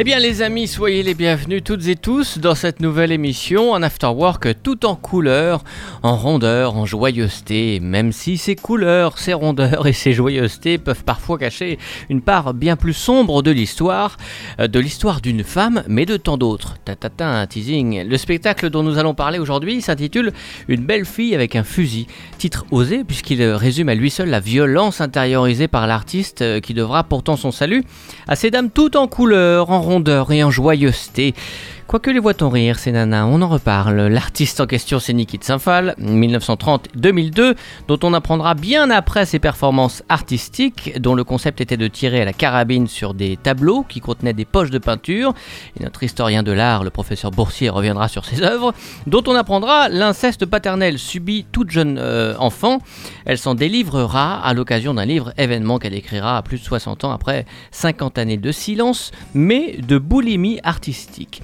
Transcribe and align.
Eh 0.00 0.04
bien 0.04 0.20
les 0.20 0.42
amis, 0.42 0.68
soyez 0.68 1.02
les 1.02 1.14
bienvenus 1.14 1.64
toutes 1.64 1.88
et 1.88 1.96
tous 1.96 2.38
dans 2.38 2.54
cette 2.54 2.78
nouvelle 2.78 3.10
émission, 3.10 3.74
un 3.74 3.82
afterwork 3.82 4.62
tout 4.62 4.86
en 4.86 4.94
couleur, 4.94 5.64
en 6.04 6.14
rondeur, 6.14 6.76
en 6.76 6.86
joyeuseté, 6.86 7.80
même 7.80 8.12
si 8.12 8.38
ces 8.38 8.54
couleurs, 8.54 9.18
ces 9.18 9.32
rondeurs 9.32 9.88
et 9.88 9.92
ces 9.92 10.12
joyeusetés 10.12 10.78
peuvent 10.78 11.02
parfois 11.02 11.36
cacher 11.36 11.80
une 12.10 12.20
part 12.20 12.54
bien 12.54 12.76
plus 12.76 12.92
sombre 12.92 13.42
de 13.42 13.50
l'histoire, 13.50 14.18
euh, 14.60 14.68
de 14.68 14.78
l'histoire 14.78 15.20
d'une 15.20 15.42
femme, 15.42 15.82
mais 15.88 16.06
de 16.06 16.16
tant 16.16 16.36
d'autres. 16.36 16.76
Tatata, 16.84 17.26
un 17.26 17.48
teasing. 17.48 18.06
Le 18.06 18.16
spectacle 18.18 18.70
dont 18.70 18.84
nous 18.84 18.98
allons 18.98 19.14
parler 19.14 19.40
aujourd'hui 19.40 19.82
s'intitule 19.82 20.32
Une 20.68 20.86
belle 20.86 21.06
fille 21.06 21.34
avec 21.34 21.56
un 21.56 21.64
fusil. 21.64 22.06
Titre 22.38 22.66
osé 22.70 23.02
puisqu'il 23.02 23.42
résume 23.42 23.88
à 23.88 23.96
lui 23.96 24.10
seul 24.10 24.30
la 24.30 24.38
violence 24.38 25.00
intériorisée 25.00 25.66
par 25.66 25.88
l'artiste 25.88 26.42
euh, 26.42 26.60
qui 26.60 26.72
devra 26.72 27.02
pourtant 27.02 27.34
son 27.34 27.50
salut 27.50 27.82
à 28.28 28.36
ces 28.36 28.52
dames 28.52 28.70
toutes 28.70 28.94
en 28.94 29.08
couleur, 29.08 29.70
en 29.70 29.87
rondeur 29.88 30.30
et 30.32 30.44
en 30.44 30.50
joyeuseté. 30.50 31.34
Quoique 31.88 32.10
les 32.10 32.18
voit-on 32.18 32.50
rire, 32.50 32.78
ces 32.78 32.92
nanas, 32.92 33.24
on 33.24 33.40
en 33.40 33.48
reparle. 33.48 34.08
L'artiste 34.08 34.60
en 34.60 34.66
question, 34.66 35.00
c'est 35.00 35.14
Niki 35.14 35.38
de 35.38 35.44
Saint-Phal, 35.44 35.94
1930-2002, 35.98 37.54
dont 37.88 37.98
on 38.02 38.12
apprendra 38.12 38.52
bien 38.52 38.90
après 38.90 39.24
ses 39.24 39.38
performances 39.38 40.02
artistiques, 40.10 41.00
dont 41.00 41.14
le 41.14 41.24
concept 41.24 41.62
était 41.62 41.78
de 41.78 41.88
tirer 41.88 42.20
à 42.20 42.26
la 42.26 42.34
carabine 42.34 42.88
sur 42.88 43.14
des 43.14 43.38
tableaux 43.38 43.86
qui 43.88 44.00
contenaient 44.00 44.34
des 44.34 44.44
poches 44.44 44.68
de 44.68 44.76
peinture. 44.76 45.32
Et 45.80 45.82
notre 45.82 46.02
historien 46.02 46.42
de 46.42 46.52
l'art, 46.52 46.84
le 46.84 46.90
professeur 46.90 47.30
Boursier, 47.30 47.70
reviendra 47.70 48.08
sur 48.08 48.26
ses 48.26 48.42
œuvres, 48.42 48.74
dont 49.06 49.22
on 49.26 49.34
apprendra 49.34 49.88
l'inceste 49.88 50.44
paternel 50.44 50.98
subi 50.98 51.46
toute 51.52 51.70
jeune 51.70 51.96
euh, 51.96 52.34
enfant. 52.38 52.80
Elle 53.24 53.38
s'en 53.38 53.54
délivrera 53.54 54.44
à 54.44 54.52
l'occasion 54.52 54.92
d'un 54.92 55.06
livre 55.06 55.32
événement 55.38 55.78
qu'elle 55.78 55.94
écrira 55.94 56.36
à 56.36 56.42
plus 56.42 56.58
de 56.58 56.64
60 56.64 57.04
ans 57.04 57.12
après 57.12 57.46
50 57.70 58.18
années 58.18 58.36
de 58.36 58.52
silence, 58.52 59.10
mais 59.32 59.78
de 59.78 59.96
boulimie 59.96 60.60
artistique. 60.64 61.40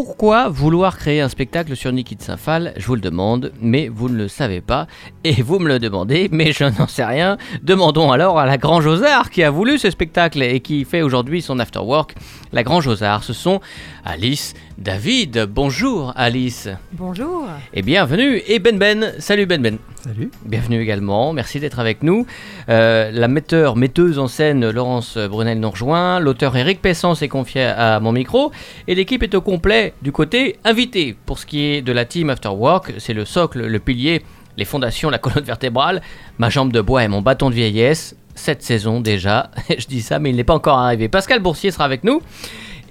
Pourquoi 0.00 0.48
vouloir 0.48 0.96
créer 0.96 1.20
un 1.20 1.28
spectacle 1.28 1.74
sur 1.74 1.90
Niki 1.90 2.14
de 2.14 2.22
Saint-Phal 2.22 2.72
Je 2.76 2.86
vous 2.86 2.94
le 2.94 3.00
demande, 3.00 3.52
mais 3.60 3.88
vous 3.88 4.08
ne 4.08 4.16
le 4.16 4.28
savez 4.28 4.60
pas. 4.60 4.86
Et 5.24 5.42
vous 5.42 5.58
me 5.58 5.66
le 5.66 5.80
demandez, 5.80 6.28
mais 6.30 6.52
je 6.52 6.62
n'en 6.62 6.86
sais 6.86 7.04
rien. 7.04 7.36
Demandons 7.64 8.12
alors 8.12 8.38
à 8.38 8.46
la 8.46 8.58
Grand 8.58 8.80
Josard 8.80 9.28
qui 9.28 9.42
a 9.42 9.50
voulu 9.50 9.76
ce 9.76 9.90
spectacle 9.90 10.40
et 10.40 10.60
qui 10.60 10.84
fait 10.84 11.02
aujourd'hui 11.02 11.42
son 11.42 11.58
afterwork. 11.58 12.14
La 12.52 12.62
Grand 12.62 12.80
Josard, 12.80 13.24
ce 13.24 13.32
sont 13.32 13.60
Alice, 14.04 14.54
David. 14.78 15.48
Bonjour 15.50 16.12
Alice. 16.14 16.68
Bonjour. 16.92 17.46
Et 17.74 17.82
bienvenue. 17.82 18.40
Et 18.46 18.60
Ben 18.60 18.78
Ben. 18.78 19.12
Salut 19.18 19.44
Ben 19.44 19.60
Ben. 19.60 19.78
Salut. 19.96 20.30
Bienvenue 20.46 20.80
également. 20.80 21.32
Merci 21.32 21.58
d'être 21.58 21.80
avec 21.80 22.04
nous. 22.04 22.26
Euh, 22.68 23.10
la 23.12 23.26
metteur, 23.26 23.74
metteuse 23.74 24.20
en 24.20 24.28
scène 24.28 24.70
Laurence 24.70 25.18
Brunel 25.18 25.58
nous 25.58 25.70
rejoint. 25.70 26.20
L'auteur 26.20 26.56
Eric 26.56 26.80
Pessan 26.80 27.16
s'est 27.16 27.26
confié 27.26 27.64
à 27.64 27.98
mon 27.98 28.12
micro. 28.12 28.52
Et 28.86 28.94
l'équipe 28.94 29.24
est 29.24 29.34
au 29.34 29.40
complet 29.40 29.94
du 30.00 30.12
côté 30.12 30.60
invité. 30.64 31.16
Pour 31.26 31.40
ce 31.40 31.46
qui 31.46 31.64
est 31.64 31.82
de 31.82 31.90
la 31.90 32.04
team 32.04 32.30
Afterwork, 32.30 32.94
c'est 32.98 33.14
le 33.14 33.24
socle, 33.24 33.66
le 33.66 33.78
pilier, 33.80 34.22
les 34.56 34.64
fondations, 34.64 35.10
la 35.10 35.18
colonne 35.18 35.44
vertébrale, 35.44 36.02
ma 36.38 36.50
jambe 36.50 36.70
de 36.70 36.80
bois 36.80 37.02
et 37.02 37.08
mon 37.08 37.20
bâton 37.20 37.50
de 37.50 37.54
vieillesse. 37.56 38.14
Cette 38.36 38.62
saison 38.62 39.00
déjà, 39.00 39.50
je 39.76 39.86
dis 39.86 40.02
ça, 40.02 40.20
mais 40.20 40.30
il 40.30 40.36
n'est 40.36 40.44
pas 40.44 40.54
encore 40.54 40.78
arrivé. 40.78 41.08
Pascal 41.08 41.40
Boursier 41.40 41.72
sera 41.72 41.84
avec 41.84 42.04
nous. 42.04 42.22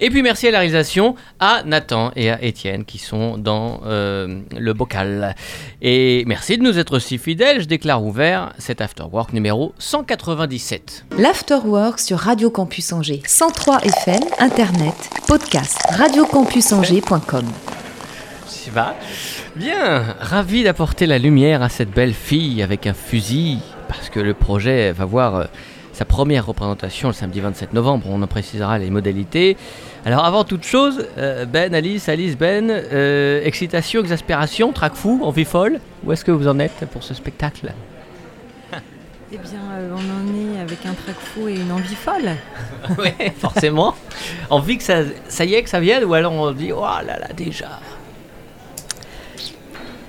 Et 0.00 0.10
puis 0.10 0.22
merci 0.22 0.46
à 0.46 0.52
la 0.52 0.58
réalisation, 0.60 1.16
à 1.40 1.62
Nathan 1.64 2.12
et 2.14 2.30
à 2.30 2.42
Étienne 2.42 2.84
qui 2.84 2.98
sont 2.98 3.36
dans 3.36 3.80
euh, 3.84 4.40
le 4.56 4.72
bocal. 4.72 5.34
Et 5.82 6.22
merci 6.26 6.56
de 6.56 6.62
nous 6.62 6.78
être 6.78 7.00
si 7.00 7.18
fidèles. 7.18 7.60
Je 7.62 7.66
déclare 7.66 8.04
ouvert 8.04 8.52
cet 8.58 8.80
Afterwork 8.80 9.32
numéro 9.32 9.74
197. 9.78 11.06
L'Afterwork 11.18 11.98
sur 11.98 12.18
Radio 12.18 12.48
Campus 12.48 12.92
Angers. 12.92 13.22
103 13.26 13.80
FM, 13.80 14.20
Internet, 14.38 15.10
podcast, 15.26 15.78
radiocampusangers.com. 15.90 17.46
Ça 18.46 18.70
va? 18.70 18.94
Bien, 19.56 20.14
ravi 20.20 20.62
d'apporter 20.62 21.06
la 21.06 21.18
lumière 21.18 21.62
à 21.62 21.68
cette 21.68 21.90
belle 21.90 22.14
fille 22.14 22.62
avec 22.62 22.86
un 22.86 22.94
fusil, 22.94 23.58
parce 23.88 24.10
que 24.10 24.20
le 24.20 24.34
projet 24.34 24.92
va 24.92 25.04
voir 25.04 25.34
euh, 25.34 25.44
sa 25.92 26.04
première 26.04 26.46
représentation 26.46 27.08
le 27.08 27.14
samedi 27.14 27.40
27 27.40 27.72
novembre. 27.72 28.06
On 28.08 28.22
en 28.22 28.26
précisera 28.28 28.78
les 28.78 28.88
modalités. 28.88 29.56
Alors 30.04 30.24
avant 30.24 30.44
toute 30.44 30.64
chose, 30.64 31.06
euh, 31.18 31.44
Ben, 31.44 31.74
Alice, 31.74 32.08
Alice, 32.08 32.36
Ben, 32.36 32.70
euh, 32.70 33.44
excitation, 33.44 34.00
exaspération, 34.00 34.72
trac 34.72 34.94
fou, 34.94 35.20
envie 35.22 35.44
folle, 35.44 35.80
où 36.04 36.12
est-ce 36.12 36.24
que 36.24 36.30
vous 36.30 36.48
en 36.48 36.58
êtes 36.58 36.86
pour 36.92 37.02
ce 37.02 37.14
spectacle? 37.14 37.72
Eh 39.30 39.36
bien, 39.36 39.60
euh, 39.72 39.90
on 39.92 39.96
en 39.96 40.56
est 40.56 40.58
avec 40.58 40.86
un 40.86 40.94
trac 40.94 41.16
fou 41.16 41.48
et 41.48 41.56
une 41.56 41.70
envie 41.70 41.94
folle. 41.94 42.30
oui, 42.98 43.10
forcément. 43.36 43.94
envie 44.48 44.78
que 44.78 44.82
ça, 44.82 45.00
ça 45.28 45.44
y 45.44 45.52
est, 45.52 45.62
que 45.62 45.68
ça 45.68 45.80
vienne, 45.80 46.04
ou 46.04 46.14
alors 46.14 46.32
on 46.32 46.50
dit, 46.52 46.72
oh 46.72 46.80
là 46.80 47.02
là, 47.18 47.28
déjà. 47.36 47.78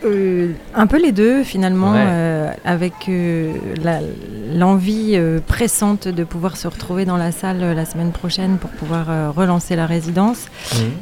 Euh, 0.06 0.54
un 0.76 0.88
peu 0.88 1.02
les 1.02 1.12
deux 1.12 1.44
finalement, 1.44 1.92
Ouais. 1.92 1.98
euh, 2.08 2.52
avec 2.64 2.94
euh, 3.10 3.52
la- 3.84 4.00
l'envie 4.56 5.12
euh, 5.16 5.40
pressante 5.46 6.08
de 6.08 6.24
pouvoir 6.24 6.56
se 6.56 6.68
retrouver 6.68 7.04
dans 7.06 7.18
la 7.18 7.32
salle 7.34 7.62
euh, 7.62 7.74
la 7.74 7.84
semaine 7.86 8.12
prochaine 8.12 8.58
pour 8.58 8.70
pouvoir 8.70 9.08
euh, 9.10 9.30
relancer 9.30 9.76
la 9.76 9.86
résidence. 9.86 10.48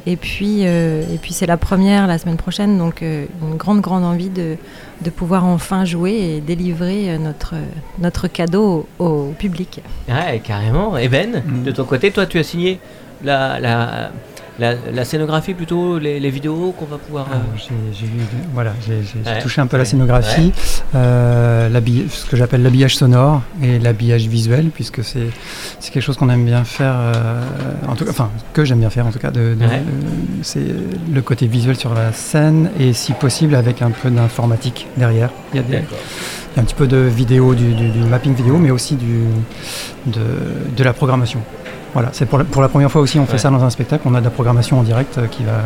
Et 0.06 0.16
puis, 0.16 0.62
euh, 0.62 1.02
et 1.14 1.18
puis 1.18 1.32
c'est 1.32 1.46
la 1.46 1.56
première 1.56 2.06
la 2.08 2.18
semaine 2.18 2.36
prochaine, 2.36 2.76
donc 2.76 3.02
euh, 3.02 3.26
une 3.42 3.56
grande 3.56 3.80
grande 3.80 4.02
envie 4.04 4.30
de, 4.30 4.56
de 5.04 5.10
pouvoir 5.10 5.44
enfin 5.44 5.84
jouer 5.84 6.12
et 6.36 6.40
délivrer 6.40 7.10
euh, 7.10 7.18
notre, 7.18 7.54
notre 8.00 8.26
cadeau 8.26 8.88
au, 8.98 9.04
au 9.04 9.34
public. 9.38 9.80
Ouais, 10.08 10.40
carrément. 10.44 10.96
Et 10.98 11.08
Ben, 11.08 11.42
Mm. 11.46 11.62
de 11.62 11.70
ton 11.70 11.84
côté, 11.84 12.10
toi, 12.10 12.26
tu 12.26 12.38
as 12.38 12.42
signé 12.42 12.80
la, 13.22 13.60
la, 13.60 14.10
la, 14.58 14.74
la 14.92 15.04
scénographie 15.04 15.54
plutôt, 15.54 15.98
les, 15.98 16.18
les 16.20 16.30
vidéos 16.30 16.74
qu'on 16.76 16.84
va 16.86 16.98
pouvoir. 16.98 17.26
euh, 17.32 17.34
Alors, 18.60 18.74
j'ai 18.86 18.94
Ouais. 19.30 19.38
touché 19.40 19.60
un 19.60 19.66
peu 19.66 19.76
la 19.76 19.82
Ouais. 19.82 19.88
scénographie, 19.88 20.52
euh, 20.94 21.68
ce 22.10 22.26
que 22.26 22.36
j'appelle 22.36 22.62
l'habillage 22.62 22.96
sonore 22.96 23.42
et 23.62 23.78
l'habillage 23.78 24.26
visuel, 24.26 24.70
puisque 24.74 25.04
c'est 25.04 25.28
quelque 25.92 26.02
chose 26.02 26.16
qu'on 26.16 26.28
aime 26.30 26.44
bien 26.44 26.64
faire, 26.64 26.94
euh, 26.96 27.42
en 27.86 27.94
tout 27.94 28.04
cas, 28.04 28.10
enfin 28.10 28.30
que 28.52 28.64
j'aime 28.64 28.80
bien 28.80 28.90
faire 28.90 29.06
en 29.06 29.10
tout 29.12 29.18
cas. 29.20 29.30
De, 29.30 29.56
c'est 30.42 30.60
le 31.12 31.22
côté 31.22 31.46
visuel 31.46 31.76
sur 31.76 31.94
la 31.94 32.12
scène 32.12 32.70
et 32.78 32.92
si 32.92 33.12
possible 33.12 33.54
avec 33.54 33.82
un 33.82 33.90
peu 33.90 34.10
d'informatique 34.10 34.86
derrière. 34.96 35.30
Il 35.52 35.56
y 35.56 35.60
a 35.60 35.62
des, 35.62 35.82
un 36.56 36.64
petit 36.64 36.74
peu 36.74 36.86
de 36.88 36.96
vidéo, 36.96 37.54
du, 37.54 37.74
du- 37.74 37.90
du 37.90 38.00
mapping 38.00 38.34
vidéo, 38.34 38.58
mais 38.58 38.70
aussi 38.72 38.96
du, 38.96 39.20
de, 40.06 40.20
de 40.76 40.84
la 40.84 40.92
programmation. 40.92 41.40
Voilà, 41.94 42.10
c'est 42.12 42.26
pour 42.26 42.38
la, 42.38 42.44
pour 42.44 42.62
la 42.62 42.68
première 42.68 42.90
fois 42.90 43.00
aussi 43.00 43.18
on 43.18 43.26
fait 43.26 43.32
Ouais. 43.32 43.38
ça 43.38 43.50
dans 43.50 43.64
un 43.64 43.70
spectacle, 43.70 44.02
on 44.06 44.14
a 44.14 44.20
de 44.20 44.24
la 44.24 44.30
programmation 44.30 44.78
en 44.78 44.82
direct 44.82 45.16
euh, 45.18 45.26
qui 45.26 45.42
va 45.44 45.62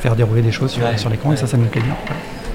faire 0.00 0.16
dérouler 0.16 0.42
des 0.42 0.50
choses 0.52 0.70
sur, 0.72 0.82
Ouais, 0.84 0.96
sur 0.96 1.08
l'écran 1.10 1.30
ouais. 1.30 1.34
et 1.36 1.38
ça, 1.38 1.46
ça 1.46 1.56
nous 1.56 1.66
plaît 1.66 1.80
bien. 1.82 1.94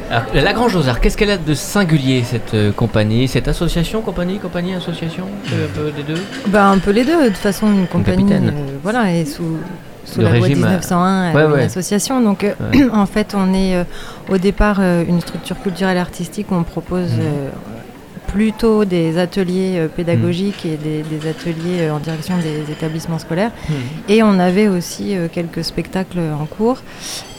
Alors, 0.10 0.24
la 0.34 0.54
Grange 0.54 0.74
aux 0.76 0.88
Arts, 0.88 1.02
qu'est-ce 1.02 1.18
qu'elle 1.18 1.32
a 1.32 1.38
de 1.38 1.54
singulier, 1.54 2.24
cette 2.24 2.54
euh, 2.54 2.72
compagnie? 2.72 3.28
Cette 3.28 3.48
association, 3.50 4.02
compagnie, 4.02 4.40
compagnie, 4.40 4.74
association? 4.74 5.26
C'est 5.46 5.56
un 5.56 5.68
peu 5.84 5.92
des 5.92 6.04
deux? 6.04 6.22
Bah, 6.48 6.68
un 6.68 6.78
peu 6.78 6.92
les 6.92 7.04
deux, 7.04 7.24
de 7.24 7.28
toute 7.28 7.38
façon 7.38 7.68
une 7.72 7.88
compagnie 7.88 8.24
capitaine. 8.26 8.54
euh, 8.56 8.78
voilà, 8.84 9.12
et 9.14 9.26
sous, 9.26 9.58
sous 10.06 10.20
Le 10.20 10.26
la 10.26 10.32
loi 10.38 10.48
régime, 10.48 10.64
euh, 10.64 10.68
1901, 10.68 11.34
ouais, 11.34 11.42
euh, 11.42 11.48
une 11.48 11.54
ouais. 11.56 11.64
association. 11.64 12.22
Donc 12.22 12.44
euh, 12.46 12.54
Ouais. 12.74 12.88
en 12.94 13.06
fait 13.06 13.36
on 13.38 13.54
est 13.54 13.76
euh, 13.76 13.84
au 14.30 14.38
départ 14.38 14.78
euh, 14.80 15.04
une 15.06 15.20
structure 15.20 15.60
culturelle 15.62 15.98
artistique 15.98 16.52
où 16.52 16.56
on 16.56 16.64
propose 16.64 17.12
Mhm. 17.12 17.22
Plutôt 18.28 18.86
des 18.86 19.18
ateliers 19.18 19.80
euh, 19.80 19.88
pédagogiques 19.88 20.66
et 20.66 20.78
des, 20.78 21.02
des 21.02 21.28
ateliers 21.28 21.82
euh, 21.82 21.94
en 21.94 22.00
direction 22.00 22.36
des 22.38 22.72
établissements 22.72 23.20
scolaires. 23.20 23.52
Et 24.08 24.22
on 24.22 24.38
avait 24.38 24.68
aussi 24.68 25.16
euh, 25.16 25.28
quelques 25.32 25.64
spectacles 25.64 26.20
en 26.20 26.46
cours. 26.46 26.84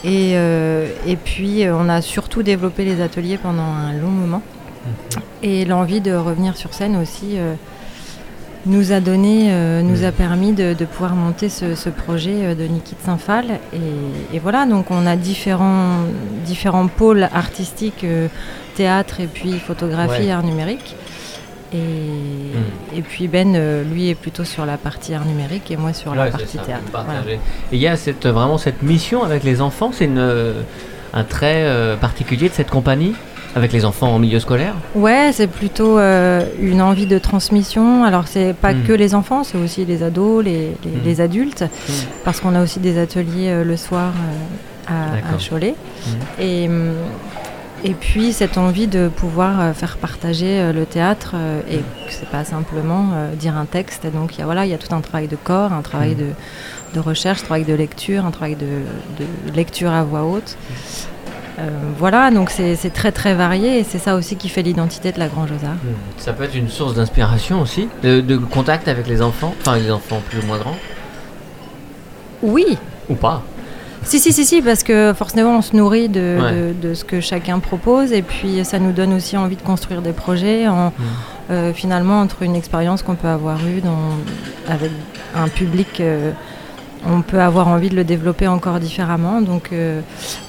Et, 0.03 0.31
et 0.31 1.15
puis 1.17 1.65
on 1.69 1.89
a 1.89 2.01
surtout 2.01 2.41
développé 2.41 2.85
les 2.85 3.01
ateliers 3.01 3.37
pendant 3.37 3.63
un 3.63 3.91
long 3.93 4.09
moment. 4.09 4.41
Et 5.43 5.65
l'envie 5.65 5.99
de 5.99 6.13
revenir 6.13 6.55
sur 6.55 6.73
scène 6.73 6.95
aussi 6.95 7.37
nous 8.69 8.91
a 8.93 8.99
donné, 9.01 9.49
euh, 9.51 9.81
nous 9.81 10.03
a 10.05 10.11
permis 10.11 10.53
de, 10.53 10.73
de 10.73 10.85
pouvoir 10.85 11.13
monter 11.15 11.49
ce, 11.49 11.75
ce 11.75 11.89
projet 11.89 12.35
euh, 12.45 12.55
de 12.55 12.63
Niki 12.63 12.95
de 12.95 13.01
Saint-Phal. 13.03 13.59
Et, 13.73 14.35
et 14.35 14.39
voilà, 14.39 14.65
donc 14.65 14.91
on 14.91 15.05
a 15.05 15.15
différents, 15.15 16.03
différents 16.45 16.87
pôles 16.87 17.27
artistiques, 17.33 18.03
euh, 18.03 18.27
théâtre 18.75 19.19
et 19.19 19.27
puis 19.27 19.53
photographie, 19.59 20.23
Ouais. 20.27 20.31
art 20.31 20.43
numérique. 20.43 20.95
Et, 21.73 22.97
et 22.97 23.01
puis 23.01 23.27
Ben, 23.27 23.55
euh, 23.55 23.83
lui, 23.83 24.09
est 24.09 24.15
plutôt 24.15 24.43
sur 24.45 24.65
la 24.65 24.77
partie 24.77 25.13
art 25.13 25.25
numérique 25.25 25.69
et 25.71 25.77
moi 25.77 25.93
sur 25.93 26.15
la 26.15 26.23
Ouais, 26.25 26.31
partie 26.31 26.57
ça, 26.57 26.63
théâtre. 26.63 26.83
Voilà. 26.91 27.21
Et 27.31 27.39
il 27.73 27.79
y 27.79 27.87
a 27.87 27.95
cette, 27.95 28.25
vraiment 28.25 28.57
cette 28.57 28.81
mission 28.81 29.23
avec 29.23 29.43
les 29.43 29.61
enfants, 29.61 29.91
c'est 29.93 30.05
une, 30.05 30.53
un 31.13 31.23
trait 31.23 31.67
particulier 32.01 32.49
de 32.49 32.53
cette 32.53 32.69
compagnie? 32.71 33.13
Avec 33.55 33.73
les 33.73 33.83
enfants 33.85 34.09
en 34.13 34.19
milieu 34.19 34.39
scolaire 34.39 34.75
Ouais, 34.95 35.31
c'est 35.33 35.47
plutôt 35.47 35.97
euh, 35.97 36.43
une 36.61 36.81
envie 36.81 37.07
de 37.07 37.17
transmission. 37.17 38.03
Alors, 38.03 38.27
c'est 38.27 38.53
pas 38.53 38.73
Mm. 38.73 38.83
que 38.83 38.93
les 38.93 39.15
enfants, 39.15 39.43
c'est 39.43 39.57
aussi 39.57 39.85
les 39.85 40.03
ados, 40.03 40.43
les, 40.43 40.75
les- 40.83 40.91
Mm. 40.91 41.01
les 41.03 41.21
adultes, 41.21 41.61
Mm. 41.63 41.91
parce 42.25 42.39
qu'on 42.39 42.53
a 42.55 42.61
aussi 42.61 42.79
des 42.79 42.97
ateliers 42.99 43.49
euh, 43.49 43.63
le 43.63 43.75
soir 43.77 44.11
euh, 44.89 44.91
à-. 44.91 45.37
Cholet. 45.49 45.75
Et, 46.39 46.67
hum, 46.67 46.93
et 47.83 47.93
puis, 47.93 48.33
cette 48.33 48.57
envie 48.57 48.87
de 48.87 49.07
pouvoir 49.07 49.73
faire 49.75 49.97
partager 49.97 50.73
le 50.73 50.85
théâtre 50.85 51.35
et 51.71 51.77
que 51.77 51.81
c'est 52.11 52.27
pas 52.29 52.43
simplement 52.43 53.05
dire 53.39 53.55
un 53.55 53.65
texte. 53.65 54.05
Donc, 54.13 54.35
il 54.35 54.39
y 54.39 54.41
a, 54.41 54.45
voilà, 54.45 54.65
il 54.65 54.71
y 54.71 54.73
a 54.73 54.77
tout 54.77 54.93
un 54.93 54.99
travail 54.99 55.27
de 55.29 55.37
corps, 55.37 55.71
un 55.71 55.81
travail 55.81 56.15
de, 56.15 56.25
de 56.93 56.99
recherche, 56.99 57.41
un 57.41 57.45
travail 57.45 57.63
de 57.63 57.73
lecture, 57.73 58.25
un 58.25 58.31
travail 58.31 58.55
de, 58.55 58.65
de 59.23 59.55
lecture 59.55 59.91
à 59.91 60.03
voix 60.03 60.23
haute. 60.23 60.57
Euh, 61.59 61.67
voilà, 61.97 62.31
donc 62.31 62.49
c'est 62.51 62.75
très 62.93 63.11
très 63.11 63.33
varié 63.35 63.79
et 63.79 63.83
c'est 63.83 63.97
ça 63.99 64.15
aussi 64.15 64.35
qui 64.37 64.47
fait 64.49 64.61
l'identité 64.61 65.11
de 65.11 65.19
la 65.19 65.27
Grange 65.27 65.49
aux 65.51 65.65
Arts. 65.65 65.75
Ça 66.17 66.31
peut 66.33 66.43
être 66.43 66.55
une 66.55 66.69
source 66.69 66.93
d'inspiration 66.95 67.61
aussi, 67.61 67.89
de, 68.01 68.21
de 68.21 68.37
contact 68.37 68.87
avec 68.87 69.07
les 69.07 69.21
enfants, 69.21 69.53
enfin 69.59 69.77
les 69.77 69.91
enfants 69.91 70.21
plus 70.29 70.39
ou 70.39 70.45
moins 70.45 70.57
grands, 70.57 70.77
Oui, 72.41 72.77
ou 73.09 73.15
pas? 73.15 73.41
si, 74.03 74.17
si, 74.19 74.31
si, 74.31 74.45
si, 74.45 74.61
parce 74.61 74.83
que 74.83 75.13
forcément 75.13 75.57
on 75.57 75.61
se 75.61 75.75
nourrit 75.75 76.07
de, 76.07 76.37
Ouais. 76.41 76.51
de- 76.81 76.87
de 76.89 76.93
ce 76.93 77.03
que 77.03 77.19
chacun 77.19 77.59
propose 77.59 78.13
et 78.13 78.21
puis 78.21 78.63
ça 78.63 78.79
nous 78.79 78.93
donne 78.93 79.13
aussi 79.13 79.35
envie 79.35 79.57
de 79.57 79.61
construire 79.61 80.01
des 80.01 80.13
projets 80.13 80.69
en, 80.69 80.93
euh, 81.51 81.73
finalement 81.73 82.21
entre 82.21 82.43
une 82.43 82.55
expérience 82.55 83.03
qu'on 83.03 83.15
peut 83.15 83.27
avoir 83.27 83.57
eue 83.67 83.81
dans, 83.81 84.73
avec 84.73 84.91
un 85.35 85.49
public. 85.49 85.99
euh, 85.99 86.31
on 87.07 87.21
peut 87.21 87.41
avoir 87.41 87.67
envie 87.67 87.89
de 87.89 87.95
le 87.95 88.03
développer 88.03 88.47
encore 88.47 88.79
différemment. 88.79 89.41
Donc 89.41 89.69
euh, 89.71 90.01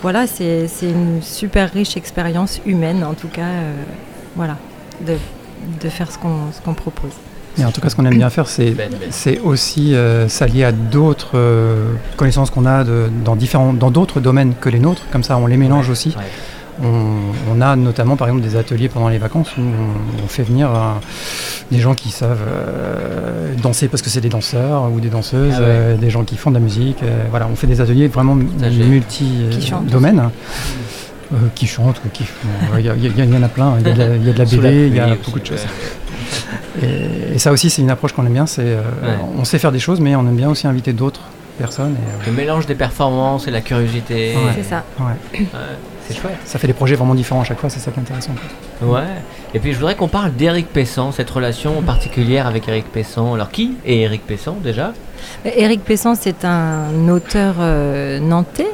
voilà, 0.02 0.26
c'est 0.26 0.66
une 0.82 1.22
super 1.22 1.72
riche 1.72 1.96
expérience 1.96 2.60
humaine, 2.66 3.04
en 3.04 3.14
tout 3.14 3.28
cas, 3.28 3.42
euh, 3.42 3.72
voilà, 4.36 4.56
de, 5.06 5.14
de 5.82 5.88
faire 5.88 6.10
ce 6.10 6.18
qu'on 6.18 6.74
propose. 6.74 7.12
Et 7.58 7.64
en 7.64 7.72
tout 7.72 7.80
cas, 7.80 7.88
ce 7.90 7.96
qu'on 7.96 8.04
aime 8.06 8.16
bien 8.16 8.30
faire, 8.30 8.46
c'est 8.48 8.70
Ben, 8.70 8.90
ben. 8.90 9.38
aussi 9.44 9.94
euh, 9.94 10.28
s'allier 10.28 10.62
à 10.64 10.70
d'autres 10.72 11.32
euh, 11.34 11.92
connaissances 12.16 12.48
qu'on 12.50 12.64
a 12.64 12.84
de- 12.84 13.10
dans 13.24 13.34
différents, 13.34 13.72
dans 13.72 13.90
d'autres 13.90 14.20
domaines 14.20 14.54
que 14.60 14.68
les 14.68 14.78
nôtres. 14.78 15.02
Comme 15.10 15.24
ça, 15.24 15.36
on 15.36 15.46
les 15.46 15.56
mélange 15.56 15.86
Ouais, 15.86 15.92
aussi. 15.92 16.08
ouais. 16.16 16.24
On, 16.82 17.16
on 17.56 17.60
a 17.60 17.76
notamment, 17.76 18.16
par 18.16 18.28
exemple, 18.28 18.42
des 18.44 18.56
ateliers 18.56 18.88
pendant 18.88 19.08
les 19.08 19.18
vacances 19.18 19.54
où 19.58 19.60
on, 19.60 20.24
on 20.24 20.28
fait 20.28 20.42
venir 20.44 20.70
euh, 20.70 20.92
des 21.70 21.78
gens 21.78 21.94
qui 21.94 22.10
savent 22.10 22.40
euh, 22.46 23.54
danser 23.62 23.88
parce 23.88 24.02
que 24.02 24.08
c'est 24.10 24.20
des 24.22 24.28
danseurs 24.30 24.90
ou 24.92 24.98
des 25.00 25.10
danseuses, 25.10 25.52
Ah 25.56 25.60
ouais. 25.60 25.66
euh, 25.68 25.96
des 25.96 26.08
gens 26.10 26.24
qui 26.24 26.36
font 26.36 26.50
de 26.50 26.54
la 26.56 26.60
musique. 26.60 27.02
euh, 27.02 27.24
voilà, 27.30 27.48
on 27.52 27.56
fait 27.56 27.66
des 27.66 27.80
ateliers 27.80 28.08
vraiment 28.08 28.34
multi-domaines. 28.34 30.30
Euh, 31.32 31.36
qui 31.54 31.68
chantent, 31.68 32.00
qui 32.12 32.24
font- 32.24 32.48
il 32.76 32.84
y, 32.86 32.90
en 32.90 33.42
a 33.44 33.48
plein, 33.48 33.76
il 33.78 33.86
y 33.86 33.90
a 33.90 33.94
de 33.94 33.98
la, 34.00 34.16
il 34.16 34.26
y 34.26 34.30
a 34.30 34.32
de 34.32 34.38
la 34.38 34.46
Sous 34.50 34.56
BD, 34.56 34.88
il 34.88 34.96
y 34.96 34.98
a 34.98 35.14
beaucoup 35.14 35.38
de 35.38 35.46
choses. 35.46 35.64
Et, 36.82 37.34
et 37.34 37.38
ça 37.38 37.52
aussi, 37.52 37.70
c'est 37.70 37.82
une 37.82 37.90
approche 37.90 38.12
qu'on 38.14 38.26
aime 38.26 38.32
bien. 38.32 38.46
C'est, 38.46 38.62
euh, 38.64 38.80
Ouais. 39.02 39.14
on 39.38 39.44
sait 39.44 39.60
faire 39.60 39.70
des 39.70 39.78
choses, 39.78 40.00
mais 40.00 40.16
on 40.16 40.22
aime 40.22 40.34
bien 40.34 40.50
aussi 40.50 40.66
inviter 40.66 40.92
d'autres 40.92 41.20
personnes. 41.56 41.94
Et, 41.94 42.26
Le 42.30 42.32
mélange 42.36 42.66
des 42.66 42.74
performances 42.74 43.46
et 43.46 43.52
la 43.52 43.60
curiosité. 43.60 44.34
Ouais. 44.34 44.52
C'est 44.56 44.64
ça. 44.64 44.82
ouais. 44.98 45.46
C'est 46.10 46.20
chouette. 46.20 46.38
Ça 46.44 46.58
fait 46.58 46.66
des 46.66 46.72
projets 46.72 46.96
vraiment 46.96 47.14
différents 47.14 47.42
à 47.42 47.44
chaque 47.44 47.58
fois. 47.58 47.70
C'est 47.70 47.80
ça 47.80 47.90
qui 47.90 47.98
est 47.98 48.02
intéressant. 48.02 48.32
Ouais. 48.82 49.02
Et 49.54 49.58
puis 49.58 49.72
je 49.72 49.78
voudrais 49.78 49.94
qu'on 49.94 50.08
parle 50.08 50.32
d'Éric 50.32 50.68
Pessan, 50.68 51.12
cette 51.12 51.30
relation 51.30 51.82
particulière 51.82 52.46
avec 52.46 52.68
Éric 52.68 52.86
Pessan. 52.90 53.34
Alors 53.34 53.50
qui 53.50 53.76
est 53.84 53.98
Éric 53.98 54.26
Pessan 54.26 54.56
déjà? 54.62 54.92
Éric 55.44 55.84
Pessan, 55.84 56.14
c'est 56.14 56.44
un 56.44 57.08
auteur 57.08 57.56
euh, 57.60 58.18
nantais. 58.18 58.66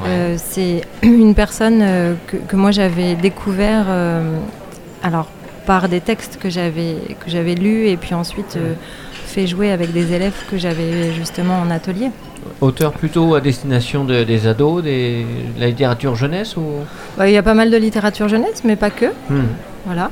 Ouais. 0.00 0.06
Euh, 0.08 0.36
c'est 0.38 0.82
une 1.02 1.34
personne 1.34 1.80
euh, 1.82 2.14
que, 2.26 2.36
que 2.36 2.56
moi 2.56 2.70
j'avais 2.70 3.14
découvert 3.14 3.86
euh, 3.88 4.38
alors 5.02 5.28
par 5.66 5.88
des 5.88 6.00
textes 6.00 6.38
que 6.40 6.48
j'avais 6.48 6.96
que 7.20 7.28
j'avais 7.28 7.54
lus 7.54 7.88
et 7.88 7.96
puis 7.96 8.14
ensuite 8.14 8.54
euh, 8.56 8.74
fait 9.26 9.46
jouer 9.46 9.70
avec 9.72 9.92
des 9.92 10.12
élèves 10.14 10.34
que 10.50 10.56
j'avais 10.56 11.12
justement 11.12 11.58
en 11.60 11.70
atelier. 11.70 12.10
Auteur 12.60 12.92
plutôt 12.92 13.34
à 13.34 13.40
destination 13.40 14.04
de- 14.04 14.22
des 14.24 14.46
ados, 14.46 14.82
des, 14.82 15.26
de 15.56 15.60
la 15.60 15.66
littérature 15.66 16.14
jeunesse 16.14 16.56
ou? 16.56 16.62
Bah, 17.18 17.28
Il 17.28 17.34
y 17.34 17.36
a 17.36 17.42
pas 17.42 17.54
mal 17.54 17.70
de 17.70 17.76
littérature 17.76 18.28
jeunesse, 18.28 18.62
mais 18.64 18.76
pas 18.76 18.90
que. 18.90 19.06
Hmm. 19.28 19.46
Voilà. 19.84 20.10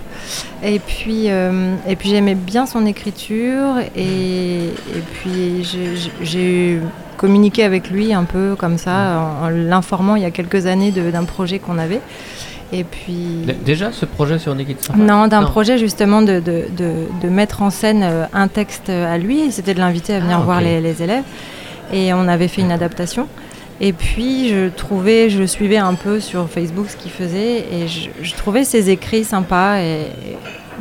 Et 0.62 0.78
puis, 0.80 1.24
euh, 1.30 1.74
et 1.88 1.96
puis 1.96 2.08
j'aimais 2.10 2.34
bien 2.36 2.66
son 2.66 2.86
écriture 2.86 3.78
et, 3.96 4.66
et 4.66 5.02
puis 5.14 5.64
j'ai- 6.22 6.80
communiqué 7.16 7.62
avec 7.62 7.90
lui 7.90 8.12
un 8.12 8.24
peu 8.24 8.56
comme 8.58 8.76
ça 8.76 9.20
en, 9.40 9.46
en 9.46 9.48
l'informant 9.48 10.16
il 10.16 10.22
y 10.22 10.26
a 10.26 10.30
quelques 10.32 10.66
années 10.66 10.90
d'un 10.90 11.24
projet 11.24 11.58
qu'on 11.60 11.78
avait. 11.78 12.00
Et 12.72 12.84
puis... 12.84 13.46
Déjà 13.64 13.93
ce 13.93 14.05
projet 14.05 14.38
sur 14.38 14.55
Nikit 14.55 14.76
Non, 14.96 15.26
d'un 15.28 15.43
projet 15.44 15.78
justement 15.78 16.22
de, 16.22 16.40
de, 16.40 16.64
de- 16.76 17.06
de 17.22 17.28
mettre 17.28 17.62
en 17.62 17.70
scène 17.70 18.02
euh, 18.02 18.25
un 18.32 18.49
texte 18.49 18.88
à 18.88 19.16
lui. 19.19 19.52
C'était 19.52 19.75
de 19.75 19.78
l'inviter 19.81 20.14
à 20.14 20.20
venir 20.20 20.38
Ah, 20.40 20.44
voir 20.44 20.61
les, 20.61 20.81
les 20.81 21.02
élèves. 21.02 21.25
Et 21.93 22.12
on 22.14 22.26
avait 22.26 22.49
fait 22.49 22.62
une 22.62 22.72
adaptation. 22.72 23.28
Et 23.81 23.93
puis 23.93 24.49
je 24.50 24.69
trouvais, 24.69 25.31
je 25.31 25.44
suivais 25.44 25.76
un 25.76 25.94
peu 25.94 26.20
sur 26.20 26.49
Facebook 26.49 26.87
ce 26.88 26.96
qu'il 26.96 27.11
faisait 27.11 27.58
et 27.72 27.88
je, 27.88 28.08
je 28.22 28.34
trouvais 28.34 28.64
ses 28.64 28.88
écrits 28.90 29.25
sympas 29.25 29.78
et, 29.81 30.02
et 30.02 30.37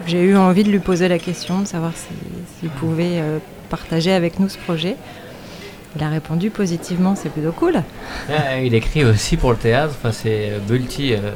j'ai 0.06 0.22
eu 0.22 0.36
envie 0.38 0.64
de 0.64 0.70
lui 0.70 0.80
poser 0.80 1.08
la 1.08 1.18
question 1.18 1.60
de 1.60 1.66
savoir 1.66 1.92
si- 1.96 2.08
s'il 2.60 2.70
pouvait 2.70 3.20
euh, 3.20 3.40
partager 3.70 4.14
avec 4.14 4.40
nous 4.40 4.48
ce 4.48 4.58
projet. 4.60 4.96
Il 5.96 6.04
a 6.04 6.10
répondu 6.10 6.50
positivement, 6.52 7.16
c'est 7.16 7.30
plutôt 7.30 7.52
cool. 7.52 7.82
Ah, 8.30 8.60
il 8.64 8.74
écrit 8.76 9.04
aussi 9.06 9.38
pour 9.38 9.52
le 9.52 9.58
théâtre, 9.58 9.96
enfin, 10.00 10.12
c'est 10.12 10.50
euh, 10.52 10.60
multi, 10.70 11.14
euh, 11.14 11.32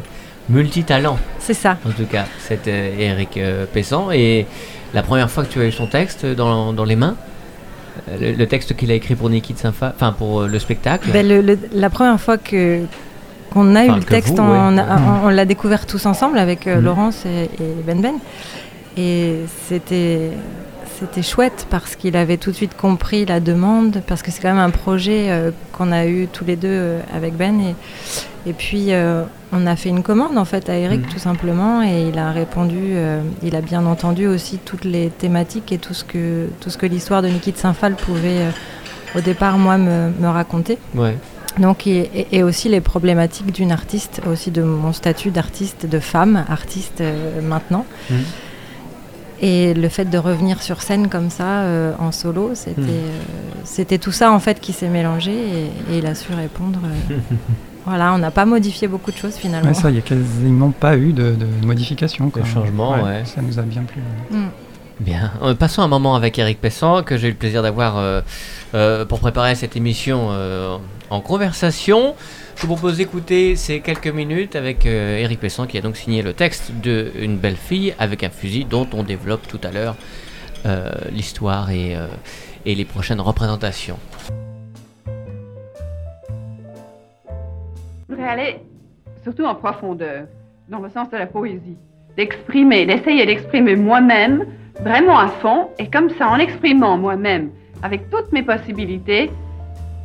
multi-talent 0.50 1.18
C'est 1.40 1.54
ça. 1.54 1.78
en 1.88 1.92
tout 1.92 2.06
cas, 2.06 2.26
c'est 2.40 2.68
euh, 2.68 2.98
Éric 3.00 3.38
euh, 3.38 3.66
Pessan. 3.72 4.12
Et 4.12 4.46
la 4.94 5.04
première 5.04 5.30
fois 5.30 5.44
que 5.44 5.52
tu 5.52 5.60
as 5.62 5.66
eu 5.66 5.72
son 5.72 5.88
texte 5.88 6.26
dans, 6.26 6.74
dans 6.74 6.86
les 6.86 6.96
mains, 6.96 7.16
euh, 8.10 8.18
le, 8.20 8.32
le 8.34 8.48
texte 8.48 8.76
qu'il 8.76 8.92
a 8.92 8.94
écrit 8.94 9.16
pour 9.16 9.30
Nikit 9.30 9.58
Symphone, 9.58 9.92
enfin 9.96 10.14
pour 10.14 10.42
euh, 10.42 10.48
le 10.48 10.60
spectacle, 10.60 11.10
Ben, 11.12 11.28
le- 11.28 11.42
le- 11.42 11.60
la 11.74 11.90
première 11.90 12.20
fois 12.20 12.38
que 12.38 12.82
qu'on 13.52 13.76
a 13.76 13.84
Enfin, 13.86 13.94
eu 13.94 14.00
le 14.00 14.04
texte, 14.04 14.36
vous, 14.36 14.44
on, 14.44 14.76
ouais. 14.76 14.82
a- 14.82 14.98
on- 15.24 15.28
on 15.28 15.30
l'a 15.30 15.46
découvert 15.46 15.86
tous 15.86 16.06
ensemble 16.06 16.38
avec 16.38 16.68
euh, 16.68 16.78
Mhm. 16.78 16.84
Laurence 16.84 17.26
et, 17.26 17.46
et 17.46 17.84
Ben 17.86 18.02
Ben. 18.02 18.16
Et 18.98 19.36
c'était 19.68 20.32
c'était 21.00 21.22
chouette 21.22 21.68
parce 21.70 21.96
qu'il 21.96 22.16
avait 22.18 22.38
tout 22.38 22.52
de 22.52 22.56
suite 22.56 22.76
compris 22.76 23.26
la 23.26 23.40
demande, 23.40 24.02
parce 24.08 24.22
que 24.22 24.32
c'est 24.32 24.42
quand 24.42 24.50
même 24.50 24.58
un 24.58 24.70
projet 24.70 25.28
euh, 25.30 25.52
qu'on 25.74 25.92
a 25.92 26.06
eu 26.06 26.28
tous 26.32 26.46
les 26.46 26.56
deux 26.56 26.68
euh, 26.70 27.00
avec 27.14 27.36
Ben. 27.36 27.60
Et, 27.62 27.76
et 28.50 28.54
puis 28.54 28.88
euh, 28.94 29.24
on 29.52 29.68
a 29.68 29.76
fait 29.76 29.90
une 29.90 30.04
commande 30.04 30.38
en 30.38 30.46
fait 30.46 30.70
à 30.70 30.76
Eric 30.78 31.02
Mhm. 31.02 31.08
tout 31.14 31.20
simplement 31.20 31.84
et 31.84 32.10
il 32.10 32.18
a 32.18 32.32
répondu, 32.32 32.96
il 33.44 33.56
a 33.56 33.62
bien 33.62 33.86
entendu 33.86 34.28
aussi 34.28 34.58
toutes 34.58 34.86
les 34.86 35.10
thématiques 35.10 35.72
et 35.72 35.78
tout 35.78 35.94
ce 35.94 36.04
que, 36.04 36.48
tout 36.62 36.70
ce 36.70 36.78
que 36.78 36.86
l'histoire 36.86 37.22
de 37.22 37.28
Niki 37.28 37.52
de 37.52 37.58
Saint-Phal 37.58 37.96
pouvait 37.96 38.46
au 39.16 39.22
départ 39.22 39.58
moi 39.58 39.78
me- 39.78 40.12
me 40.20 40.28
raconter. 40.28 40.78
ouais. 40.96 41.18
Donc, 41.60 41.88
et, 41.88 42.44
aussi 42.44 42.70
les 42.70 42.82
problématiques 42.82 43.52
d'une 43.52 43.72
artiste, 43.72 44.22
aussi 44.32 44.52
de 44.52 44.62
mon 44.62 44.94
statut 44.94 45.32
d'artiste, 45.32 45.88
de 45.88 45.98
femme, 46.00 46.46
artiste 46.50 47.02
maintenant. 47.42 47.84
Mhm. 48.12 48.18
Et 49.42 49.74
le 49.76 49.88
fait 49.90 50.06
de 50.06 50.18
revenir 50.18 50.62
sur 50.64 50.82
scène 50.82 51.10
comme 51.10 51.30
ça, 51.30 51.60
euh, 51.62 51.94
en 52.00 52.12
solo, 52.12 52.52
c'était 52.56 52.82
Mhm. 52.82 52.88
euh, 52.90 53.20
c'était 53.66 53.98
tout 54.00 54.12
ça 54.12 54.32
en 54.32 54.40
fait 54.40 54.60
qui 54.60 54.74
s'est 54.74 54.88
mélangé 54.90 55.32
et, 55.32 55.66
et 55.94 55.98
il 56.00 56.06
a 56.08 56.16
su 56.16 56.34
répondre. 56.34 56.80
euh, 56.86 57.16
voilà, 57.86 58.14
on 58.14 58.18
n'a 58.18 58.32
pas 58.32 58.46
modifié 58.46 58.88
beaucoup 58.88 59.12
de 59.12 59.18
choses 59.18 59.36
finalement. 59.36 59.70
Ouais, 59.70 59.76
ça, 59.76 59.90
il 59.90 59.94
n'y 59.94 60.00
a 60.00 60.02
quasiment 60.02 60.72
pas 60.72 60.98
eu 60.98 61.14
de, 61.14 61.36
de 61.36 61.66
modification. 61.66 62.30
quoi. 62.32 62.42
De 62.42 62.48
changement, 62.48 62.92
ouais. 63.04 63.24
Ça 63.26 63.42
nous 63.42 63.60
a 63.60 63.62
bien 63.62 63.84
plu. 63.84 64.02
Mm. 64.32 64.46
Bien. 65.00 65.32
Passons 65.60 65.84
un 65.84 65.88
moment 65.88 66.16
avec 66.16 66.40
Eric 66.40 66.60
Pessan, 66.60 67.04
que 67.04 67.18
j'ai 67.18 67.28
eu 67.28 67.32
le 67.32 67.38
plaisir 67.38 67.62
d'avoir 67.62 67.98
euh, 67.98 68.22
euh, 68.74 69.06
pour 69.06 69.20
préparer 69.20 69.54
cette 69.54 69.76
émission 69.76 70.30
euh, 70.32 70.78
en 71.12 71.22
conversation. 71.22 72.16
Je 72.58 72.64
vous 72.64 72.74
propose 72.74 72.98
d'écouter 72.98 73.56
ces 73.56 73.82
quelques 73.82 74.08
minutes 74.08 74.56
avec 74.56 74.88
euh, 74.88 75.20
Eric 75.20 75.40
Pessan, 75.40 75.68
qui 75.68 75.78
a 75.78 75.82
donc 75.82 75.96
signé 75.96 76.24
le 76.24 76.34
texte 76.34 76.72
de 76.82 77.12
Une 77.22 77.38
belle 77.38 77.56
fille 77.56 77.94
avec 78.00 78.24
un 78.24 78.32
fusil, 78.32 78.66
dont 78.66 78.88
on 78.94 79.04
développe 79.04 79.48
tout 79.48 79.60
à 79.64 79.72
l'heure 79.72 79.96
euh, 80.66 80.90
l'histoire 81.12 81.70
et, 81.70 81.96
euh, 81.96 82.08
et 82.66 82.74
les 82.74 82.84
prochaines 82.84 83.22
représentations. 83.22 84.00
Je 88.10 88.16
voudrais 88.16 88.28
aller 88.28 88.60
surtout 89.22 89.46
en 89.46 89.54
profondeur, 89.54 90.26
dans 90.68 90.80
le 90.80 90.90
sens 90.90 91.12
de 91.12 91.18
la 91.18 91.28
poésie. 91.28 91.78
D'exprimer, 92.18 92.88
d'essayer 92.88 93.28
d'exprimer 93.28 93.76
moi-même, 93.76 94.48
vraiment 94.82 95.20
à 95.20 95.28
fond, 95.28 95.68
et 95.78 95.92
comme 95.92 96.10
ça, 96.18 96.28
en 96.30 96.40
exprimant 96.40 96.98
moi-même, 96.98 97.52
avec 97.84 98.10
toutes 98.10 98.32
mes 98.32 98.42
possibilités, 98.42 99.30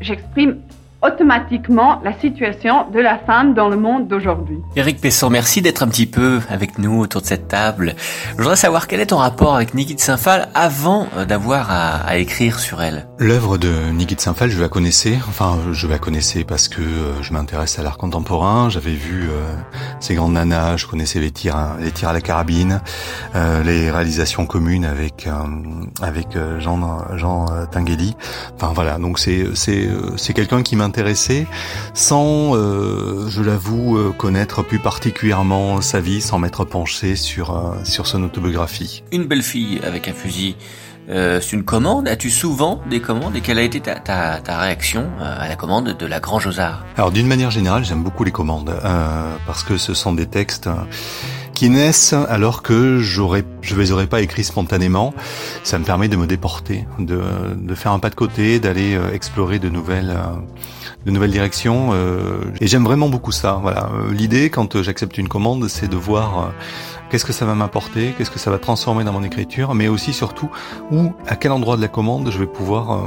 j'exprime 0.02 0.60
automatiquement 1.02 2.00
la 2.04 2.12
situation 2.18 2.90
de 2.90 3.00
la 3.00 3.18
femme 3.18 3.54
dans 3.54 3.68
le 3.68 3.76
monde 3.76 4.08
d'aujourd'hui. 4.08 4.58
Éric 4.76 5.00
Pesson, 5.00 5.30
merci 5.30 5.60
d'être 5.62 5.82
un 5.82 5.88
petit 5.88 6.06
peu 6.06 6.40
avec 6.48 6.78
nous 6.78 7.00
autour 7.00 7.22
de 7.22 7.26
cette 7.26 7.48
table. 7.48 7.94
Je 8.32 8.36
voudrais 8.42 8.56
savoir 8.56 8.86
quel 8.86 9.00
est 9.00 9.06
ton 9.06 9.16
rapport 9.16 9.54
avec 9.54 9.74
Niki 9.74 9.94
de 9.94 10.00
Saint-Phal 10.00 10.48
avant 10.54 11.06
euh, 11.16 11.24
d'avoir 11.24 11.68
à, 11.70 12.16
écrire 12.16 12.58
sur 12.58 12.82
elle. 12.82 13.06
L'œuvre 13.22 13.56
de 13.56 13.90
Niki 13.90 14.14
de 14.14 14.20
Saint-Phal, 14.20 14.50
je 14.50 14.60
la 14.60 14.68
connaissais. 14.68 15.18
Enfin, 15.28 15.58
je 15.72 15.86
la 15.86 15.98
connaissais 15.98 16.44
parce 16.44 16.68
que 16.68 16.80
euh, 16.80 17.22
je 17.22 17.32
m'intéresse 17.32 17.78
à 17.78 17.82
l'art 17.82 17.98
contemporain. 17.98 18.68
J'avais 18.68 18.94
vu 18.94 19.28
euh, 19.30 19.54
ces 20.00 20.14
grandes 20.14 20.34
nanas, 20.34 20.76
je 20.76 20.86
connaissais 20.86 21.20
les 21.20 21.30
tirs, 21.30 21.76
les 21.80 21.90
tirs 21.90 22.08
à 22.10 22.12
la 22.12 22.20
carabine, 22.20 22.80
les 23.34 23.90
réalisations 23.90 24.46
communes 24.46 24.84
avec 24.84 25.28
avec 26.00 26.36
Jean 26.58 27.16
Jean 27.16 27.46
Tinguely. 27.70 28.16
Enfin 28.54 28.72
voilà, 28.74 28.98
donc 28.98 29.18
c'est 29.18 29.46
c'est 29.54 29.88
c'est 30.16 30.32
quelqu'un 30.32 30.62
qui 30.62 30.76
m'intéresse 30.76 30.92
intéressé 30.92 31.46
sans, 31.94 32.54
euh, 32.54 33.30
je 33.30 33.40
l'avoue, 33.40 33.96
euh, 33.96 34.12
connaître 34.12 34.62
plus 34.62 34.78
particulièrement 34.78 35.80
sa 35.80 36.00
vie, 36.00 36.20
sans 36.20 36.38
m'être 36.38 36.66
penché 36.66 37.16
sur, 37.16 37.56
euh, 37.56 37.82
sur 37.84 38.06
son 38.06 38.22
autobiographie. 38.24 39.02
Une 39.10 39.24
belle 39.24 39.42
fille 39.42 39.80
avec 39.82 40.06
un 40.08 40.12
fusil. 40.12 40.56
C'est 41.12 41.52
une 41.52 41.64
commande. 41.64 42.08
As-tu 42.08 42.30
souvent 42.30 42.80
des 42.88 43.00
commandes 43.00 43.36
et 43.36 43.40
quelle 43.40 43.58
a 43.58 43.62
été 43.62 43.80
ta, 43.80 43.96
ta, 43.96 44.40
ta 44.40 44.58
réaction 44.58 45.10
à 45.20 45.48
la 45.48 45.56
commande 45.56 45.96
de 45.96 46.06
la 46.06 46.20
Grand 46.20 46.38
Josard? 46.38 46.84
Alors 46.96 47.10
d'une 47.10 47.26
manière 47.26 47.50
générale, 47.50 47.84
j'aime 47.84 48.02
beaucoup 48.02 48.24
les 48.24 48.30
commandes 48.30 48.74
parce 49.46 49.62
que 49.62 49.76
ce 49.76 49.94
sont 49.94 50.12
des 50.12 50.26
textes 50.26 50.68
qui 51.54 51.68
naissent 51.68 52.14
alors 52.28 52.62
que 52.62 52.98
j'aurais, 52.98 53.44
je 53.60 53.76
les 53.76 53.92
aurais 53.92 54.06
pas 54.06 54.20
écrits 54.22 54.44
spontanément. 54.44 55.14
Ça 55.64 55.78
me 55.78 55.84
permet 55.84 56.08
de 56.08 56.16
me 56.16 56.26
déporter, 56.26 56.86
de, 56.98 57.20
de 57.56 57.74
faire 57.74 57.92
un 57.92 57.98
pas 57.98 58.10
de 58.10 58.14
côté, 58.14 58.58
d'aller 58.58 58.98
explorer 59.12 59.58
de 59.58 59.68
nouvelles 59.68 60.16
de 61.04 61.10
nouvelles 61.10 61.30
directions. 61.30 61.90
Euh, 61.92 62.42
et 62.60 62.66
j'aime 62.66 62.84
vraiment 62.84 63.08
beaucoup 63.08 63.32
ça. 63.32 63.58
Voilà, 63.60 63.90
euh, 63.94 64.12
l'idée 64.12 64.50
quand 64.50 64.82
j'accepte 64.82 65.18
une 65.18 65.28
commande, 65.28 65.68
c'est 65.68 65.88
de 65.88 65.96
voir 65.96 66.38
euh, 66.38 66.50
qu'est-ce 67.12 67.26
que 67.26 67.34
ça 67.34 67.44
va 67.44 67.54
m'apporter, 67.54 68.14
qu'est-ce 68.16 68.30
que 68.30 68.38
ça 68.38 68.50
va 68.50 68.58
transformer 68.58 69.04
dans 69.04 69.12
mon 69.12 69.22
écriture, 69.22 69.74
mais 69.74 69.86
aussi 69.86 70.14
surtout 70.14 70.48
où, 70.90 71.12
à 71.28 71.36
quel 71.36 71.52
endroit 71.52 71.76
de 71.76 71.82
la 71.82 71.88
commande 71.88 72.30
je 72.30 72.38
vais 72.38 72.46
pouvoir 72.46 72.92
euh, 72.92 73.06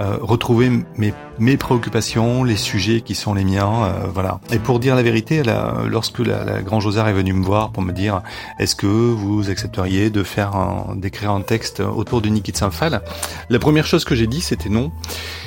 euh, 0.00 0.18
retrouver 0.20 0.70
mes, 0.96 1.14
mes 1.38 1.56
préoccupations, 1.56 2.44
les 2.44 2.56
sujets 2.56 3.00
qui 3.00 3.14
sont 3.14 3.32
les 3.32 3.44
miens, 3.44 3.84
euh, 3.84 4.06
voilà. 4.12 4.38
Et 4.52 4.58
pour 4.58 4.80
dire 4.80 4.94
la 4.94 5.02
vérité, 5.02 5.42
lorsque 5.86 6.18
la, 6.18 6.44
la 6.44 6.60
Grand 6.60 6.80
Josard 6.80 7.08
est 7.08 7.14
venu 7.14 7.32
me 7.32 7.42
voir 7.42 7.70
pour 7.70 7.82
me 7.82 7.92
dire 7.92 8.20
est-ce 8.58 8.76
que 8.76 8.86
vous 8.86 9.48
accepteriez 9.48 10.10
de 10.10 10.22
faire 10.22 10.52
d'écrire 10.94 11.30
un 11.30 11.40
texte 11.40 11.80
autour 11.80 12.20
de 12.20 12.28
Niki 12.28 12.52
de 12.52 12.58
Saint-Phal, 12.58 13.00
la 13.48 13.58
première 13.58 13.86
chose 13.86 14.04
que 14.04 14.14
j'ai 14.14 14.26
dit 14.26 14.42
c'était 14.42 14.68
non, 14.68 14.92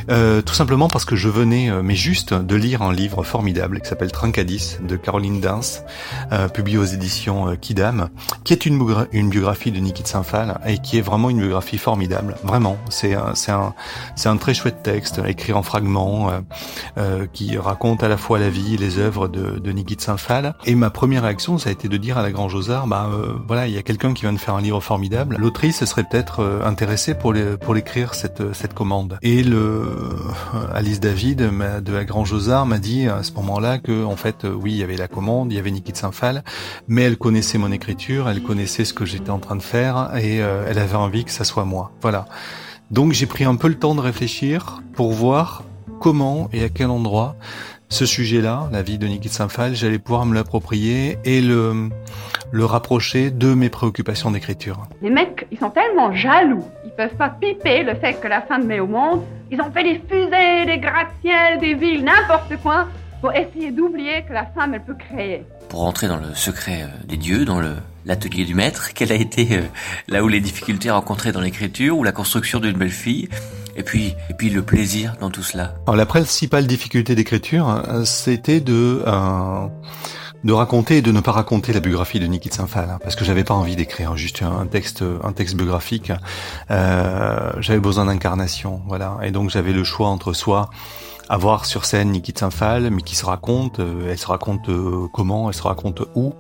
tout 0.08 0.54
simplement 0.54 0.88
parce 0.88 1.06
que 1.06 1.16
je 1.16 1.30
venais, 1.30 1.70
mais 1.84 1.96
juste 1.96 2.34
de 2.34 2.56
lire 2.56 2.82
un 2.82 2.94
livre 2.94 3.24
formidable 3.24 3.80
qui 3.80 3.90
s'appelle 3.90 4.12
Trincadis 4.12 4.78
de 4.82 4.96
Caroline 4.96 5.40
Dins, 5.40 5.84
publié 6.54 6.80
aux 6.80 6.86
éditions 6.86 7.56
Kida 7.60 7.91
qui 8.44 8.54
est 8.54 8.66
une, 8.66 8.82
une 9.12 9.30
biographie 9.30 9.72
de 9.72 9.80
Niki 9.80 10.04
de 10.04 10.08
Saint-Phal 10.08 10.60
et 10.66 10.78
qui 10.80 10.98
est 10.98 11.02
vraiment 11.02 11.30
une 11.30 11.40
biographie 11.40 11.78
formidable. 11.78 12.36
Vraiment, 12.44 12.78
c'est 12.90 13.14
un, 13.14 13.34
un, 13.50 13.74
un 14.26 14.38
très 14.38 14.54
chouette 14.54 14.84
texte 14.84 15.22
écrit 15.26 15.54
en 15.54 15.64
fragments 15.64 16.30
euh, 16.30 16.40
euh, 16.98 17.28
qui 17.32 17.58
raconte 17.58 18.04
à 18.04 18.08
la 18.08 18.18
fois 18.18 18.40
la 18.40 18.50
vie 18.50 18.76
et 18.76 18.78
les 18.78 18.98
œuvres 18.98 19.28
de, 19.28 19.60
de 19.60 19.72
Niki 19.72 19.96
de 19.96 20.02
Saint-Phal. 20.02 20.56
Et 20.66 20.76
ma 20.76 20.90
première 20.90 21.24
réaction, 21.24 21.58
ça 21.58 21.70
a 21.70 21.72
été 21.72 21.88
de 21.88 21.98
dire 21.98 22.18
à 22.18 22.22
la 22.22 22.32
Grand 22.32 22.50
Josard, 22.50 22.88
bah 22.88 23.10
euh, 23.12 23.34
voilà, 23.48 23.68
il 23.68 23.74
y 23.74 23.78
a 23.78 23.84
quelqu'un 23.84 24.14
qui 24.14 24.24
vient 24.24 24.34
de 24.34 24.40
faire 24.40 24.56
un 24.56 24.62
livre 24.62 24.82
formidable. 24.82 25.38
L'autrice 25.40 25.84
serait 25.86 26.04
peut-être 26.04 26.42
euh, 26.42 26.66
intéressée 26.66 27.14
pour 27.14 27.34
pour 27.62 27.74
l'écrire 27.74 28.14
cette 28.14 28.54
cette 28.54 28.74
commande. 28.74 29.18
Et 29.22 29.44
le 29.44 29.84
Alice 30.74 31.00
David 31.00 31.38
de 31.40 31.94
la 31.94 32.04
Grand 32.04 32.26
Josard 32.26 32.66
m'a 32.66 32.78
dit 32.78 33.08
à 33.08 33.24
ce 33.24 33.32
moment-là 33.34 33.78
que 33.78 34.04
en 34.04 34.16
fait 34.16 34.46
oui, 34.46 34.72
il 34.72 34.78
y 34.78 34.84
avait 34.84 34.98
la 34.98 35.08
commande, 35.08 35.52
il 35.52 35.56
y 35.56 35.60
avait 35.60 35.72
Niki 35.72 35.92
de 35.92 35.98
Saint-Phal, 35.98 36.44
mais 36.88 37.04
elle 37.04 37.18
connaissait 37.18 37.58
mon 37.58 37.72
elle 37.90 38.42
connaissait 38.42 38.86
ce 38.86 38.94
que 38.94 39.06
j'étais 39.06 39.30
en 39.30 39.40
train 39.40 39.56
de 39.56 39.62
faire 39.62 40.12
et 40.16 40.42
euh, 40.42 40.66
elle 40.68 40.80
avait 40.80 40.96
envie 40.96 41.26
que 41.26 41.32
ça 41.32 41.44
soit 41.44 41.66
moi. 41.66 41.92
Voilà. 42.02 42.26
Donc 42.90 43.14
j'ai 43.14 43.26
pris 43.26 43.44
un 43.44 43.56
peu 43.56 43.68
le 43.68 43.76
temps 43.76 43.96
de 43.96 44.02
réfléchir 44.02 44.82
pour 44.94 45.12
voir 45.12 45.64
comment 46.00 46.50
et 46.54 46.64
à 46.64 46.70
quel 46.70 46.90
endroit 46.90 47.36
ce 47.90 48.06
sujet-là, 48.06 48.70
la 48.72 48.82
vie 48.82 48.98
de 48.98 49.06
Niki 49.06 49.28
de 49.28 49.34
Saint-Phal, 49.34 49.76
j'allais 49.76 50.00
pouvoir 50.00 50.26
me 50.26 50.34
l'approprier 50.34 51.18
et 51.26 51.42
le, 51.42 51.90
le 52.52 52.66
rapprocher 52.66 53.32
de 53.32 53.54
mes 53.54 53.70
préoccupations 53.70 54.32
d'écriture. 54.32 54.88
Les 55.02 55.10
mecs, 55.10 55.46
ils 55.52 55.60
sont 55.60 55.72
tellement 55.72 56.14
jaloux, 56.14 56.64
ils 56.86 56.92
peuvent 56.92 57.16
pas 57.16 57.30
piper 57.30 57.84
le 57.84 57.96
fait 57.96 58.14
que 58.14 58.30
la 58.30 58.42
femme 58.42 58.66
met 58.66 58.80
au 58.80 58.88
monde. 58.88 59.24
Ils 59.52 59.60
ont 59.62 59.72
fait 59.72 59.84
des 59.84 60.02
fusées, 60.10 60.66
des 60.66 60.78
gratte-ciels, 60.78 61.60
des 61.60 61.74
villes, 61.74 62.06
n'importe 62.06 62.56
quoi, 62.64 62.88
pour 63.20 63.34
essayer 63.34 63.72
d'oublier 63.72 64.24
que 64.26 64.32
la 64.32 64.46
femme, 64.46 64.74
elle 64.74 64.84
peut 64.84 64.96
créer 64.96 65.46
pour 65.72 65.84
entrer 65.84 66.10
dans 66.10 66.18
le 66.18 66.36
secret 66.36 66.84
euh, 66.84 67.08
des 67.08 67.16
dieux, 67.16 67.46
dans 67.46 67.62
le 67.62 67.76
l'atelier 68.06 68.44
du 68.44 68.56
maître, 68.56 68.90
quelle 68.94 69.12
a 69.14 69.16
été 69.16 69.48
euh, 69.54 69.62
là 70.10 70.22
où 70.22 70.28
les 70.28 70.42
difficultés 70.42 70.92
rencontrées 70.92 71.32
dans 71.32 71.40
l'écriture 71.40 71.98
ou 71.98 72.04
la 72.04 72.12
construction 72.12 72.60
d'une 72.60 72.78
belle 72.78 72.92
fille 72.92 73.30
et 73.78 73.84
puis 73.84 74.14
et 74.30 74.34
puis 74.34 74.50
le 74.50 74.64
plaisir 74.64 75.16
dans 75.22 75.30
tout 75.32 75.44
cela? 75.44 75.76
Alors 75.88 75.96
la 75.96 76.06
principale 76.06 76.68
difficulté 76.68 77.16
d'écriture, 77.16 77.70
euh, 77.70 78.04
c'était 78.04 78.60
de 78.60 79.02
de 80.44 80.54
raconter 80.54 80.98
et 80.98 81.02
de 81.02 81.12
ne 81.12 81.20
pas 81.20 81.32
raconter 81.32 81.72
la 81.72 81.80
biographie 81.80 82.20
de 82.20 82.26
Niki 82.26 82.50
de 82.50 82.54
Saint-Phal, 82.54 82.90
hein, 82.90 83.00
parce 83.04 83.16
que 83.16 83.24
j'avais 83.24 83.44
pas 83.44 83.54
envie 83.54 83.76
d'écrire 83.76 84.18
juste 84.18 84.42
un 84.42 84.66
texte, 84.66 85.04
un 85.24 85.34
texte 85.34 85.56
biographique. 85.56 86.12
Euh, 86.72 87.52
j'avais 87.60 87.80
besoin 87.80 88.06
d'incarnation, 88.06 88.82
voilà, 88.88 89.20
et 89.22 89.32
donc 89.32 89.52
j'avais 89.52 89.72
le 89.72 89.84
choix 89.84 90.08
entre 90.10 90.34
soi 90.34 90.70
à 91.32 91.38
voir 91.38 91.64
sur 91.66 91.86
scène 91.86 92.12
Niki 92.12 92.34
de 92.34 92.38
Saint-Phal, 92.40 92.90
mais 92.92 93.02
qui 93.02 93.16
se 93.16 93.26
raconte, 93.26 93.80
euh, 93.80 94.10
elle 94.12 94.18
se 94.18 94.28
raconte 94.28 94.68
euh, 94.68 95.08
comment, 95.14 95.48
elle 95.48 95.56
se 95.56 95.64
raconte 95.64 96.02
où, 96.14 96.34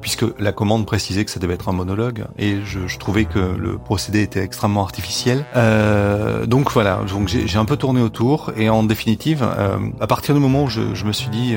puisque 0.00 0.24
la 0.38 0.52
commande 0.52 0.86
précisait 0.86 1.24
que 1.24 1.32
ça 1.32 1.40
devait 1.40 1.54
être 1.54 1.68
un 1.68 1.72
monologue, 1.72 2.26
et 2.38 2.60
je, 2.64 2.86
je 2.86 2.98
trouvais 3.00 3.24
que 3.24 3.40
le 3.40 3.76
procédé 3.76 4.22
était 4.22 4.44
extrêmement 4.44 4.84
artificiel. 4.84 5.44
Euh, 5.56 6.46
donc 6.46 6.70
voilà, 6.70 7.00
donc 7.08 7.26
j'ai 7.26 7.58
un 7.58 7.64
peu 7.64 7.76
tourné 7.76 8.00
autour, 8.00 8.52
et 8.56 8.70
en 8.70 8.84
définitive, 8.84 9.42
euh, 9.42 9.78
à 10.00 10.06
partir 10.06 10.32
du 10.32 10.40
moment 10.40 10.62
où 10.62 10.68
je, 10.68 10.94
je 10.94 11.04
me 11.06 11.12
suis 11.12 11.28
dit, 11.28 11.56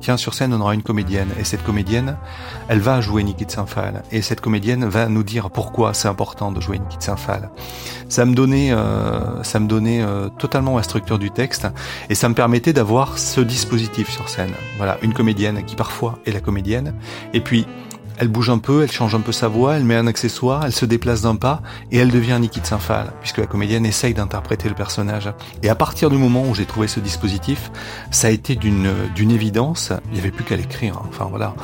tiens, 0.00 0.16
sur 0.16 0.34
scène 0.34 0.52
on 0.52 0.60
aura 0.60 0.74
une 0.74 0.82
comédienne, 0.82 1.28
et 1.38 1.44
cette 1.44 1.62
comédienne, 1.62 2.16
elle 2.66 2.80
va 2.80 3.00
jouer 3.00 3.22
Niki 3.22 3.46
de 3.46 3.52
Saint-Phal, 3.52 4.02
et 4.10 4.22
cette 4.22 4.40
comédienne 4.40 4.84
va 4.86 5.06
nous 5.06 5.22
dire 5.22 5.50
pourquoi 5.50 5.94
c'est 5.94 6.08
important 6.08 6.50
de 6.50 6.60
jouer 6.60 6.80
Niki 6.80 6.98
de 6.98 7.02
Saint-Phal. 7.04 7.50
Ça 8.08 8.24
me 8.24 8.34
donnait, 8.34 8.74
ça 9.42 9.60
me 9.60 9.68
donnait 9.68 10.04
totalement 10.36 10.76
la 10.76 10.82
structure 10.82 11.20
du 11.20 11.30
texte, 11.30 11.68
et 12.10 12.16
ça 12.16 12.23
me 12.28 12.34
permettait 12.34 12.72
d'avoir 12.72 13.18
ce 13.18 13.40
dispositif 13.40 14.10
sur 14.10 14.28
scène. 14.28 14.52
Voilà, 14.76 14.98
une 15.02 15.12
comédienne 15.12 15.64
qui 15.64 15.76
parfois 15.76 16.18
est 16.26 16.32
la 16.32 16.40
comédienne, 16.40 16.94
et 17.32 17.40
puis 17.40 17.66
elle 18.18 18.28
bouge 18.28 18.50
un 18.50 18.58
peu, 18.58 18.82
elle 18.82 18.92
change 18.92 19.14
un 19.14 19.20
peu 19.20 19.32
sa 19.32 19.48
voix, 19.48 19.76
elle 19.76 19.84
met 19.84 19.96
un 19.96 20.06
accessoire, 20.06 20.64
elle 20.64 20.72
se 20.72 20.84
déplace 20.84 21.22
d'un 21.22 21.36
pas 21.36 21.62
et 21.90 21.98
elle 21.98 22.10
devient 22.10 22.38
Niki 22.40 22.60
de 22.60 22.66
Saint-Phal, 22.66 23.12
puisque 23.20 23.38
la 23.38 23.46
comédienne 23.46 23.86
essaye 23.86 24.14
d'interpréter 24.14 24.68
le 24.68 24.74
personnage. 24.74 25.32
Et 25.62 25.68
à 25.68 25.74
partir 25.74 26.10
du 26.10 26.16
moment 26.16 26.44
où 26.48 26.54
j'ai 26.54 26.66
trouvé 26.66 26.88
ce 26.88 27.00
dispositif, 27.00 27.70
ça 28.10 28.28
a 28.28 28.30
été 28.30 28.54
d'une 28.56 28.92
d'une 29.14 29.30
évidence. 29.30 29.92
Il 30.06 30.14
n'y 30.14 30.20
avait 30.20 30.30
plus 30.30 30.44
qu'à 30.44 30.56
l'écrire. 30.56 30.96
Hein. 30.96 31.06
Enfin 31.08 31.26
voilà. 31.28 31.54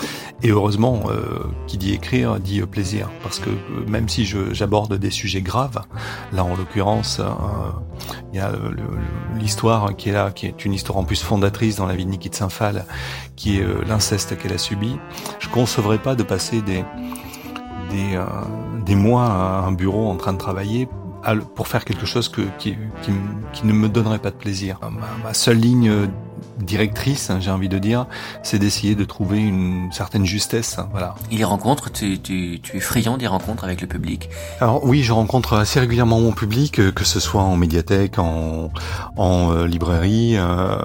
Et 0.43 0.49
heureusement, 0.51 1.03
euh, 1.09 1.45
qui 1.67 1.79
dit 1.79 1.93
écrire 1.93 2.41
dit 2.41 2.61
plaisir, 2.63 3.11
parce 3.23 3.39
que 3.39 3.51
euh, 3.51 3.87
même 3.87 4.09
si 4.09 4.25
j'aborde 4.25 4.95
des 4.95 5.11
sujets 5.11 5.43
graves, 5.43 5.83
là 6.33 6.45
en 6.45 6.57
l'occurrence, 6.57 7.21
euh, 7.21 7.25
il 8.33 8.39
y 8.39 8.41
a 8.41 8.53
l'histoire 9.39 9.95
qui 9.97 10.09
est 10.09 10.13
là, 10.13 10.31
qui 10.31 10.47
est 10.47 10.65
une 10.65 10.73
histoire 10.73 10.99
en 10.99 11.05
plus 11.05 11.23
fondatrice 11.23 11.77
dans 11.77 11.87
la 11.87 11.95
vie 11.95 12.07
de 12.07 12.11
Niki 12.11 12.31
de 12.31 12.35
Saint-Phal, 12.35 12.87
qui 13.37 13.59
est 13.59 13.87
l'inceste 13.87 14.39
qu'elle 14.39 14.53
a 14.53 14.59
subi. 14.59 14.97
Je 15.39 15.49
concevrais 15.49 15.99
pas 15.99 16.15
de 16.15 16.23
passer 16.23 16.40
des 16.61 16.85
des, 18.87 18.95
mois 18.95 19.25
à 19.25 19.65
un 19.67 19.73
bureau 19.73 20.09
en 20.09 20.17
train 20.17 20.33
de 20.33 20.39
travailler 20.39 20.89
pour 21.55 21.69
faire 21.69 21.85
quelque 21.85 22.07
chose 22.07 22.29
que, 22.29 22.43
qui, 22.59 22.77
ne 23.65 23.73
me 23.73 23.89
donnerait 23.89 24.19
pas 24.19 24.31
de 24.31 24.37
plaisir. 24.37 24.79
Ma, 24.83 25.07
ma 25.25 25.35
seule 25.35 25.59
ligne 25.59 26.09
directrice, 26.59 27.31
hein, 27.31 27.39
j'ai 27.41 27.51
envie 27.51 27.69
de 27.69 27.79
dire, 27.79 28.07
c'est 28.43 28.59
d'essayer 28.59 28.95
de 28.95 29.05
trouver 29.05 29.39
une 29.39 29.91
certaine 29.93 30.25
justesse. 30.25 30.79
Hein, 30.79 30.89
voilà. 30.91 31.15
Et 31.31 31.37
les 31.37 31.45
rencontres, 31.45 31.91
tu, 31.91 32.19
tu, 32.21 32.61
tu 32.63 32.77
es 32.77 32.81
friand 32.81 33.17
des 33.17 33.27
rencontres 33.27 33.65
avec 33.65 33.81
le 33.81 33.87
public? 33.87 34.29
Alors 34.61 34.85
oui, 34.85 35.03
je 35.03 35.13
rencontre 35.13 35.55
assez 35.55 35.81
régulièrement 35.81 36.21
mon 36.21 36.33
public, 36.33 36.79
euh, 36.79 36.93
que 36.93 37.05
ce 37.05 37.21
soit 37.21 37.43
en 37.43 37.57
médiathèque, 37.57 38.19
en, 38.19 38.71
en 39.17 39.53
euh, 39.53 39.67
librairie, 39.67 40.37
euh, 40.37 40.77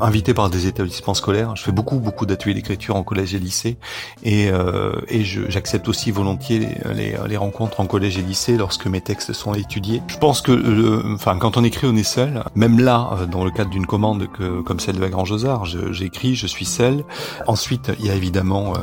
invité 0.00 0.34
par 0.34 0.50
des 0.50 0.66
établissements 0.66 1.14
scolaires. 1.14 1.56
Je 1.56 1.62
fais 1.62 1.72
beaucoup, 1.72 1.98
beaucoup 1.98 2.26
d'ateliers 2.26 2.54
d'écriture 2.54 2.96
en 2.96 3.02
collège 3.02 3.34
et 3.34 3.38
lycée, 3.38 3.76
et, 4.22 4.50
euh, 4.50 4.92
et 5.08 5.24
j'accepte 5.24 5.88
aussi 5.88 6.10
volontiers 6.10 6.58
les, 6.94 7.16
les, 7.26 7.36
rencontres 7.36 7.80
en 7.80 7.86
collège 7.86 8.18
et 8.18 8.22
lycée 8.22 8.56
lorsque 8.56 8.86
mes 8.86 9.00
textes 9.00 9.32
sont 9.32 9.54
étudiés. 9.54 10.02
Je 10.06 10.18
pense 10.18 10.40
que, 10.40 11.14
enfin, 11.14 11.36
quand 11.38 11.56
on 11.56 11.64
écrit, 11.64 11.86
on 11.86 11.96
est 11.96 12.02
seul. 12.02 12.44
Même 12.54 12.78
là, 12.78 13.18
dans 13.30 13.44
le 13.44 13.50
cadre 13.50 13.70
d'une 13.70 13.86
commande 13.86 14.28
que, 14.32 14.60
comme 14.62 14.80
celle 14.80 14.96
de 14.96 15.00
la 15.04 15.10
Grand 15.10 15.24
Josard. 15.24 15.64
J'écris, 15.64 16.34
je 16.34 16.46
suis 16.46 16.64
seul. 16.64 17.04
Ensuite, 17.46 17.92
il 17.98 18.06
y 18.06 18.10
a 18.10 18.14
évidemment 18.14 18.74
euh, 18.74 18.78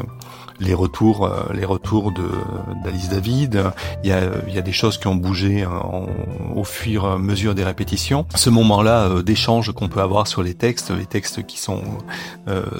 les 0.62 0.74
retours, 0.74 1.30
les 1.54 1.66
retours 1.66 2.12
de 2.12 2.30
d'Alice 2.84 3.10
David. 3.10 3.64
Il 4.04 4.10
y 4.10 4.14
a, 4.14 4.22
il 4.48 4.54
y 4.54 4.58
a 4.58 4.62
des 4.62 4.72
choses 4.72 4.98
qui 4.98 5.08
ont 5.08 5.16
bougé 5.16 5.66
au 6.56 6.64
fur 6.64 7.06
et 7.06 7.08
à 7.08 7.18
mesure 7.18 7.56
des 7.56 7.64
répétitions. 7.64 8.26
Ce 8.36 8.50
moment-là 8.50 9.22
d'échange 9.22 9.72
qu'on 9.74 9.90
peut 9.90 10.02
avoir 10.02 10.28
sur 10.28 10.44
les 10.44 10.54
textes, 10.54 10.92
les 10.92 11.06
textes 11.06 11.46
qui 11.46 11.60
sont 11.60 11.82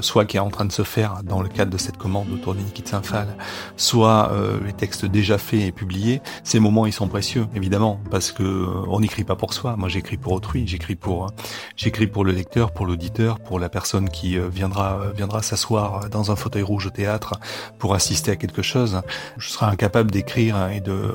soit 0.02 0.26
qui 0.26 0.38
est 0.38 0.42
en 0.42 0.50
train 0.50 0.66
de 0.66 0.72
se 0.72 0.84
faire 0.84 1.22
dans 1.24 1.42
le 1.42 1.50
cadre 1.50 1.72
de 1.72 1.78
cette 1.78 1.98
commande 1.98 2.32
autour 2.32 2.56
de 2.56 2.60
Nikit 2.60 2.88
Sinfal, 2.88 3.36
soit 3.78 4.32
les 4.66 4.74
textes 4.74 5.06
déjà 5.06 5.38
faits 5.38 5.62
et 5.62 5.72
publiés. 5.72 6.22
Ces 6.44 6.60
moments, 6.60 6.86
ils 6.86 6.94
sont 6.94 7.08
précieux, 7.08 7.48
évidemment, 7.56 8.00
parce 8.10 8.32
que 8.32 8.68
on 8.88 9.00
n'écrit 9.00 9.24
pas 9.24 9.36
pour 9.36 9.54
soi. 9.54 9.76
Moi, 9.78 9.90
j'écris 9.90 10.18
pour 10.18 10.34
autrui. 10.34 10.68
J'écris 10.68 10.96
pour, 10.96 11.32
j'écris 11.76 12.08
pour 12.08 12.24
le 12.24 12.32
lecteur, 12.32 12.72
pour 12.72 12.86
l'auditeur, 12.86 13.40
pour 13.40 13.60
la 13.60 13.70
personne 13.70 14.10
qui 14.10 14.38
viendra 14.38 15.00
viendra 15.16 15.42
s'asseoir 15.42 16.10
dans 16.10 16.32
un 16.32 16.36
fauteuil 16.36 16.64
rouge 16.64 16.88
au 16.88 16.90
théâtre 16.90 17.40
pour 17.80 17.96
assister 17.96 18.32
à 18.32 18.36
quelque 18.36 18.62
chose, 18.62 19.02
je 19.38 19.50
serais 19.50 19.66
incapable 19.66 20.12
d'écrire 20.12 20.70
et 20.70 20.82
de, 20.82 21.14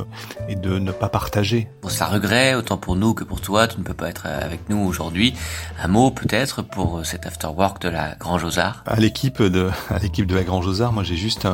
et 0.48 0.56
de 0.56 0.78
ne 0.78 0.92
pas 0.92 1.08
partager. 1.08 1.68
Bon, 1.82 1.88
ça 1.88 2.06
regret, 2.06 2.54
autant 2.54 2.76
pour 2.76 2.96
nous 2.96 3.14
que 3.14 3.24
pour 3.24 3.40
toi, 3.40 3.68
tu 3.68 3.78
ne 3.78 3.84
peux 3.84 3.94
pas 3.94 4.08
être 4.08 4.26
avec 4.26 4.68
nous 4.68 4.78
aujourd'hui. 4.78 5.34
Un 5.82 5.88
mot 5.88 6.10
peut-être 6.10 6.62
pour 6.62 7.04
cet 7.04 7.26
afterwork 7.26 7.80
de 7.80 7.88
la 7.88 8.14
Grange 8.16 8.44
aux 8.44 8.58
Arts? 8.58 8.82
À 8.86 8.96
l'équipe 8.96 9.42
de, 9.42 9.70
à 9.90 9.98
l'équipe 9.98 10.26
de 10.26 10.34
la 10.34 10.42
Grange 10.42 10.66
aux 10.66 10.82
Arts, 10.82 10.92
moi 10.92 11.04
j'ai 11.04 11.16
juste, 11.16 11.46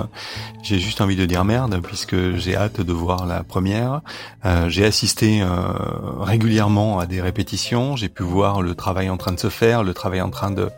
j'ai 0.62 0.78
juste 0.78 1.00
envie 1.00 1.16
de 1.16 1.26
dire 1.26 1.44
merde 1.44 1.80
puisque 1.82 2.36
j'ai 2.36 2.56
hâte 2.56 2.80
de 2.80 2.92
voir 2.92 3.26
la 3.26 3.42
première. 3.42 4.00
Euh, 4.44 4.68
j'ai 4.68 4.84
assisté 4.84 5.42
euh, 5.42 5.48
régulièrement 6.20 6.98
à 6.98 7.06
des 7.06 7.20
répétitions, 7.20 7.96
j'ai 7.96 8.08
pu 8.08 8.22
voir 8.22 8.62
le 8.62 8.74
travail 8.74 9.10
en 9.10 9.16
train 9.16 9.32
de 9.32 9.40
se 9.40 9.48
faire, 9.48 9.82
le 9.82 9.94
travail 9.94 10.20
en 10.20 10.30
train 10.30 10.50
de, 10.50 10.70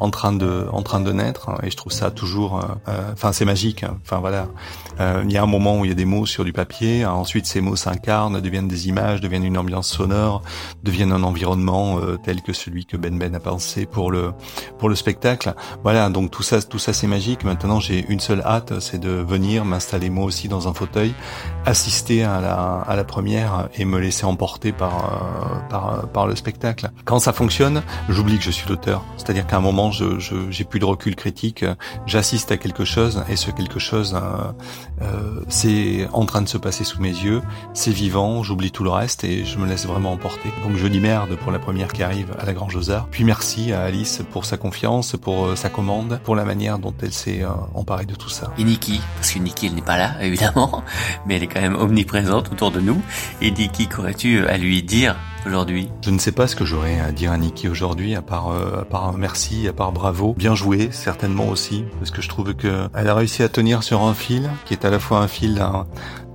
en 0.00 0.10
train 0.10 0.32
de, 0.32 0.66
en 0.72 0.82
train 0.82 1.00
de 1.00 1.12
naître 1.12 1.50
et 1.62 1.70
je 1.70 1.76
trouve 1.76 1.92
ça 1.92 2.10
toujours, 2.10 2.60
euh, 2.88 3.12
enfin 3.12 3.32
c'est 3.32 3.44
magique. 3.44 3.63
Hein. 3.64 3.96
Enfin 4.02 4.18
voilà, 4.18 4.48
euh, 5.00 5.22
il 5.24 5.32
y 5.32 5.36
a 5.36 5.42
un 5.42 5.46
moment 5.46 5.78
où 5.78 5.84
il 5.84 5.88
y 5.88 5.92
a 5.92 5.94
des 5.94 6.04
mots 6.04 6.26
sur 6.26 6.44
du 6.44 6.52
papier, 6.52 7.04
ensuite 7.06 7.46
ces 7.46 7.60
mots 7.60 7.76
s'incarnent, 7.76 8.40
deviennent 8.40 8.68
des 8.68 8.88
images, 8.88 9.20
deviennent 9.20 9.44
une 9.44 9.56
ambiance 9.56 9.88
sonore, 9.88 10.42
deviennent 10.82 11.12
un 11.12 11.22
environnement 11.22 11.98
tel 12.22 12.42
que 12.42 12.52
celui 12.52 12.84
que 12.84 12.96
Ben 12.96 13.18
Ben 13.18 13.34
a 13.34 13.40
pensé 13.40 13.86
pour 13.86 14.10
le 14.10 14.32
pour 14.78 14.88
le 14.88 14.94
spectacle. 14.94 15.54
Voilà, 15.82 16.08
donc 16.10 16.30
tout 16.30 16.42
ça 16.42 16.60
tout 16.62 16.78
ça 16.78 16.92
c'est 16.92 17.06
magique. 17.06 17.44
Maintenant 17.44 17.80
j'ai 17.80 18.04
une 18.08 18.20
seule 18.20 18.42
hâte, 18.42 18.80
c'est 18.80 18.98
de 18.98 19.10
venir 19.10 19.64
m'installer 19.64 20.10
moi 20.10 20.24
aussi 20.24 20.48
dans 20.48 20.68
un 20.68 20.74
fauteuil, 20.74 21.14
assister 21.64 22.22
à 22.24 22.40
la 22.40 22.84
à 22.86 22.96
la 22.96 23.04
première 23.04 23.68
et 23.76 23.84
me 23.84 23.98
laisser 23.98 24.26
emporter 24.26 24.72
par 24.72 25.66
par 25.70 26.08
par 26.08 26.26
le 26.26 26.36
spectacle. 26.36 26.90
Quand 27.04 27.18
ça 27.18 27.32
fonctionne, 27.32 27.82
j'oublie 28.08 28.38
que 28.38 28.44
je 28.44 28.50
suis 28.50 28.68
l'auteur. 28.68 29.02
C'est-à-dire 29.16 29.46
qu'à 29.46 29.56
un 29.56 29.60
moment 29.60 29.90
je 29.90 30.18
j'ai 30.50 30.64
plus 30.64 30.80
de 30.80 30.84
recul 30.84 31.16
critique, 31.16 31.64
j'assiste 32.06 32.52
à 32.52 32.56
quelque 32.56 32.84
chose 32.84 33.22
et 33.28 33.36
ce 33.36 33.50
quelque 33.54 33.78
chose, 33.78 34.14
euh, 34.14 34.52
euh, 35.02 35.40
c'est 35.48 36.08
en 36.12 36.26
train 36.26 36.42
de 36.42 36.48
se 36.48 36.58
passer 36.58 36.84
sous 36.84 37.00
mes 37.00 37.08
yeux, 37.08 37.42
c'est 37.72 37.90
vivant, 37.90 38.42
j'oublie 38.42 38.70
tout 38.70 38.84
le 38.84 38.90
reste 38.90 39.24
et 39.24 39.44
je 39.44 39.58
me 39.58 39.66
laisse 39.66 39.86
vraiment 39.86 40.12
emporter. 40.12 40.50
Donc 40.64 40.76
je 40.76 40.86
dis 40.86 41.00
merde 41.00 41.36
pour 41.36 41.52
la 41.52 41.58
première 41.58 41.92
qui 41.92 42.02
arrive 42.02 42.34
à 42.38 42.44
la 42.44 42.52
Grange 42.52 42.76
aux 42.76 42.90
Arts. 42.90 43.08
Puis 43.10 43.24
merci 43.24 43.72
à 43.72 43.82
Alice 43.82 44.22
pour 44.32 44.44
sa 44.44 44.56
confiance, 44.56 45.16
pour 45.16 45.46
euh, 45.46 45.56
sa 45.56 45.70
commande, 45.70 46.20
pour 46.24 46.36
la 46.36 46.44
manière 46.44 46.78
dont 46.78 46.94
elle 47.02 47.12
s'est 47.12 47.44
emparée 47.74 48.06
de 48.06 48.14
tout 48.14 48.28
ça. 48.28 48.52
Et 48.58 48.64
Niki, 48.64 49.00
parce 49.16 49.32
que 49.32 49.38
Niki 49.38 49.66
elle 49.66 49.74
n'est 49.74 49.82
pas 49.82 49.98
là 49.98 50.14
évidemment, 50.22 50.82
mais 51.26 51.36
elle 51.36 51.42
est 51.44 51.48
quand 51.48 51.60
même 51.60 51.76
omniprésente 51.76 52.50
autour 52.52 52.70
de 52.70 52.80
nous. 52.80 53.00
Et 53.40 53.50
Niki, 53.50 53.88
qu'aurais-tu 53.88 54.46
à 54.46 54.56
lui 54.58 54.82
dire 54.82 55.16
aujourd'hui 55.46 55.88
Je 56.02 56.10
ne 56.10 56.18
sais 56.18 56.32
pas 56.32 56.46
ce 56.46 56.56
que 56.56 56.64
j'aurais 56.64 57.00
à 57.00 57.12
dire 57.12 57.32
à 57.32 57.38
Niki 57.38 57.68
aujourd'hui, 57.68 58.14
à 58.14 58.22
part, 58.22 58.50
euh, 58.50 58.80
à 58.80 58.84
part 58.84 59.12
merci, 59.14 59.68
à 59.68 59.72
part 59.72 59.92
bravo. 59.92 60.34
Bien 60.36 60.54
joué, 60.54 60.88
certainement 60.92 61.48
aussi, 61.48 61.84
parce 61.98 62.10
que 62.10 62.22
je 62.22 62.28
trouve 62.28 62.54
que 62.54 62.88
elle 62.94 63.08
a 63.08 63.14
réussi 63.14 63.42
à 63.42 63.48
tenir 63.48 63.82
sur 63.82 64.02
un 64.02 64.14
fil, 64.14 64.50
qui 64.64 64.74
est 64.74 64.84
à 64.84 64.90
la 64.90 64.98
fois 64.98 65.18
un 65.18 65.28
fil 65.28 65.54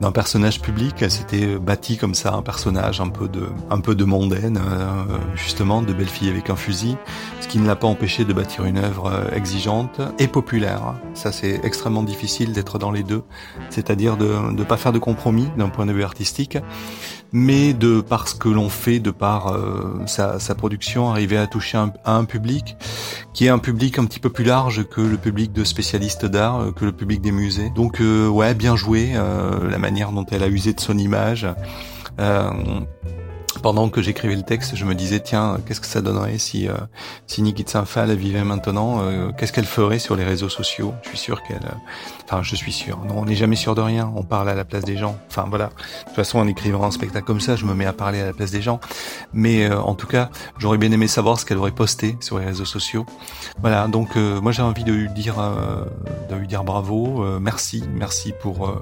d'un 0.01 0.11
personnage 0.11 0.61
public. 0.61 0.95
Elle 1.01 1.11
s'était 1.11 1.57
bâtie 1.57 1.97
comme 1.97 2.15
ça, 2.15 2.33
un 2.33 2.41
personnage 2.41 3.01
un 3.01 3.09
peu 3.09 3.27
de, 3.27 3.47
un 3.69 3.79
peu 3.79 3.95
de 3.95 4.03
mondaine, 4.05 4.57
euh, 4.57 5.17
justement, 5.35 5.81
de 5.81 5.93
belle 5.93 6.07
fille 6.07 6.29
avec 6.29 6.49
un 6.49 6.55
fusil, 6.55 6.97
ce 7.41 7.47
qui 7.47 7.59
ne 7.59 7.67
l'a 7.67 7.75
pas 7.75 7.87
empêché 7.87 8.25
de 8.25 8.33
bâtir 8.33 8.65
une 8.65 8.77
œuvre 8.77 9.07
euh, 9.07 9.35
exigeante 9.35 10.01
et 10.19 10.27
populaire. 10.27 10.93
Ça, 11.13 11.31
c'est 11.31 11.59
extrêmement 11.63 12.03
difficile 12.03 12.53
d'être 12.53 12.79
dans 12.79 12.91
les 12.91 13.03
deux, 13.03 13.23
c'est-à-dire 13.69 14.17
de 14.17 14.51
ne 14.51 14.63
pas 14.63 14.77
faire 14.77 14.91
de 14.91 14.99
compromis 14.99 15.47
d'un 15.57 15.69
point 15.69 15.85
de 15.85 15.93
vue 15.93 16.03
artistique 16.03 16.57
mais 17.31 17.74
de 17.74 18.01
par 18.01 18.27
ce 18.27 18.36
que 18.36 18.50
l'on 18.50 18.69
fait, 18.69 19.00
de 19.00 19.12
par 19.12 19.53
euh, 19.53 20.03
sa, 20.07 20.39
sa, 20.39 20.55
production, 20.55 21.09
arriver 21.09 21.38
à 21.38 21.48
toucher 21.48 21.77
un, 21.77 21.91
à 22.05 22.15
un 22.15 22.25
public 22.25 22.75
qui 23.33 23.45
est 23.45 23.50
un 23.50 23.59
public 23.59 24.00
un 24.00 24.05
petit 24.05 24.19
peu 24.19 24.29
plus 24.29 24.43
large 24.43 24.88
que 24.88 25.01
le 25.01 25.17
public 25.17 25.53
de 25.53 25.63
spécialistes 25.63 26.25
d'art, 26.25 26.62
euh, 26.62 26.71
que 26.71 26.86
le 26.86 26.91
public 26.91 27.21
des 27.21 27.31
musées. 27.31 27.69
Donc 27.75 28.01
euh, 28.01 28.27
ouais, 28.27 28.53
bien 28.53 28.75
joué, 28.75 29.13
la 29.13 29.77
manière 29.77 30.12
dont 30.12 30.25
elle 30.31 30.43
a 30.43 30.48
usé 30.48 30.74
de 30.74 30.79
son 30.79 30.98
image 30.98 31.48
pendant 33.61 33.89
que 33.89 34.01
j'écrivais 34.01 34.35
le 34.35 34.43
texte, 34.43 34.75
je 34.75 34.85
me 34.85 34.95
disais 34.95 35.19
tiens, 35.19 35.57
qu'est-ce 35.65 35.81
que 35.81 35.88
ça 35.88 36.01
donnerait 36.01 36.38
si 36.38 36.67
euh, 36.67 36.73
si 37.27 37.41
Nikit 37.41 37.65
Sinfal 37.67 38.13
vivait 38.15 38.43
maintenant 38.43 39.01
euh, 39.01 39.31
Qu'est-ce 39.38 39.53
qu'elle 39.53 39.65
ferait 39.65 39.99
sur 39.99 40.15
les 40.15 40.23
réseaux 40.23 40.49
sociaux? 40.49 40.93
Je 41.03 41.10
suis 41.10 41.17
sûr 41.17 41.43
qu'elle, 41.43 41.57
euh, 41.57 42.23
enfin 42.25 42.41
je 42.41 42.55
suis 42.55 42.71
sûr. 42.71 42.97
Non, 43.05 43.15
on 43.17 43.25
n'est 43.25 43.36
jamais 43.36 43.55
sûr 43.55 43.75
de 43.75 43.81
rien. 43.81 44.12
On 44.15 44.23
parle 44.23 44.49
à 44.49 44.55
la 44.55 44.65
place 44.65 44.84
des 44.84 44.97
gens. 44.97 45.17
Enfin 45.29 45.45
voilà. 45.49 45.65
De 45.65 46.05
toute 46.05 46.15
façon, 46.15 46.39
en 46.39 46.47
écrivant 46.47 46.84
un 46.84 46.91
spectacle 46.91 47.25
comme 47.25 47.41
ça, 47.41 47.55
je 47.55 47.65
me 47.65 47.73
mets 47.73 47.86
à 47.86 47.93
parler 47.93 48.21
à 48.21 48.25
la 48.25 48.34
place 48.34 48.51
des 48.51 48.62
gens. 48.62 48.79
Mais 49.34 49.65
euh, 49.65 49.79
en 49.81 49.95
tout 49.95 50.07
cas, 50.07 50.29
j'aurais 50.57 50.77
bien 50.77 50.91
aimé 50.91 51.07
savoir 51.07 51.39
ce 51.39 51.45
qu'elle 51.45 51.57
aurait 51.57 51.71
posté 51.71 52.17
sur 52.21 52.39
les 52.39 52.45
réseaux 52.45 52.65
sociaux. 52.65 53.05
Voilà. 53.62 53.88
Donc 53.88 54.15
moi 54.15 54.51
j'ai 54.51 54.62
envie 54.62 54.84
de 54.84 54.93
lui 54.93 55.10
dire 55.10 55.36
de 56.29 56.36
lui 56.36 56.47
dire 56.47 56.63
bravo, 56.63 57.39
merci, 57.39 57.84
merci 57.93 58.34
pour 58.39 58.81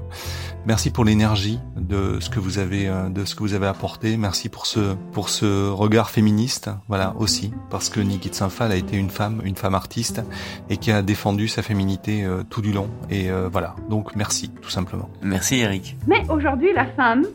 merci 0.66 0.92
pour 0.92 1.06
l'énergie 1.06 1.60
de 1.76 2.20
ce 2.20 2.30
que 2.30 2.40
vous 2.40 2.60
avez 2.60 2.92
de 3.10 3.26
ce 3.26 3.36
que 3.36 3.40
vous 3.40 3.54
avez 3.54 3.68
apporté. 3.68 4.18
Merci 4.18 4.50
pour 4.50 4.67
ce, 4.68 4.96
pour 5.14 5.30
ce 5.30 5.70
regard 5.70 6.10
féministe, 6.10 6.70
voilà 6.88 7.14
aussi, 7.18 7.54
parce 7.70 7.90
que 7.90 8.02
Nikit 8.02 8.34
Sinfal 8.34 8.72
a 8.72 8.76
été 8.76 8.98
une 8.98 9.10
femme, 9.10 9.42
une 9.46 9.56
femme 9.56 9.76
artiste, 9.76 10.22
et 10.70 10.78
qui 10.78 10.92
a 10.92 11.02
défendu 11.02 11.48
sa 11.48 11.62
féminité 11.62 12.26
euh, 12.26 12.44
tout 12.50 12.62
du 12.62 12.74
long. 12.74 12.90
Et 13.10 13.32
euh, 13.32 13.48
voilà, 13.50 13.76
donc 13.90 14.16
merci, 14.16 14.50
tout 14.50 14.70
simplement. 14.70 15.10
Merci 15.22 15.60
Eric. 15.60 15.96
Mais 16.06 16.22
aujourd'hui, 16.30 16.74
la 16.74 16.86
femme, 16.86 17.26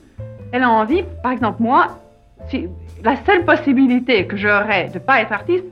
elle 0.52 0.62
a 0.62 0.70
envie, 0.70 1.04
par 1.22 1.32
exemple 1.32 1.62
moi, 1.62 1.98
si, 2.50 2.68
la 3.02 3.16
seule 3.24 3.44
possibilité 3.44 4.26
que 4.26 4.36
j'aurais 4.36 4.88
de 4.88 4.98
pas 4.98 5.22
être 5.22 5.32
artiste, 5.32 5.64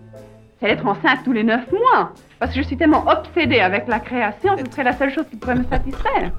c'est 0.60 0.66
d'être 0.66 0.86
enceinte 0.86 1.20
tous 1.24 1.32
les 1.32 1.44
neuf 1.44 1.70
mois. 1.70 2.12
Parce 2.38 2.54
que 2.54 2.62
je 2.62 2.66
suis 2.66 2.76
tellement 2.76 3.04
obsédée 3.06 3.60
avec 3.60 3.86
la 3.86 4.00
création, 4.00 4.56
ce 4.56 4.70
serait 4.70 4.84
la 4.84 4.96
seule 4.96 5.12
chose 5.12 5.24
qui 5.30 5.36
pourrait 5.36 5.56
me 5.56 5.64
satisfaire. 5.64 6.32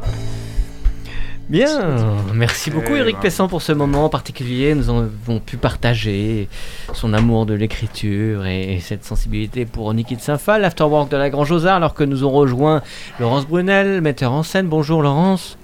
Bien, 1.52 2.16
merci 2.34 2.72
beaucoup 2.72 2.96
Eric 2.96 3.20
Pessan 3.20 3.50
pour 3.50 3.62
ce 3.62 3.74
moment 3.74 4.08
particulier. 4.08 4.74
Nous 4.74 4.90
avons 4.90 5.42
pu 5.46 5.58
partager 5.58 6.48
son 6.94 7.12
amour 7.12 7.46
de 7.46 7.54
l'écriture 7.54 8.46
et 8.46 8.80
cette 8.80 9.04
sensibilité 9.04 9.66
pour 9.66 9.94
Nikit 9.94 10.22
Sinfal, 10.22 10.62
l'afterwork 10.62 11.12
de 11.12 11.18
la 11.18 11.30
Grange 11.30 11.52
aux 11.52 11.66
Arts, 11.66 11.76
alors 11.76 11.94
que 11.94 12.06
nous 12.06 12.24
ont 12.24 12.30
rejoint 12.30 12.82
Laurence 13.20 13.46
Brunel, 13.46 14.00
metteur 14.00 14.32
en 14.32 14.44
scène. 14.44 14.68
Bonjour 14.68 15.02
Laurence. 15.02 15.58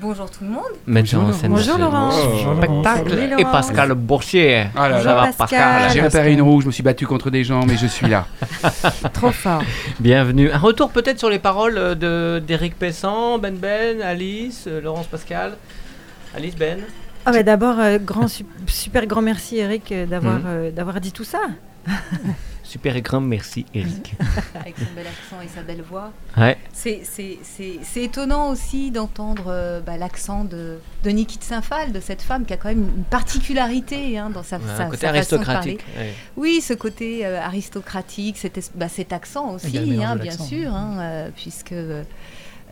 Bonjour 0.00 0.30
tout 0.30 0.44
le 0.44 0.50
monde. 0.50 0.62
Bonjour, 0.86 1.30
Bonjour 1.50 1.76
Laurent. 1.76 2.10
Spectacle 2.10 3.36
et 3.38 3.44
Pascal 3.44 3.92
Boursier. 3.92 4.68
Ah 4.74 4.88
là 4.88 5.00
va 5.02 5.30
Pascal. 5.36 5.90
J'ai 5.92 6.00
repéré 6.00 6.32
une 6.32 6.40
roue, 6.40 6.62
je 6.62 6.66
me 6.68 6.72
suis 6.72 6.82
battu 6.82 7.06
contre 7.06 7.28
des 7.28 7.44
gens, 7.44 7.66
mais 7.66 7.76
je 7.76 7.86
suis 7.86 8.08
là. 8.08 8.26
Trop 9.12 9.30
fort. 9.30 9.62
Bienvenue. 9.98 10.50
Un 10.50 10.58
retour 10.58 10.88
peut-être 10.90 11.18
sur 11.18 11.28
les 11.28 11.38
paroles 11.38 11.98
de 11.98 12.42
d'Éric 12.46 12.78
Pessan, 12.78 13.38
Ben 13.38 13.56
Ben, 13.56 14.00
Alice, 14.00 14.64
euh, 14.66 14.80
Laurence 14.80 15.06
Pascal. 15.06 15.58
Alice 16.34 16.56
Ben. 16.56 16.80
Ah 17.26 17.32
bah 17.32 17.42
d'abord, 17.42 17.78
euh, 17.78 17.98
grand, 17.98 18.26
super 18.66 19.04
grand 19.04 19.20
merci 19.20 19.58
Eric 19.58 19.92
euh, 19.92 20.06
d'avoir 20.06 20.38
d'avoir 20.74 21.00
dit 21.02 21.12
tout 21.12 21.24
ça. 21.24 21.40
Super 22.70 22.94
et 22.94 23.02
grand 23.02 23.20
merci, 23.20 23.66
Eric. 23.74 24.14
Avec 24.54 24.78
son 24.78 24.94
bel 24.94 25.04
accent 25.04 25.40
et 25.42 25.48
sa 25.48 25.62
belle 25.62 25.82
voix. 25.82 26.12
Ouais. 26.36 26.56
C'est 26.72 27.82
étonnant 27.96 28.50
aussi 28.50 28.92
d'entendre 28.92 29.46
euh, 29.48 29.80
bah, 29.80 29.96
l'accent 29.96 30.44
de, 30.44 30.78
de 31.02 31.10
Nikit 31.10 31.40
Sinfal, 31.42 31.90
de 31.90 31.98
cette 31.98 32.22
femme 32.22 32.44
qui 32.44 32.52
a 32.52 32.56
quand 32.56 32.68
même 32.68 32.88
une 32.96 33.02
particularité 33.02 34.16
hein, 34.18 34.30
dans 34.30 34.44
sa, 34.44 34.58
ouais, 34.58 34.62
sa, 34.76 34.84
côté 34.84 35.08
aristocratique. 35.08 35.84
Oui, 36.36 36.60
ce 36.60 36.72
côté 36.72 37.26
euh, 37.26 37.40
aristocratique, 37.40 38.38
cet, 38.38 38.70
bah, 38.76 38.88
cet 38.88 39.12
accent 39.12 39.52
aussi, 39.54 39.76
hein, 40.00 40.14
bien 40.14 40.38
sûr, 40.38 40.72
hein, 40.72 40.98
euh, 41.00 41.30
puisque 41.34 41.74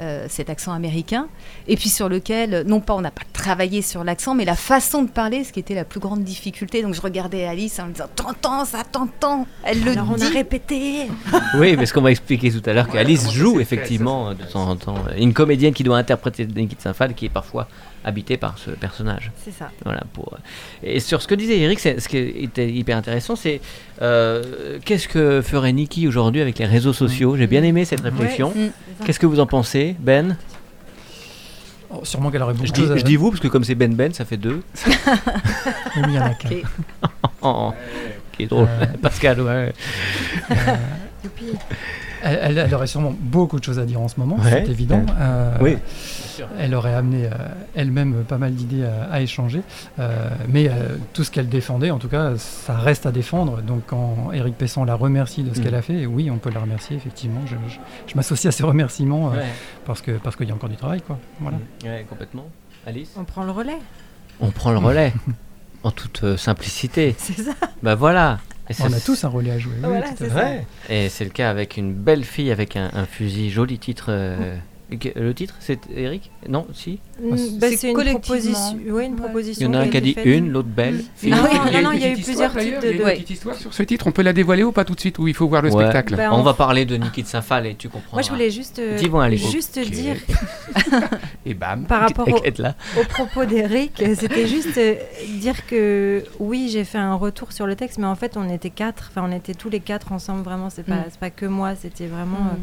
euh, 0.00 0.26
cet 0.28 0.50
accent 0.50 0.72
américain, 0.72 1.28
et 1.66 1.76
puis 1.76 1.88
sur 1.88 2.08
lequel, 2.08 2.64
non 2.66 2.80
pas 2.80 2.94
on 2.94 3.00
n'a 3.00 3.11
pas 3.11 3.22
travaillé 3.32 3.82
sur 3.82 4.04
l'accent, 4.04 4.34
mais 4.34 4.44
la 4.44 4.54
façon 4.54 5.02
de 5.02 5.11
parler, 5.11 5.44
ce 5.44 5.52
qui 5.52 5.61
était 5.61 5.74
la 5.74 5.84
plus 5.84 6.00
grande 6.00 6.22
difficulté. 6.24 6.82
Donc 6.82 6.94
je 6.94 7.00
regardais 7.00 7.44
Alice 7.46 7.78
en 7.80 7.87
me 7.87 7.92
disant 7.92 8.06
T'entends 8.14 8.64
ça, 8.64 8.84
t'entends 8.90 9.46
Elle 9.64 9.82
le 9.84 9.92
Alors 9.92 10.14
dit. 10.14 10.22
on 10.22 10.26
a 10.26 10.28
répété 10.30 11.06
Oui, 11.58 11.76
parce 11.76 11.92
qu'on 11.92 12.02
va 12.02 12.11
expliquer 12.11 12.50
tout 12.50 12.62
à 12.68 12.72
l'heure 12.72 12.88
qu'Alice 12.88 13.30
joue 13.30 13.61
effectivement 13.61 14.34
de 14.34 14.44
temps 14.44 14.68
en 14.68 14.76
temps 14.76 14.94
une 15.16 15.32
comédienne 15.34 15.74
qui 15.74 15.82
doit 15.82 15.98
interpréter 15.98 16.46
Nikit 16.46 16.76
Sinfal, 16.78 17.14
qui 17.14 17.26
est 17.26 17.30
parfois 17.30 17.68
habité 18.04 18.37
par 18.37 18.58
ce 18.58 18.70
personnage. 18.70 19.32
C'est 19.44 19.52
ça. 19.52 19.70
Voilà, 19.84 20.02
pour... 20.12 20.37
Et 20.82 21.00
sur 21.00 21.22
ce 21.22 21.28
que 21.28 21.34
disait 21.34 21.58
Eric, 21.58 21.80
ce 21.80 22.08
qui 22.08 22.16
était 22.16 22.70
hyper 22.70 22.96
intéressant, 22.96 23.37
c'est 23.37 23.61
euh, 24.02 24.78
qu'est-ce 24.84 25.08
que 25.08 25.42
ferait 25.42 25.72
Nikki 25.72 26.06
aujourd'hui 26.06 26.40
avec 26.40 26.58
les 26.58 26.66
réseaux 26.66 26.92
sociaux? 26.92 27.37
J'ai 27.37 27.46
bien 27.46 27.62
aimé 27.62 27.84
cette 27.84 28.00
réflexion. 28.00 28.52
Qu'est-ce 29.04 29.18
que 29.18 29.26
vous 29.26 29.40
en 29.40 29.46
pensez, 29.46 29.96
Ben? 29.98 30.37
Oh, 31.90 32.00
Sûrement 32.04 32.30
qu'elle 32.30 32.42
aurait 32.42 32.52
beaucoup 32.52 32.66
je 32.66 32.72
de 32.72 32.76
choses 32.76 32.92
dis, 32.92 32.98
Je 32.98 33.04
dis 33.04 33.16
vous, 33.16 33.30
parce 33.30 33.40
que 33.40 33.48
comme 33.48 33.64
c'est 33.64 33.74
Ben 33.74 33.94
Ben, 33.94 34.12
ça 34.12 34.24
fait 34.24 34.37
deux. 34.37 34.62
il 35.96 36.11
y 36.12 36.18
en 36.18 36.22
a 36.22 36.34
qu'un. 36.34 36.48
oh, 37.42 37.72
qui 38.32 38.42
est 38.42 38.46
drôle. 38.46 38.68
Euh... 38.68 38.87
Pascal, 39.00 39.40
ouais. 39.40 39.72
Euh... 40.50 40.54
Elle, 42.22 42.59
elle, 42.59 42.74
aurait 42.74 42.87
sûrement 42.87 43.14
beaucoup 43.18 43.59
de 43.59 43.64
choses 43.64 43.78
à 43.78 43.85
dire 43.85 44.00
en 44.00 44.09
ce 44.09 44.18
moment, 44.18 44.37
ouais. 44.37 44.50
c'est 44.50 44.68
évident. 44.68 45.04
Euh, 45.18 45.57
oui. 45.61 45.76
Elle 46.59 46.74
aurait 46.74 46.94
amené 46.94 47.26
euh, 47.26 47.31
elle-même 47.74 48.24
pas 48.24 48.38
mal 48.38 48.54
d'idées 48.54 48.85
à, 48.85 49.12
à, 49.12 49.20
échanger. 49.20 49.62
Euh, 49.98 50.28
mais 50.48 50.70
tout 51.12 51.24
ce 51.24 51.31
qu'elle 51.31 51.48
défendait, 51.48 51.90
en 51.90 51.98
tout 51.98 52.09
cas, 52.09 52.37
ça 52.37 52.76
reste 52.76 53.07
à 53.07 53.12
défendre. 53.12 53.61
Donc 53.62 53.83
quand 53.87 54.31
Eric 54.33 54.57
Pesson 54.57 54.85
la 54.85 54.94
remercie 54.94 55.42
de 55.42 55.54
ce 55.54 55.61
mmh. 55.61 55.64
qu'elle 55.64 55.74
a 55.74 55.83
fait, 55.83 56.07
oui, 56.07 56.31
on 56.31 56.38
peut 56.38 56.50
la 56.50 56.61
remercier, 56.61 56.96
effectivement. 56.96 57.40
Je, 57.46 57.57
je, 57.68 57.78
je 58.07 58.14
m'associe 58.16 58.52
à 58.52 58.57
ces 58.57 58.64
remerciements 58.64 59.31
ouais. 59.31 59.44
parce 59.85 60.02
qu'il 60.02 60.14
parce 60.14 60.37
qu'il 60.37 60.48
y 60.48 60.52
a 60.52 60.54
encore 60.54 60.68
du 60.68 60.76
travail. 60.76 61.02
Quoi. 61.02 61.18
Voilà. 61.40 61.59
Mmh. 61.59 61.87
Ouais, 61.87 62.07
complètement. 62.09 62.46
Alice? 62.87 63.11
On 63.16 63.24
prend 63.24 63.44
le 63.44 63.50
relais. 63.50 63.78
On 64.40 64.50
prend 64.50 64.72
le 64.72 64.78
relais. 64.78 65.12
en 65.83 65.90
toute 65.90 66.37
simplicité. 66.37 67.14
C'est 67.18 67.40
ça. 67.40 67.52
Bah 67.83 67.94
voilà. 67.94 68.38
Et 68.70 68.74
on 68.81 68.92
a 68.92 69.00
tous 69.00 69.24
un 69.24 69.28
relais 69.28 69.52
à 69.52 69.59
jouer. 69.59 69.74
Voilà, 69.83 70.07
oui, 70.07 70.12
c'est 70.16 70.28
ça. 70.28 70.35
Ouais. 70.35 70.66
Et 70.88 71.09
c'est 71.09 71.24
le 71.24 71.31
cas 71.31 71.50
avec 71.50 71.76
une 71.76 71.92
belle 71.94 72.24
fille 72.24 72.50
avec 72.50 72.76
un, 72.76 72.90
un 72.92 73.07
fusil, 73.07 73.50
joli 73.50 73.78
titre. 73.78 74.07
Euh, 74.11 74.57
le 74.90 75.35
titre, 75.35 75.55
c'est 75.61 75.79
Eric? 75.94 76.31
Non, 76.48 76.66
si? 76.72 76.98
Mmh, 77.20 77.37
bah, 77.61 77.66
C'est 77.77 77.90
une 77.90 77.94
proposition. 77.94 78.79
Oui, 78.88 79.05
une 79.05 79.16
proposition. 79.16 79.68
Il 79.68 79.74
y 79.74 79.77
en 79.77 79.79
a 79.79 79.83
un 79.85 79.88
qui 79.88 79.96
a 79.96 80.01
dit 80.01 80.16
une, 80.24 80.51
l'autre 80.51 80.68
belle. 80.68 81.05
Non, 81.24 81.37
non, 81.37 81.83
non, 81.83 81.92
il 81.92 82.01
y 82.01 82.05
a 82.05 82.12
eu 82.12 82.22
plusieurs 82.22 82.57
types 82.57 82.81
de. 82.81 82.92
Il 82.92 82.98
y 82.98 83.03
a 83.03 83.11
une 83.11 83.14
petite 83.16 83.31
histoire 83.31 83.57
sur 83.57 83.74
ce 83.74 83.83
titre. 83.83 84.07
On 84.07 84.12
peut 84.12 84.22
la 84.22 84.33
dévoiler 84.33 84.62
ou 84.62 84.72
pas 84.72 84.85
tout 84.85 84.94
de 84.94 85.01
suite 85.01 85.18
Ou 85.18 85.29
il 85.29 85.35
faut 85.35 85.46
voir 85.46 85.62
le 85.62 85.70
ouais. 85.70 85.83
spectacle? 85.83 86.16
Bah, 86.16 86.31
on... 86.33 86.37
on 86.38 86.42
va 86.42 86.55
parler 86.55 86.87
de 86.87 86.96
Niki 86.96 87.22
de 87.22 87.29
Saint-Phal 87.29 87.66
et 87.66 87.74
tu 87.74 87.88
comprends. 87.88 88.14
Moi, 88.16 88.22
je 88.22 88.31
voulais 88.31 88.51
juste, 88.51 88.79
euh, 88.79 88.98
bon, 89.09 89.31
juste 89.37 89.79
okay. 89.79 89.90
dire. 89.90 90.16
et 91.46 91.55
bam. 91.55 91.85
Par 91.85 92.01
rapport 92.01 92.29
au, 92.29 93.01
au 93.01 93.05
propos 93.05 93.44
d'Eric, 93.44 94.03
c'était 94.14 94.46
juste 94.46 94.79
euh, 94.79 94.94
dire 95.38 95.66
que 95.66 96.24
oui, 96.38 96.70
j'ai 96.72 96.85
fait 96.85 96.98
un 96.98 97.14
retour 97.14 97.53
sur 97.53 97.66
le 97.66 97.77
texte, 97.77 97.98
mais 97.98 98.07
en 98.07 98.16
fait, 98.16 98.37
on 98.37 98.48
était 98.48 98.70
quatre. 98.70 99.11
Enfin, 99.11 99.29
on 99.29 99.37
était 99.37 99.55
tous 99.55 99.68
les 99.68 99.81
quatre 99.81 100.12
ensemble. 100.12 100.42
Vraiment, 100.42 100.70
c'est 100.70 100.85
pas, 100.85 100.96
mm. 100.96 101.18
pas 101.20 101.31
que 101.31 101.46
moi. 101.46 101.74
C'était 101.74 102.07
vraiment. 102.07 102.57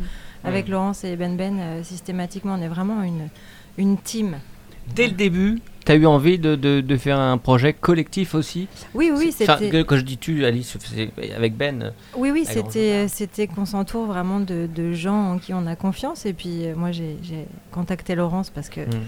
Euh, 0.46 0.50
avec 0.50 0.68
Laurence 0.68 1.04
et 1.04 1.16
Ben 1.16 1.36
Ben, 1.36 1.60
euh, 1.60 1.84
systématiquement, 1.84 2.56
on 2.58 2.62
est 2.62 2.68
vraiment 2.68 3.04
une, 3.04 3.30
une 3.78 3.98
team. 3.98 4.38
Dès 4.96 5.08
le 5.08 5.14
début, 5.14 5.62
tu 5.84 5.92
as 5.92 5.96
eu 5.96 6.06
envie 6.06 6.38
de, 6.38 6.56
de, 6.56 6.80
de, 6.80 6.98
faire 6.98 7.20
un 7.20 7.40
projet 7.40 7.74
collectif 7.74 8.36
aussi 8.36 8.68
Oui, 8.94 9.12
oui, 9.16 9.32
c'était... 9.32 9.84
Quand 9.84 9.98
je 9.98 10.04
dis 10.04 10.18
tu, 10.18 10.46
Alice, 10.46 10.78
avec 11.36 11.58
Ben 11.58 11.92
Oui, 12.16 12.30
oui, 12.32 12.46
c'était, 12.48 13.08
c'était 13.08 13.48
qu'on 13.48 13.66
s'entoure 13.66 14.06
vraiment 14.06 14.40
de, 14.40 14.68
de, 14.74 14.94
gens 14.94 15.34
en 15.34 15.38
qui 15.40 15.56
on 15.56 15.66
a 15.66 15.76
confiance. 15.76 16.28
Et 16.28 16.34
puis, 16.34 16.68
moi, 16.76 16.92
j'ai, 16.92 17.18
j'ai 17.24 17.48
contacté 17.72 18.14
Laurence 18.14 18.52
parce 18.52 18.70
que... 18.70 18.82
Mm. 18.82 19.02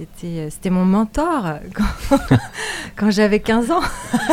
C'était, 0.00 0.48
c'était 0.48 0.70
mon 0.70 0.86
mentor 0.86 1.58
quand, 1.74 2.18
quand 2.96 3.10
j'avais 3.10 3.40
15 3.40 3.70
ans. 3.70 3.82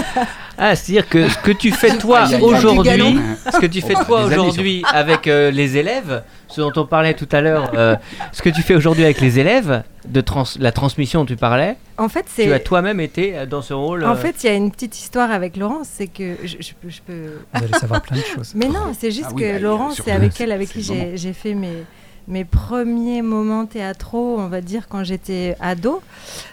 ah, 0.57 0.77
c'est-à-dire 0.77 1.09
que 1.09 1.27
ce 1.27 1.37
que 1.39 1.51
tu 1.51 1.73
fais 1.73 1.97
toi 1.97 2.23
aujourd'hui, 2.39 3.19
ce 3.51 3.59
que 3.59 3.65
tu 3.65 3.81
fais 3.81 3.95
toi 4.05 4.23
aujourd'hui 4.23 4.81
avec 4.93 5.27
euh, 5.27 5.51
les 5.51 5.75
élèves, 5.75 6.23
ce 6.47 6.61
dont 6.61 6.71
on 6.77 6.85
parlait 6.85 7.15
tout 7.15 7.27
à 7.33 7.41
l'heure, 7.41 7.71
euh, 7.73 7.97
ce 8.31 8.41
que 8.41 8.49
tu 8.49 8.61
fais 8.61 8.75
aujourd'hui 8.75 9.03
avec 9.03 9.19
les 9.19 9.39
élèves, 9.39 9.83
de 10.07 10.21
trans 10.21 10.45
la 10.57 10.71
transmission 10.71 11.21
dont 11.21 11.25
tu 11.25 11.35
parlais, 11.35 11.75
en 11.97 12.07
fait, 12.07 12.25
c'est... 12.29 12.45
tu 12.45 12.53
as 12.53 12.59
toi-même 12.59 13.01
été 13.01 13.45
dans 13.45 13.61
ce 13.61 13.73
rôle. 13.73 14.05
En 14.05 14.15
fait, 14.15 14.43
il 14.43 14.47
y 14.47 14.49
a 14.49 14.55
une 14.55 14.71
petite 14.71 14.97
histoire 14.97 15.31
avec 15.31 15.57
Laurence, 15.57 15.89
c'est 15.91 16.07
que 16.07 16.37
je, 16.45 16.55
je, 16.61 16.71
peux, 16.81 16.89
je, 16.89 17.01
peux... 17.01 17.39
Vous 17.53 17.63
allez 17.65 17.73
savoir 17.73 18.01
plein 18.03 18.15
de 18.15 18.23
choses. 18.23 18.53
Mais 18.55 18.69
non, 18.69 18.93
c'est 18.97 19.11
juste 19.11 19.27
ah 19.31 19.33
oui, 19.35 19.41
que 19.41 19.51
bah, 19.51 19.59
Laurence, 19.59 20.01
c'est 20.01 20.11
avec 20.11 20.39
elle 20.39 20.53
avec 20.53 20.69
qui 20.69 20.81
j'ai 20.81 21.33
fait 21.33 21.55
mes 21.55 21.83
mes 22.27 22.43
premiers 22.43 23.21
moments 23.21 23.65
théâtraux, 23.65 24.37
on 24.37 24.47
va 24.47 24.61
dire, 24.61 24.87
quand 24.87 25.03
j'étais 25.03 25.55
ado. 25.59 26.01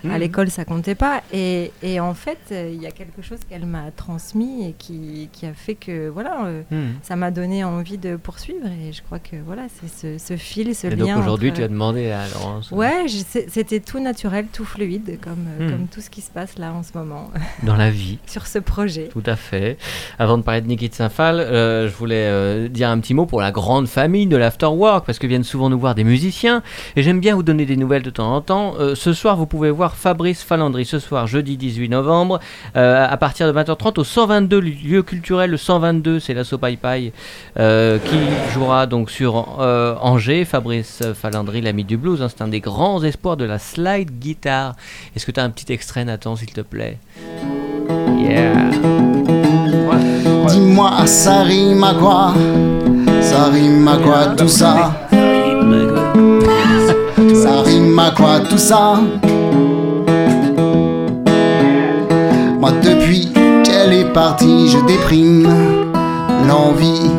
Mmh. 0.05 0.11
À 0.11 0.19
l'école, 0.19 0.51
ça 0.51 0.65
comptait 0.65 0.95
pas. 0.95 1.23
Et, 1.33 1.73
et 1.83 2.01
en 2.01 2.15
fait, 2.15 2.39
il 2.51 2.57
euh, 2.57 2.71
y 2.83 2.87
a 2.87 2.91
quelque 2.91 3.23
chose 3.23 3.39
qu'elle 3.49 3.67
m'a 3.67 3.91
transmis 3.97 4.69
et 4.69 4.75
qui, 4.79 5.29
qui, 5.33 5.47
a 5.47 5.53
fait 5.53 5.75
que, 5.75 6.09
voilà, 6.09 6.47
euh, 6.47 6.63
mmh. 6.71 6.99
ça 7.03 7.17
m'a 7.17 7.31
donné 7.31 7.65
envie 7.65 7.99
de 7.99 8.17
poursuivre. 8.17 8.67
Et 8.67 8.93
je 8.93 9.03
crois 9.03 9.19
que, 9.19 9.37
voilà, 9.45 9.63
c'est 9.81 10.19
ce, 10.19 10.25
ce, 10.25 10.37
fil, 10.37 10.75
ce 10.75 10.87
et 10.87 10.91
lien. 10.91 11.17
donc 11.17 11.25
aujourd'hui, 11.25 11.49
entre... 11.49 11.59
tu 11.59 11.65
as 11.65 11.69
demandé 11.69 12.11
à 12.11 12.29
Laurence 12.29 12.71
Ouais, 12.71 13.07
c'était 13.49 13.81
tout 13.81 13.99
naturel, 13.99 14.47
tout 14.53 14.65
fluide, 14.65 15.19
comme, 15.21 15.47
mmh. 15.59 15.71
comme 15.71 15.87
tout 15.89 16.01
ce 16.01 16.11
qui 16.11 16.21
se 16.21 16.31
passe 16.31 16.57
là 16.59 16.73
en 16.73 16.83
ce 16.83 16.97
moment. 16.97 17.31
Dans 17.65 17.77
la 17.77 17.91
vie. 17.91 18.19
Sur 18.27 18.47
ce 18.47 18.59
projet. 18.59 19.09
Tout 19.09 19.23
à 19.27 19.37
fait. 19.37 19.77
Avant 20.19 20.39
de 20.39 20.43
parler 20.43 20.61
de 20.61 20.69
Niki 20.69 20.89
de 20.89 20.95
Saint-Phal, 20.95 21.41
euh, 21.41 21.89
je 21.89 21.95
voulais 21.95 22.27
euh, 22.29 22.69
dire 22.69 22.89
un 22.91 23.01
petit 23.01 23.15
mot 23.15 23.27
pour 23.27 23.41
la 23.41 23.51
grande 23.51 23.89
famille 23.89 24.27
de 24.27 24.37
l'Afterwork, 24.37 25.05
parce 25.05 25.19
que 25.19 25.27
viennent 25.27 25.43
souvent 25.43 25.64
nous 25.69 25.79
voir 25.79 25.95
des 25.95 26.05
musiciens 26.05 26.63
et 26.97 27.03
j'aime 27.03 27.21
bien 27.21 27.35
vous 27.35 27.43
donner 27.43 27.67
des 27.67 27.77
nouvelles 27.77 28.03
de 28.03 28.11
temps 28.11 28.35
en 28.35 28.41
temps. 28.41 28.75
Euh, 28.79 28.95
ce 28.95 29.13
soir, 29.13 29.37
vous 29.37 29.47
pouvez 29.47 29.71
voir 29.71 29.97
Fabrice 29.97 30.43
Falandry 30.43 30.85
ce 30.85 30.99
soir, 30.99 31.27
jeudi 31.27 31.57
18 31.57 31.89
novembre, 31.89 32.41
euh, 32.77 33.07
à 33.09 33.17
partir 33.17 33.53
de 33.53 33.59
20h30 33.59 34.01
au 34.01 34.05
122 34.05 34.61
lieu 34.61 35.03
culturel. 35.03 35.51
Le 35.51 35.57
122, 35.57 36.21
c'est 36.21 36.35
la 36.35 36.45
Sopai 36.45 36.77
Pai 36.77 37.13
euh, 37.59 37.99
qui 37.99 38.19
jouera 38.53 38.87
donc 38.87 39.11
sur 39.11 39.35
Angers. 39.59 40.45
Fabrice 40.45 41.03
Falandry, 41.15 41.61
l'ami 41.61 41.85
du 41.85 41.97
blues, 41.97 42.23
hein, 42.23 42.29
c'est 42.29 42.43
un 42.43 42.49
des 42.49 42.61
grands 42.61 43.03
espoirs 43.03 43.37
de 43.37 43.45
la 43.45 43.59
slide 43.59 44.19
guitare. 44.19 44.75
Est-ce 45.17 45.27
que 45.27 45.33
tu 45.33 45.41
as 45.41 45.45
un 45.45 45.51
petit 45.51 45.73
extrait, 45.73 46.05
Nathan, 46.05 46.37
s'il 46.37 46.53
te 46.53 46.61
plaît? 46.61 46.99
Yeah. 48.19 48.71
Dis-moi, 50.49 51.07
ça 51.07 51.43
rime 51.43 51.85
à 51.85 51.95
quoi? 51.95 52.35
Ça 53.21 53.47
rime 53.47 53.89
à 53.89 53.97
quoi 53.97 54.27
tout 54.37 54.49
ça? 54.49 54.93
Rime 57.63 57.99
à 57.99 58.11
quoi 58.11 58.41
tout 58.41 58.59
ça? 58.59 59.01
Moi 62.61 62.73
depuis 62.83 63.33
qu'elle 63.65 63.93
est 63.93 64.13
partie, 64.13 64.69
je 64.69 64.79
déprime 64.87 65.49
l'envie. 66.49 67.11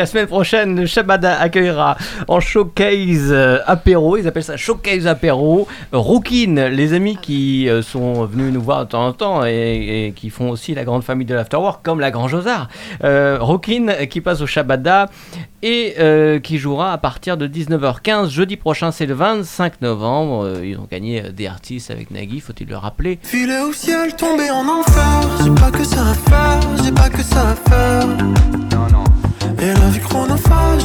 La 0.00 0.06
semaine 0.06 0.26
prochaine, 0.26 0.80
le 0.80 0.86
Shabada 0.86 1.38
accueillera 1.38 1.98
en 2.26 2.40
showcase 2.40 3.28
euh, 3.30 3.58
apéro, 3.66 4.16
ils 4.16 4.26
appellent 4.26 4.42
ça 4.42 4.56
showcase 4.56 5.06
apéro, 5.06 5.68
Rookin, 5.92 6.70
les 6.70 6.94
amis 6.94 7.18
qui 7.20 7.68
euh, 7.68 7.82
sont 7.82 8.24
venus 8.24 8.50
nous 8.50 8.62
voir 8.62 8.86
de 8.86 8.90
temps 8.90 9.06
en 9.06 9.12
temps 9.12 9.44
et, 9.44 10.06
et, 10.06 10.12
qui 10.12 10.30
font 10.30 10.48
aussi 10.48 10.74
la 10.74 10.84
grande 10.84 11.04
famille 11.04 11.26
de 11.26 11.34
l'Afterwork, 11.34 11.84
comme 11.84 12.00
la 12.00 12.10
Grand 12.10 12.28
Josard. 12.28 12.68
Euh, 13.04 13.36
Rookin 13.40 14.06
qui 14.08 14.22
passe 14.22 14.40
au 14.40 14.46
Shabada 14.46 15.10
et 15.62 15.96
euh, 15.98 16.40
qui 16.40 16.58
jouera 16.58 16.92
à 16.92 16.98
partir 16.98 17.36
de 17.36 17.46
19h15 17.46 18.30
jeudi 18.30 18.56
prochain, 18.56 18.92
c'est 18.92 19.06
le 19.06 19.14
25 19.14 19.82
novembre. 19.82 20.46
Euh, 20.46 20.66
ils 20.66 20.78
ont 20.78 20.88
gagné 20.90 21.22
des 21.32 21.46
artistes 21.46 21.90
avec 21.90 22.10
Nagui, 22.10 22.40
faut-il 22.40 22.68
le 22.68 22.76
rappeler. 22.76 23.18
Filer 23.22 23.60
au 23.68 23.72
ciel, 23.72 24.16
tomber 24.16 24.50
en 24.50 24.66
enfer, 24.66 25.20
j'ai 25.44 25.54
pas 25.54 25.70
que 25.70 25.84
ça 25.84 26.00
à 26.08 26.14
faire, 26.14 26.60
j'ai 26.82 26.92
pas 26.92 27.10
que 27.10 27.22
ça 27.22 27.50
à 27.50 27.54
faire. 27.54 28.06
Non, 28.06 28.86
non. 28.90 29.04
Et 29.62 29.74
la 29.74 29.88
vie 29.90 30.00
chronophage, 30.00 30.84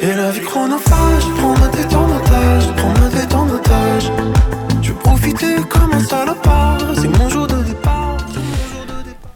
Et 0.00 0.14
la 0.14 0.30
vie 0.30 0.40
chronophage, 0.40 1.24
prends 1.38 1.56
ma 1.58 1.68
tête 1.68 1.92
en 1.94 2.16
otage, 2.16 2.64
prends 2.76 2.88
ma 3.00 3.08
tête 3.10 3.34
en 3.34 3.48
otage. 3.48 4.10
Je 4.82 4.92
profiter 4.92 5.56
comme 5.68 5.92
un 5.92 6.00
salopard, 6.00 6.78
c'est 6.96 7.08
mon 7.18 7.28
jour 7.28 7.46
de 7.46 7.62
départ. 7.62 8.16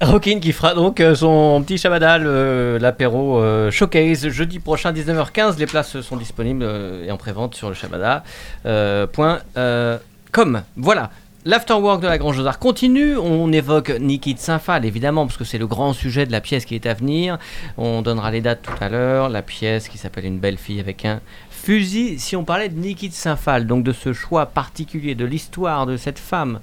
Rockin 0.00 0.38
qui 0.40 0.52
fera 0.52 0.74
donc 0.74 1.00
euh, 1.00 1.14
son 1.14 1.61
petit 1.62 1.76
Shabada, 1.76 2.18
le- 2.18 2.78
l'apéro 2.80 3.38
euh, 3.40 3.70
showcase 3.70 4.28
jeudi 4.28 4.58
prochain 4.61 4.92
19h15. 4.92 5.58
Les 5.58 5.66
places 5.66 6.00
sont 6.00 6.16
disponibles 6.16 6.62
euh, 6.62 7.04
et 7.04 7.11
en 7.11 7.16
prévente 7.16 7.54
sur 7.54 7.68
le 7.68 7.74
Shabada. 7.74 8.22
euh, 8.64 9.06
point, 9.06 9.40
euh, 9.56 9.98
com. 10.32 10.62
Voilà. 10.76 11.11
L'afterwork 11.44 12.03
de 12.03 12.09
la 12.09 12.18
Grange 12.18 12.40
aux 12.40 12.46
Arts 12.46 12.59
continue. 12.59 13.16
On 13.16 13.53
évoque 13.53 13.90
Niki 13.90 14.35
de 14.35 14.40
Saint-Phal, 14.40 14.85
évidemment, 14.85 15.24
parce 15.24 15.38
que 15.38 15.44
c'est 15.44 15.57
le 15.57 15.68
grand 15.68 15.92
sujet 15.92 16.27
de 16.27 16.33
la 16.33 16.40
pièce 16.40 16.64
qui 16.64 16.74
est 16.74 16.85
à 16.85 16.94
venir. 16.94 17.38
On 17.77 18.03
donnera 18.03 18.33
les 18.33 18.40
dates 18.40 18.62
tout 18.62 18.85
à 18.85 18.88
l'heure. 18.88 19.29
La 19.29 19.42
pièce 19.42 19.88
qui 19.88 19.98
s'appelle 19.98 20.24
Une 20.24 20.40
belle 20.40 20.59
fille 20.59 20.81
avec 20.81 21.05
un 21.05 21.20
fusil. 21.48 22.18
Si 22.18 22.35
on 22.35 22.44
parlait 22.44 22.68
de 22.68 22.77
Niki 22.77 23.09
de 23.09 23.14
Saint-Phal, 23.14 23.68
donc 23.68 23.85
de 23.85 23.92
ce 23.92 24.12
choix 24.12 24.46
particulier, 24.46 25.14
de 25.14 25.24
l'histoire 25.24 25.87
de 25.87 25.96
cette 25.96 26.18
femme, 26.18 26.59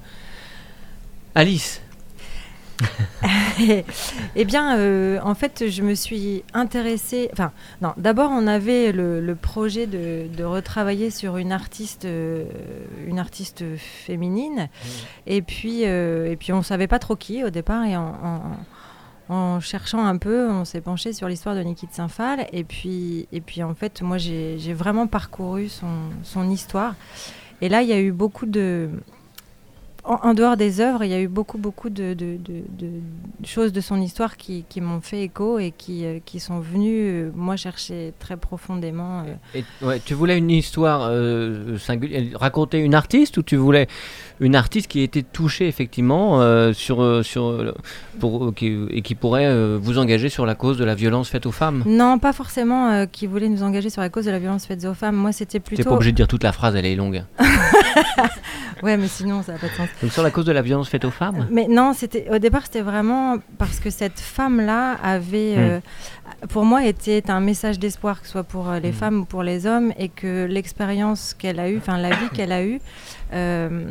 Alice, 1.34 1.80
eh 4.36 4.44
bien, 4.44 4.76
euh, 4.78 5.18
en 5.22 5.34
fait, 5.34 5.64
je 5.68 5.82
me 5.82 5.94
suis 5.94 6.44
intéressée. 6.54 7.28
Enfin, 7.32 7.52
non, 7.80 7.92
d'abord, 7.96 8.30
on 8.32 8.46
avait 8.46 8.92
le, 8.92 9.20
le 9.20 9.34
projet 9.34 9.86
de, 9.86 10.26
de 10.36 10.44
retravailler 10.44 11.10
sur 11.10 11.36
une 11.36 11.52
artiste, 11.52 12.04
euh, 12.04 12.44
une 13.06 13.18
artiste 13.18 13.64
féminine. 13.76 14.68
Et 15.26 15.42
puis, 15.42 15.82
euh, 15.86 16.30
et 16.30 16.36
puis, 16.36 16.52
on 16.52 16.62
savait 16.62 16.86
pas 16.88 16.98
trop 16.98 17.16
qui 17.16 17.44
au 17.44 17.50
départ. 17.50 17.84
Et 17.84 17.96
en, 17.96 18.02
en- 18.22 18.56
en 19.28 19.58
cherchant 19.58 20.04
un 20.06 20.18
peu, 20.18 20.48
on 20.48 20.64
s'est 20.64 20.80
penché 20.80 21.12
sur 21.12 21.26
l'histoire 21.26 21.56
de 21.56 21.60
Niki 21.62 21.86
de 21.88 21.92
Saint-Phal. 21.92 22.46
Et 22.52 22.62
puis, 22.62 23.26
et 23.32 23.40
puis, 23.40 23.62
en 23.64 23.74
fait, 23.74 24.00
moi, 24.02 24.18
j'ai 24.18 24.56
j'ai 24.58 24.72
vraiment 24.72 25.06
parcouru 25.08 25.68
son, 25.68 25.88
son 26.22 26.48
histoire. 26.50 26.94
Et 27.60 27.68
là, 27.68 27.82
il 27.82 27.88
y 27.88 27.92
a 27.92 27.98
eu 28.00 28.12
beaucoup 28.12 28.46
de 28.46 28.88
en, 30.06 30.28
en 30.30 30.34
dehors 30.34 30.56
des 30.56 30.80
œuvres, 30.80 31.04
il 31.04 31.10
y 31.10 31.14
a 31.14 31.20
eu 31.20 31.28
beaucoup, 31.28 31.58
beaucoup 31.58 31.90
de, 31.90 32.14
de- 32.14 32.36
de- 32.38 32.62
de 32.78 32.88
choses 33.46 33.72
de 33.72 33.80
son 33.80 34.00
histoire 34.00 34.36
qui, 34.36 34.64
qui 34.68 34.80
m'ont 34.80 35.00
fait 35.00 35.22
écho 35.22 35.58
et 35.58 35.72
qui, 35.76 36.04
euh, 36.04 36.18
qui 36.24 36.40
sont 36.40 36.60
venues, 36.60 37.08
euh, 37.24 37.30
moi, 37.34 37.56
chercher 37.56 38.12
très 38.18 38.36
profondément. 38.36 39.22
euh, 39.26 39.58
Et, 39.60 39.84
ouais, 39.84 40.00
tu 40.04 40.14
voulais 40.14 40.38
une 40.38 40.50
histoire 40.50 41.10
singulière, 41.78 42.22
raconter 42.38 42.78
une 42.78 42.94
artiste 42.94 43.36
ou 43.38 43.42
tu 43.42 43.56
voulais 43.56 43.86
une 44.40 44.54
artiste 44.54 44.88
qui 44.88 45.00
était 45.00 45.22
touchée 45.22 45.66
effectivement 45.68 46.40
sur, 46.72 47.24
sur, 47.24 47.74
pour, 48.20 48.54
qui- 48.54 48.86
et 48.90 49.02
qui 49.02 49.14
pourrait 49.14 49.76
vous 49.78 49.98
engager 49.98 50.28
sur 50.28 50.46
la 50.46 50.54
cause 50.54 50.78
de 50.78 50.84
la 50.84 50.94
violence 50.94 51.28
faite 51.28 51.46
aux 51.46 51.52
femmes? 51.52 51.82
Non, 51.86 52.18
pas 52.18 52.32
forcément 52.32 53.06
qui 53.10 53.26
voulait 53.26 53.48
nous 53.48 53.62
engager 53.62 53.90
sur 53.90 54.02
la 54.02 54.08
cause 54.08 54.26
de 54.26 54.30
la 54.30 54.38
violence 54.38 54.66
faite 54.66 54.84
aux 54.84 54.94
femmes. 54.94 55.16
Moi, 55.16 55.32
c'était 55.32 55.58
Tu 55.58 55.64
plutôt. 55.64 55.82
n'es 55.82 55.84
pas 55.88 55.94
obligé 55.94 56.12
de 56.12 56.16
dire 56.16 56.28
toute 56.28 56.44
la 56.44 56.52
phrase, 56.52 56.76
elle 56.76 56.86
est 56.86 56.96
longue. 56.96 57.24
ouais, 58.82 58.96
mais 58.96 59.08
sinon, 59.08 59.42
ça 59.42 59.52
n'a 59.52 59.58
pas 59.58 59.68
de 59.68 59.72
sens. 59.74 59.88
Donc 60.02 60.12
sur 60.12 60.22
la 60.22 60.30
cause 60.30 60.44
de 60.44 60.52
la 60.52 60.62
violence 60.62 60.88
faite 60.88 61.04
aux 61.04 61.10
femmes 61.10 61.46
Mais 61.50 61.66
non, 61.68 61.92
c'était 61.92 62.26
au 62.30 62.38
départ 62.38 62.62
c'était 62.64 62.80
vraiment 62.82 63.36
parce 63.58 63.80
que 63.80 63.90
cette 63.90 64.20
femme-là 64.20 64.94
avait, 65.02 65.54
Hmm. 65.56 65.58
euh, 65.60 65.80
pour 66.48 66.64
moi, 66.64 66.84
était 66.84 67.30
un 67.30 67.40
message 67.40 67.78
d'espoir, 67.78 68.20
que 68.20 68.26
ce 68.26 68.32
soit 68.32 68.44
pour 68.44 68.68
euh, 68.70 68.78
les 68.80 68.90
Hmm. 68.90 68.94
femmes 68.94 69.20
ou 69.20 69.24
pour 69.24 69.42
les 69.42 69.66
hommes, 69.66 69.92
et 69.98 70.08
que 70.08 70.46
l'expérience 70.46 71.34
qu'elle 71.34 71.60
a 71.60 71.68
eue, 71.70 71.78
enfin 71.78 71.98
la 71.98 72.10
vie 72.10 72.28
qu'elle 72.34 72.52
a 72.52 72.62
eue, 72.64 72.80
euh, 73.32 73.90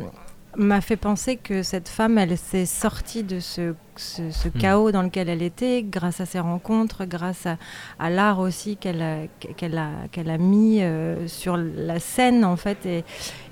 m'a 0.56 0.80
fait 0.80 0.96
penser 0.96 1.36
que 1.36 1.62
cette 1.62 1.88
femme, 1.88 2.18
elle 2.18 2.36
s'est 2.38 2.66
sortie 2.66 3.22
de 3.22 3.40
ce, 3.40 3.74
ce- 3.96 4.30
ce 4.30 4.48
Hmm. 4.48 4.52
chaos 4.58 4.90
dans 4.92 5.02
lequel 5.02 5.28
elle 5.28 5.42
était, 5.42 5.82
grâce 5.82 6.20
à 6.20 6.26
ses 6.26 6.40
rencontres, 6.40 7.04
grâce 7.04 7.46
à, 7.46 7.56
à 7.98 8.10
l'art 8.10 8.38
aussi 8.38 8.76
qu'elle 8.76 9.02
a, 9.02 9.16
qu'elle 9.56 9.76
a, 9.78 9.90
qu'elle 10.12 10.30
a 10.30 10.38
mis 10.38 10.82
euh, 10.82 11.28
sur 11.28 11.56
la 11.56 11.98
scène, 11.98 12.44
en 12.44 12.56
fait. 12.56 12.84
Et, 12.86 13.04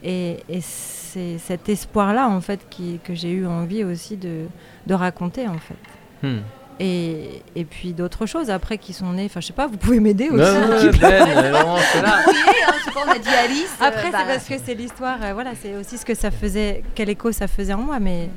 et, 0.03 0.39
et 0.49 0.61
c'est 0.61 1.39
cet 1.39 1.69
espoir-là, 1.69 2.29
en 2.29 2.41
fait, 2.41 2.67
qui, 2.71 2.99
que 3.05 3.15
j'ai 3.15 3.31
eu 3.33 3.47
envie 3.47 3.85
aussi 3.85 4.17
de, 4.17 4.47
de 4.87 4.95
raconter, 4.95 5.47
en 5.49 5.59
fait. 5.59 6.27
Hmm. 6.27 6.41
Et, 6.81 7.43
et 7.55 7.65
puis 7.65 7.93
d'autres 7.93 8.27
choses 8.27 8.51
après 8.51 8.79
qui 8.79 8.93
sont 8.93 9.13
nées. 9.13 9.27
Enfin, 9.27 9.41
je 9.41 9.47
sais 9.47 9.53
pas, 9.53 9.67
vous 9.67 9.77
pouvez 9.77 10.01
m'aider 10.01 10.29
Non, 10.31 10.43
aussi. 10.43 10.53
non, 10.53 10.75
l'équipe. 10.83 11.01
Ben, 11.01 11.29
euh, 11.29 11.77
c'est 11.93 12.03
là. 12.03 12.19
Oui, 12.27 12.35
hein, 12.67 12.73
je 12.79 12.85
sais 12.85 12.91
pas, 12.91 13.01
on 13.07 13.11
a 13.11 13.19
dit 13.19 13.29
Alice. 13.29 13.75
euh, 13.81 13.85
Après, 13.87 14.11
bah, 14.11 14.19
c'est 14.21 14.27
parce 14.35 14.45
que 14.49 14.55
c'est 14.67 14.75
l'histoire. 14.75 15.19
euh, 15.23 15.33
voilà, 15.35 15.53
c'est 15.61 15.77
aussi 15.77 15.99
ce 15.99 16.05
que 16.05 16.15
ça 16.15 16.31
faisait, 16.31 16.83
quel 16.95 17.09
écho 17.11 17.31
ça 17.33 17.47
faisait 17.47 17.75
en 17.75 17.79
moi. 17.83 18.01
Mais 18.01 18.29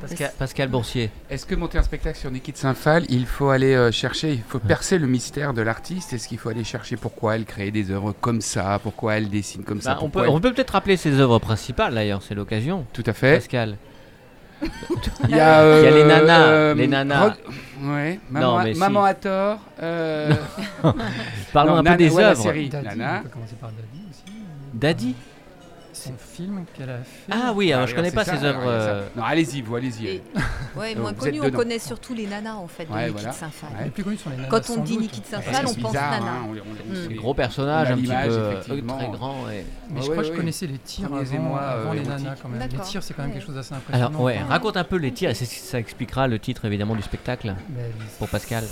Pascal, 0.00 0.32
Pascal 0.38 0.68
Boursier. 0.68 1.10
Est-ce 1.28 1.44
que 1.44 1.54
monter 1.54 1.76
un 1.78 1.82
spectacle 1.82 2.18
sur 2.18 2.30
Niki 2.30 2.52
de 2.52 2.56
Saint-Phal, 2.56 3.04
il 3.10 3.26
faut 3.26 3.50
aller 3.50 3.74
euh, 3.74 3.90
chercher, 3.92 4.32
il 4.32 4.42
faut 4.48 4.58
percer 4.60 4.96
le 4.96 5.06
mystère 5.06 5.52
de 5.52 5.60
l'artiste? 5.60 6.12
Est-ce 6.14 6.26
qu'il 6.28 6.38
faut 6.38 6.48
aller 6.48 6.64
chercher 6.64 6.96
pourquoi 6.96 7.34
elle 7.36 7.44
crée 7.44 7.70
des 7.70 7.90
œuvres 7.90 8.14
comme 8.18 8.40
ça 8.40 8.78
Pourquoi 8.82 9.16
elle 9.16 9.28
dessine 9.28 9.62
comme 9.64 9.82
ça 9.82 9.90
Bah, 9.90 9.96
on 10.00 10.04
pourquoi 10.04 10.22
peut 10.22 10.28
elle- 10.28 10.34
on 10.36 10.40
peut 10.40 10.52
peut-être 10.54 10.70
rappeler 10.70 10.96
ses 10.96 11.18
œuvres 11.20 11.38
principales 11.38 11.92
d'ailleurs, 11.94 12.22
c'est 12.22 12.34
l'occasion. 12.34 12.86
Tout 12.94 13.02
à 13.04 13.12
fait. 13.12 13.34
Pascal. 13.36 13.76
Il 14.62 15.30
y 15.30 15.40
a, 15.40 15.78
Il 15.78 15.84
y 15.84 15.86
a 15.86 15.90
les 15.90 16.02
euh, 16.02 16.06
nanas. 16.06 16.40
euh, 16.46 16.74
les 16.74 16.86
nanas. 16.88 17.34
Ouais, 17.82 18.20
maman, 18.30 18.58
Non, 18.58 18.62
mais 18.64 18.74
si. 18.74 18.80
maman 18.80 19.04
a 19.04 19.14
tort. 19.14 19.58
euh, 19.82 20.32
Parlons 21.52 21.72
non, 21.74 21.78
un 21.78 21.84
peu 21.84 21.96
des 21.96 22.18
œuvres. 22.18 22.42
série, 22.42 22.68
Daddy, 22.68 22.86
Nana. 22.98 23.18
on 23.20 23.22
peut 23.22 23.28
commencer 23.30 23.56
par 23.60 23.70
Daddy 23.70 24.04
aussi. 24.10 24.34
Daddy? 24.74 25.14
Son 26.08 26.16
film 26.18 26.64
qu'elle 26.74 26.90
a 26.90 26.98
fait. 26.98 27.30
Ah 27.32 27.52
oui, 27.54 27.72
alors 27.72 27.86
je 27.86 27.92
regarde, 27.94 27.96
connais 27.96 28.08
c'est 28.10 28.14
pas 28.16 28.24
ça, 28.24 28.38
ses 28.38 28.44
œuvres. 28.44 28.62
euh, 28.66 29.06
Non, 29.16 29.22
allez-y, 29.24 29.60
vous, 29.62 29.76
allez-y. 29.76 30.06
Et- 30.06 30.22
Ouais, 30.76 30.94
moins 30.94 31.12
vous 31.12 31.18
connu, 31.18 31.40
on 31.40 31.44
dedans. 31.44 31.58
connaît 31.58 31.78
surtout 31.78 32.14
les 32.14 32.26
nanas 32.26 32.54
en 32.54 32.66
fait 32.68 32.84
de 32.86 32.92
Ouais, 32.92 33.08
voilà. 33.10 33.30
Ouais. 33.30 33.84
Les 33.84 33.90
plus 33.90 34.04
connus 34.04 34.16
sont 34.18 34.30
les 34.30 34.36
nanas. 34.36 34.48
Quand 34.48 34.70
on 34.70 34.82
dit. 34.82 34.98
Niki 34.98 35.20
de 35.20 35.26
Saint-Phal, 35.26 35.64
on 35.66 35.68
c'est 35.68 35.80
pense 35.80 35.90
bizarre, 35.92 36.10
nana. 36.20 36.30
hein, 36.32 36.46
on- 36.46 36.50
on- 36.52 36.54
Mm. 36.54 37.08
on- 37.10 37.14
Gros 37.16 37.34
personnage, 37.34 37.90
un 37.90 37.94
petit 37.94 38.02
l'image, 38.02 38.28
peu 38.28 38.32
euh, 38.34 38.52
effectivement. 38.52 38.96
très 38.98 39.08
grand. 39.08 39.36
Mais 39.46 39.64
Ah 39.90 40.00
je 40.00 40.10
crois 40.10 40.16
que 40.22 40.28
je 40.28 40.32
connaissais 40.32 40.66
les 40.66 40.78
tirs 40.78 41.06
avant, 41.12 41.58
euh, 41.60 41.94
les 41.94 42.02
nanas 42.02 42.36
quand 42.42 42.48
même. 42.48 42.60
Les 42.68 42.78
tirs, 42.78 43.02
c'est 43.02 43.14
quand 43.14 43.22
même 43.22 43.32
quelque 43.32 43.44
chose 43.46 43.54
d'assez 43.56 43.74
impressionnant. 43.74 44.08
Alors 44.08 44.20
ouais, 44.22 44.36
quoi. 44.38 44.46
raconte 44.46 44.76
un 44.76 44.84
peu 44.84 44.96
les 44.96 45.12
tirs, 45.12 45.30
et 45.30 45.34
c'est- 45.34 45.44
ça 45.46 45.78
expliquera 45.78 46.28
le 46.28 46.38
titre 46.38 46.64
évidemment 46.64 46.94
du 46.94 47.02
spectacle 47.02 47.54
pour 48.18 48.28
Pascal. 48.28 48.64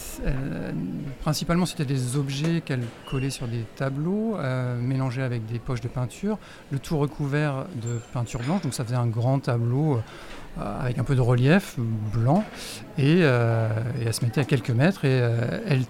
Principalement, 1.22 1.66
c'était 1.66 1.84
des 1.84 2.16
objets 2.16 2.60
qu'elle 2.64 2.82
collait 3.10 3.30
sur 3.30 3.46
des 3.48 3.64
tableaux, 3.76 4.36
mélangés 4.80 5.22
avec 5.22 5.46
des 5.46 5.58
poches 5.58 5.80
de 5.80 5.88
peinture, 5.88 6.38
le 6.70 6.78
tout 6.78 6.96
recouvert 6.98 7.17
de 7.24 7.98
peinture 8.12 8.40
blanche. 8.40 8.62
Donc 8.62 8.74
ça 8.74 8.84
faisait 8.84 8.96
un 8.96 9.06
grand 9.06 9.38
tableau 9.40 10.00
euh, 10.58 10.80
avec 10.80 10.98
un 10.98 11.04
peu 11.04 11.14
de 11.14 11.20
relief 11.20 11.76
blanc. 12.12 12.44
Et, 12.98 13.18
euh, 13.22 13.68
et 14.00 14.04
elle 14.06 14.14
se 14.14 14.24
mettait 14.24 14.40
à 14.40 14.44
quelques 14.44 14.70
mètres 14.70 15.04
et 15.04 15.20
euh, 15.20 15.60
elle, 15.68 15.82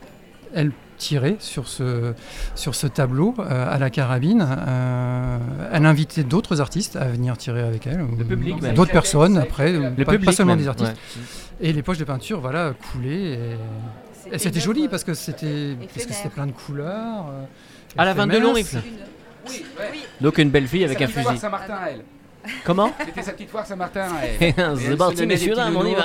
elle 0.54 0.72
tirait 0.96 1.36
sur 1.38 1.68
ce, 1.68 2.12
sur 2.56 2.74
ce 2.74 2.86
tableau 2.88 3.34
euh, 3.38 3.72
à 3.72 3.78
la 3.78 3.88
carabine. 3.90 4.44
Euh, 4.50 5.38
elle 5.72 5.86
invitait 5.86 6.24
d'autres 6.24 6.60
artistes 6.60 6.96
à 6.96 7.04
venir 7.04 7.36
tirer 7.36 7.62
avec 7.62 7.86
elle. 7.86 8.04
D'autres 8.74 8.90
personnes 8.90 9.36
après, 9.38 9.72
Le 9.72 10.04
pas, 10.04 10.18
pas 10.18 10.32
seulement 10.32 10.52
même, 10.54 10.62
des 10.62 10.68
artistes. 10.68 10.90
ouais. 10.90 11.68
Et 11.68 11.72
les 11.72 11.82
poches 11.82 11.98
de 11.98 12.04
peinture, 12.04 12.40
voilà, 12.40 12.72
coulaient. 12.92 13.32
Et, 13.34 13.56
et 14.32 14.38
c'était 14.38 14.60
joli 14.60 14.88
parce 14.88 15.04
que 15.04 15.14
c'était 15.14 15.74
parce 15.78 15.92
que 15.92 15.98
éphémère. 16.00 16.16
c'était 16.16 16.28
plein 16.34 16.46
de 16.46 16.52
couleurs. 16.52 17.26
euh, 17.30 17.44
À 17.96 18.04
la 18.04 18.14
22 18.14 18.40
long 18.40 18.56
éphémères. 18.56 18.84
rifle. 18.84 18.96
Oui, 19.48 19.64
ouais. 19.78 19.98
Donc 20.20 20.38
une 20.38 20.50
belle 20.50 20.66
fille 20.68 20.84
avec 20.84 21.00
un 21.02 21.06
fusil. 21.08 21.38
Saint-Martin, 21.38 21.74
à 21.74 21.90
elle. 21.90 22.04
Comment 22.64 22.92
C'était 23.04 23.22
sa 23.22 23.32
petite 23.32 23.50
foire 23.50 23.66
Saint-Martin. 23.66 24.02
à 24.02 24.20
elle. 24.24 24.36
C'est 24.38 24.48
Et 24.48 24.54
elle 24.56 24.76
se 24.76 24.88
des 24.88 24.94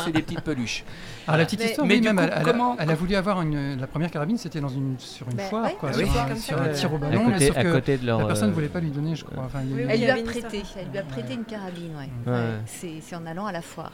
va. 0.04 0.10
et 0.10 0.12
des 0.12 0.22
petites 0.22 0.42
peluches. 0.42 0.84
Ah, 1.28 1.38
la 1.38 1.46
petite 1.46 1.60
Mais- 1.60 1.66
histoire, 1.68 1.88
mais 1.88 1.94
oui, 1.96 2.02
du 2.02 2.08
même, 2.12 2.18
coup, 2.18 2.34
elle, 2.36 2.44
comment- 2.44 2.76
elle 2.80 2.90
a 2.92 2.96
voulu 2.96 3.16
avoir 3.16 3.42
une. 3.42 3.80
La 3.80 3.88
première 3.88 4.12
carabine, 4.12 4.38
c'était 4.38 4.60
dans 4.60 4.68
une, 4.70 4.96
sur 5.00 5.28
une 5.30 5.38
Bah, 5.38 5.44
foire, 5.44 5.64
ouais, 5.66 5.76
quoi, 5.80 5.94
sur, 5.94 6.02
oui, 6.04 6.10
c'est 6.14 6.20
un, 6.20 6.26
comme 6.26 6.38
sur 6.38 6.58
ça. 6.58 6.64
un 6.64 6.70
tir 6.70 6.92
au 6.94 6.96
À 6.96 7.00
ballon. 7.00 7.26
mais 7.28 7.34
côté, 7.34 7.48
sauf 7.48 7.58
à 7.58 7.64
que 7.64 7.72
côté 7.72 7.98
de 7.98 8.06
leur. 8.06 8.20
la 8.20 8.26
personne 8.26 8.48
ne 8.48 8.52
euh, 8.52 8.56
voulait 8.56 8.68
pas 8.68 8.80
lui 8.80 8.90
donner, 8.90 9.16
je 9.16 9.24
crois. 9.26 9.44
Enfin, 9.46 9.60
il 9.64 9.80
Elle 9.80 10.00
lui 10.02 10.10
a 10.10 10.16
prêté, 10.24 10.62
elle 10.80 10.90
lui 10.92 10.98
a 10.98 11.04
prêté 11.04 11.34
une 11.34 11.46
carabine, 11.46 11.92
ouais. 11.98 12.32
Ouais. 12.32 12.38
Ouais, 12.40 13.00
C'est 13.02 13.16
en 13.16 13.26
allant 13.26 13.46
à 13.46 13.52
la 13.52 13.62
foire. 13.62 13.94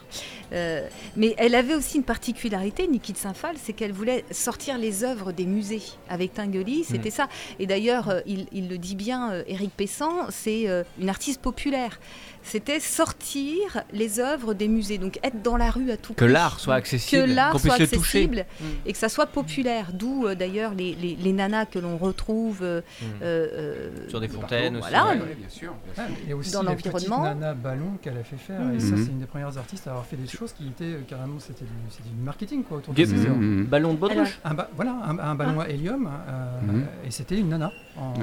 Euh, 0.53 0.87
mais 1.15 1.35
elle 1.37 1.55
avait 1.55 1.75
aussi 1.75 1.97
une 1.97 2.03
particularité, 2.03 2.87
Niki 2.87 3.13
de 3.13 3.17
Saint-Phal, 3.17 3.55
c'est 3.57 3.73
qu'elle 3.73 3.91
voulait 3.93 4.25
sortir 4.31 4.77
les 4.77 5.03
œuvres 5.03 5.31
des 5.31 5.45
musées. 5.45 5.83
Avec 6.09 6.33
Tinguely, 6.33 6.83
c'était 6.83 7.11
ça. 7.11 7.27
Et 7.59 7.67
d'ailleurs, 7.67 8.09
euh, 8.09 8.21
il, 8.25 8.47
il 8.51 8.69
le 8.69 8.77
dit 8.77 8.95
bien, 8.95 9.31
Éric 9.47 9.71
Pessan, 9.75 10.27
c'est 10.29 10.65
une 10.99 11.09
artiste 11.09 11.41
populaire. 11.41 11.99
C'était 12.43 12.79
sortir 12.79 13.83
les 13.93 14.19
œuvres 14.19 14.53
des 14.53 14.67
musées, 14.67 14.97
donc 14.97 15.19
être 15.23 15.41
dans 15.41 15.57
la 15.57 15.69
rue 15.69 15.91
à 15.91 15.97
tout 15.97 16.13
Que 16.13 16.25
l'art 16.25 16.59
soit 16.59 16.75
accessible, 16.75 17.23
que 17.23 17.27
l'art 17.33 17.51
qu'on 17.51 17.59
puisse 17.59 17.73
soit 17.73 17.79
le 17.79 17.87
toucher. 17.87 17.97
accessible 18.23 18.45
et 18.85 18.91
que 18.93 18.97
ça 18.97 19.09
soit 19.09 19.27
populaire. 19.27 19.91
D'où 19.93 20.25
euh, 20.25 20.35
d'ailleurs 20.35 20.73
les, 20.73 20.95
les- 20.95 21.15
les 21.15 21.33
nanas 21.33 21.65
que 21.65 21.79
l'on 21.79 21.97
retrouve 21.97 22.59
euh, 22.61 22.81
Mm. 23.01 23.05
euh, 23.21 23.89
Sur 24.09 24.19
des 24.19 24.27
partout, 24.27 24.41
fontaines 24.41 24.77
aussi, 24.77 24.89
voilà, 24.89 25.05
ouais, 25.07 25.17
donc- 25.17 25.27
ouais, 25.27 25.35
bien 25.35 25.49
sûr. 25.49 25.73
Ah, 25.97 26.01
et 26.27 26.33
aussi 26.33 26.51
dans 26.51 26.63
l'environnement. 26.63 27.23
nanas 27.23 27.53
ballons 27.53 27.97
qu'elle 28.01 28.17
a 28.17 28.23
fait 28.23 28.37
faire. 28.37 28.61
Et 28.73 28.79
ça, 28.79 28.95
Mhm. 28.95 29.05
c'est 29.05 29.11
une 29.11 29.19
des 29.19 29.25
premières 29.25 29.57
artistes 29.57 29.87
à 29.87 29.91
avoir 29.91 30.05
fait 30.05 30.15
des 30.17 30.27
choses 30.27 30.53
qui 30.53 30.67
étaient 30.67 30.83
euh, 30.85 31.01
carrément, 31.07 31.39
c'était 31.39 31.65
du, 31.65 32.23
marketing 32.23 32.63
quoi 32.63 32.77
autour 32.77 32.93
de 32.93 33.05
ces 33.05 33.13
œuvres. 33.25 33.35
Mhm. 33.35 33.65
ballons 33.65 33.93
de 33.93 33.97
baudruche. 33.99 34.39
Un 34.43 34.53
ba- 34.53 34.69
voilà, 34.75 34.95
un, 35.05 35.17
un 35.19 35.35
ballon 35.35 35.59
à 35.59 35.67
hélium, 35.69 36.07
euh, 36.07 36.61
Mhm. 36.61 36.85
et 37.05 37.11
c'était 37.11 37.37
une 37.37 37.49
nana 37.49 37.71
en, 37.97 38.13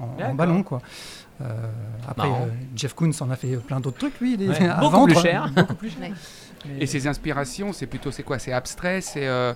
en- 0.00 0.34
ballon 0.34 0.62
quoi. 0.62 0.80
Euh, 1.42 1.46
après, 2.08 2.28
euh, 2.28 2.46
Jeff 2.76 2.92
Koons 2.94 3.12
en 3.20 3.30
a 3.30 3.36
fait 3.36 3.56
plein 3.56 3.80
d'autres 3.80 3.98
trucs, 3.98 4.20
lui, 4.20 4.36
des- 4.36 4.48
Ouais, 4.48 4.68
à 4.68 4.74
beaucoup 4.80 4.92
vendre, 4.92 5.12
plus 5.14 5.22
cher. 5.22 5.50
beaucoup 5.54 5.74
plus 5.74 5.90
cher. 5.90 6.00
Ouais. 6.02 6.12
Mais- 6.66 6.82
Et 6.82 6.86
ses 6.86 7.06
inspirations, 7.06 7.72
c'est 7.72 7.86
plutôt, 7.86 8.10
c'est 8.10 8.22
quoi? 8.22 8.38
C'est 8.38 8.52
abstrait 8.52 9.00
C'est 9.00 9.26
euh, 9.26 9.54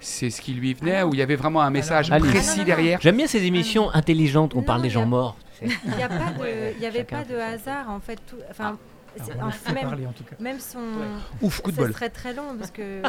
c'est 0.00 0.30
ce 0.30 0.40
qui 0.40 0.52
lui 0.54 0.74
venait 0.74 1.04
Ou 1.04 1.14
il 1.14 1.18
y 1.20 1.22
avait 1.22 1.36
vraiment 1.36 1.60
un 1.62 1.70
message 1.70 2.10
Alors- 2.10 2.26
précis. 2.28 2.38
Ah, 2.38 2.50
non, 2.50 2.52
non, 2.54 2.58
non. 2.58 2.64
derrière? 2.66 3.00
J'aime 3.00 3.16
bien 3.16 3.26
ces 3.28 3.44
émissions 3.44 3.90
intelligentes 3.94 4.54
où 4.54 4.58
on 4.58 4.60
Non, 4.62 4.66
parle 4.66 4.82
des 4.82 4.90
gens 4.90 5.02
a- 5.02 5.06
morts. 5.06 5.36
Il 5.62 5.70
n'y 6.80 6.86
avait 6.86 7.04
pas 7.04 7.22
de 7.24 7.36
hasard 7.36 7.88
en 7.88 8.00
fait. 8.00 8.18
Tout, 8.26 8.36
enfin, 8.50 8.76
Ah, 9.18 9.22
en- 9.68 9.72
même, 9.74 9.82
parler, 9.84 10.06
en 10.06 10.12
tout 10.12 10.24
cas. 10.24 10.34
même 10.40 10.58
son. 10.58 10.80
Ouf, 11.40 11.60
coup 11.60 11.70
de 11.70 11.76
ça 11.76 11.82
bol. 11.82 11.92
serait 11.92 12.08
très 12.08 12.34
long 12.34 12.56
parce 12.58 12.70
que 12.72 13.02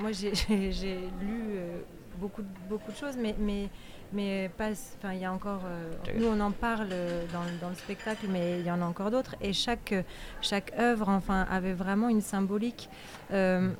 moi 0.00 0.10
j'ai 0.10 0.30
lu 0.30 1.42
euh, 1.54 1.78
beaucoup, 2.18 2.42
de- 2.42 2.48
beaucoup 2.68 2.90
de 2.90 2.96
choses, 2.96 3.14
mais, 3.20 3.36
mais, 3.38 3.68
mais 4.12 4.50
pas. 4.56 4.70
Enfin, 4.70 5.12
il 5.12 5.20
y 5.20 5.24
a 5.24 5.32
encore. 5.32 5.62
euh, 5.66 5.92
nous 6.18 6.26
on 6.26 6.40
en 6.40 6.50
parle 6.50 6.88
euh, 6.92 7.24
dans, 7.32 7.42
le- 7.42 7.58
dans 7.60 7.68
le 7.68 7.74
spectacle, 7.74 8.26
mais 8.28 8.60
il 8.60 8.66
y 8.66 8.70
en 8.70 8.80
a 8.82 8.84
encore 8.84 9.10
d'autres. 9.10 9.34
Et 9.40 9.52
chaque, 9.52 9.94
chaque 10.40 10.72
œuvre 10.78 11.08
enfin, 11.08 11.46
avait 11.50 11.72
vraiment 11.74 12.08
une 12.08 12.20
symbolique. 12.22 12.88
euh, 13.32 13.70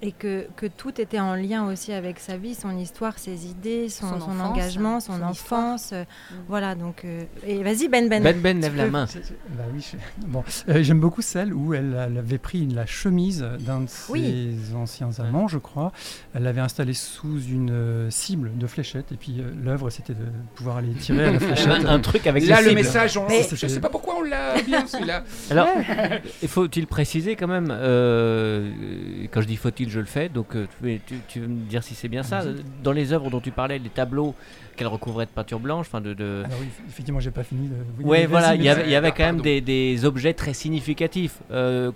et 0.00 0.12
que, 0.12 0.46
que 0.56 0.66
tout 0.66 1.00
était 1.00 1.18
en 1.18 1.34
lien 1.34 1.66
aussi 1.66 1.92
avec 1.92 2.20
sa 2.20 2.36
vie, 2.36 2.54
son 2.54 2.76
histoire, 2.78 3.18
ses 3.18 3.46
idées, 3.46 3.88
son, 3.88 4.06
Son 4.08 4.20
son 4.20 4.30
enfance, 4.30 4.50
engagement, 4.50 5.00
son, 5.00 5.14
son 5.18 5.22
enfance. 5.22 5.90
euh, 5.92 6.04
Voilà, 6.48 6.74
donc. 6.76 7.04
euh, 7.04 7.24
et 7.44 7.62
vas-y, 7.64 7.88
Ben 7.88 8.08
Ben. 8.08 8.22
Ben 8.22 8.40
Ben 8.40 8.60
lève 8.60 8.76
la 8.76 8.86
main. 8.86 9.06
Bah 9.56 9.64
oui, 9.74 9.80
je- 9.92 10.26
bon, 10.26 10.44
Euh, 10.68 10.82
j'aime 10.84 11.00
beaucoup 11.00 11.20
celle 11.22 11.52
où 11.52 11.74
elle, 11.74 11.96
elle 11.98 12.16
avait 12.18 12.38
pris 12.38 12.66
la 12.66 12.86
chemise 12.86 13.44
d'un 13.60 13.80
de 13.80 13.88
ses 13.88 14.12
Oui. 14.12 14.56
anciens 14.76 15.10
amants, 15.18 15.48
je 15.48 15.58
crois. 15.58 15.90
Elle 16.32 16.44
l'avait 16.44 16.60
installée 16.60 16.94
sous 16.94 17.40
une 17.42 17.70
euh, 17.72 18.10
cible 18.10 18.56
de 18.56 18.66
fléchette, 18.68 19.10
et 19.10 19.16
puis 19.16 19.36
euh, 19.40 19.50
l'œuvre 19.64 19.90
c'était 19.90 20.14
de 20.14 20.26
pouvoir 20.54 20.76
aller 20.76 20.92
tirer 20.92 21.24
à 21.26 21.32
la 21.32 21.40
fléchette. 21.40 21.66
Un, 21.68 21.86
un 21.86 21.98
truc 22.00 22.26
avec 22.28 22.46
Là, 22.46 22.60
le 22.60 22.68
cibles. 22.68 22.74
message, 22.76 23.16
on... 23.16 23.26
Mais- 23.28 23.46
je 23.52 23.66
sais 23.66 23.80
pas 23.80 23.88
pourquoi 23.90 24.18
on 24.18 24.22
l'a 24.22 24.62
bien 24.66 24.86
celui-là. 24.86 25.24
Alors, 25.50 25.66
il 26.42 26.48
faut-il 26.48 26.86
préciser 26.86 27.34
quand 27.34 27.48
même, 27.48 27.68
euh, 27.72 28.70
quand 29.32 29.40
je 29.40 29.46
dis 29.46 29.56
faut-il, 29.56 29.87
je 29.88 30.00
le 30.00 30.06
fais, 30.06 30.28
donc 30.28 30.54
euh, 30.56 30.66
tu, 30.78 30.84
veux- 30.84 30.98
tu- 31.06 31.20
tu 31.28 31.40
veux 31.40 31.46
me 31.48 31.60
dire 31.68 31.82
si 31.82 31.94
c'est 31.94 32.08
bien 32.08 32.22
ça. 32.22 32.42
Dans 32.82 32.92
les 32.92 33.12
œuvres 33.12 33.30
dont 33.30 33.40
tu 33.40 33.50
parlais, 33.50 33.78
les 33.78 33.88
tableaux 33.90 34.34
qu'elle 34.76 34.86
recouvrait 34.86 35.26
de 35.26 35.30
peinture 35.30 35.58
blanche, 35.60 35.86
enfin 35.88 36.00
de... 36.00 36.14
de... 36.14 36.42
Alors 36.44 36.58
oui, 36.60 36.68
effectivement, 36.88 37.20
j'ai 37.20 37.30
pas 37.30 37.42
fini 37.42 37.68
de. 37.68 37.74
oui, 37.98 38.04
Ouais, 38.04 38.26
voilà, 38.26 38.54
il 38.54 38.62
y 38.62 38.68
avait, 38.68 38.84
il 38.84 38.90
y 38.90 38.94
avait 38.96 39.12
quand 39.12 39.24
même 39.24 39.40
des, 39.40 39.60
des 39.60 40.04
objets 40.04 40.34
très 40.34 40.52
significatifs. 40.54 41.38
Euh, 41.50 41.90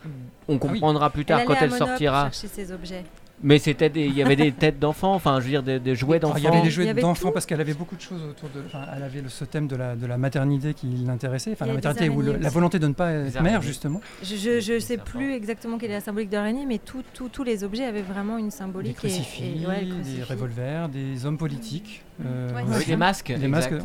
on 0.49 0.59
comprendra 0.59 1.11
plus 1.11 1.25
tard 1.25 1.41
elle 1.41 1.47
quand 1.47 1.55
elle 1.61 1.71
sortira. 1.73 2.31
ses 2.33 2.73
objets. 2.73 3.05
Mais 3.43 3.59
c'était 3.59 3.91
des- 3.91 4.07
il 4.07 4.15
y 4.15 4.23
avait 4.23 4.37
des 4.37 4.53
têtes 4.53 4.79
d'enfants, 4.79 5.15
enfin, 5.15 5.39
je 5.41 5.45
veux 5.45 5.51
dire, 5.51 5.63
des, 5.63 5.81
des 5.81 5.95
jouets 5.97 6.19
Ah, 6.19 6.21
d'enfants. 6.21 6.39
Il 6.39 6.45
y 6.45 6.47
avait 6.47 6.63
des 6.63 6.71
jouets 6.71 6.89
avait 6.89 7.01
d'enfants 7.03 7.29
tout. 7.29 7.35
parce 7.35 7.45
qu'elle 7.47 7.61
avait 7.61 7.75
beaucoup 7.75 7.97
de 7.97 8.01
choses 8.01 8.23
autour 8.23 8.49
de. 8.51 8.63
Enfin, 8.67 8.85
elle 8.97 9.03
avait 9.03 9.21
le- 9.21 9.29
ce 9.29 9.45
thème 9.45 9.67
de 9.67 9.77
la, 9.77 9.97
de 9.97 10.07
la 10.07 10.17
maternité 10.19 10.75
qui 10.75 10.87
l'intéressait. 11.07 11.53
Enfin, 11.53 11.67
la 11.67 11.73
a 11.73 11.75
des 11.77 11.89
maternité 11.89 12.09
ou 12.09 12.23
la 12.23 12.49
volonté 12.51 12.79
de 12.79 12.87
ne 12.87 12.93
pas 12.93 13.13
Des 13.13 13.29
être 13.37 13.43
mère, 13.43 13.61
justement. 13.63 14.01
Je, 14.23 14.37
je, 14.37 14.61
je 14.61 14.79
sais 14.79 14.97
plus 14.99 15.33
exactement 15.35 15.79
quelle 15.79 15.91
est 15.91 15.95
la 15.95 16.01
symbolique 16.01 16.31
de 16.31 16.37
l'araignée, 16.37 16.67
mais 16.67 16.79
tout- 16.79 17.03
tout- 17.15 17.29
tous 17.29 17.43
les 17.45 17.65
objets 17.65 17.85
avaient 17.85 18.03
vraiment 18.03 18.39
une 18.39 18.47
Des 18.47 18.51
symbolique. 18.53 18.93
et- 18.93 18.95
crucifix, 18.95 19.63
et, 19.63 19.67
ouais, 19.67 19.81
le 19.83 19.97
des 20.17 20.23
revolvers, 20.23 20.89
des 20.89 21.27
hommes 21.27 21.39
politiques. 21.39 22.03
euh, 22.25 22.49
Ouais, 22.55 22.63
Oui, 22.79 22.85
des 22.85 22.97
masques. 22.97 23.33
Des 23.33 23.49
masques, 23.49 23.71
ouais. 23.73 23.79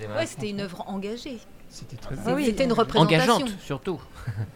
des 0.00 0.26
c'était 0.26 0.50
une 0.50 0.60
œuvre 0.60 0.82
engagée. 0.88 1.38
C'était 1.78 1.96
très 1.96 2.14
Ah 2.26 2.32
oui, 2.34 2.46
C'était 2.46 2.64
une 2.64 2.70
euh, 2.70 2.74
représentation. 2.74 3.34
Engageante, 3.34 3.54
surtout. 3.60 4.00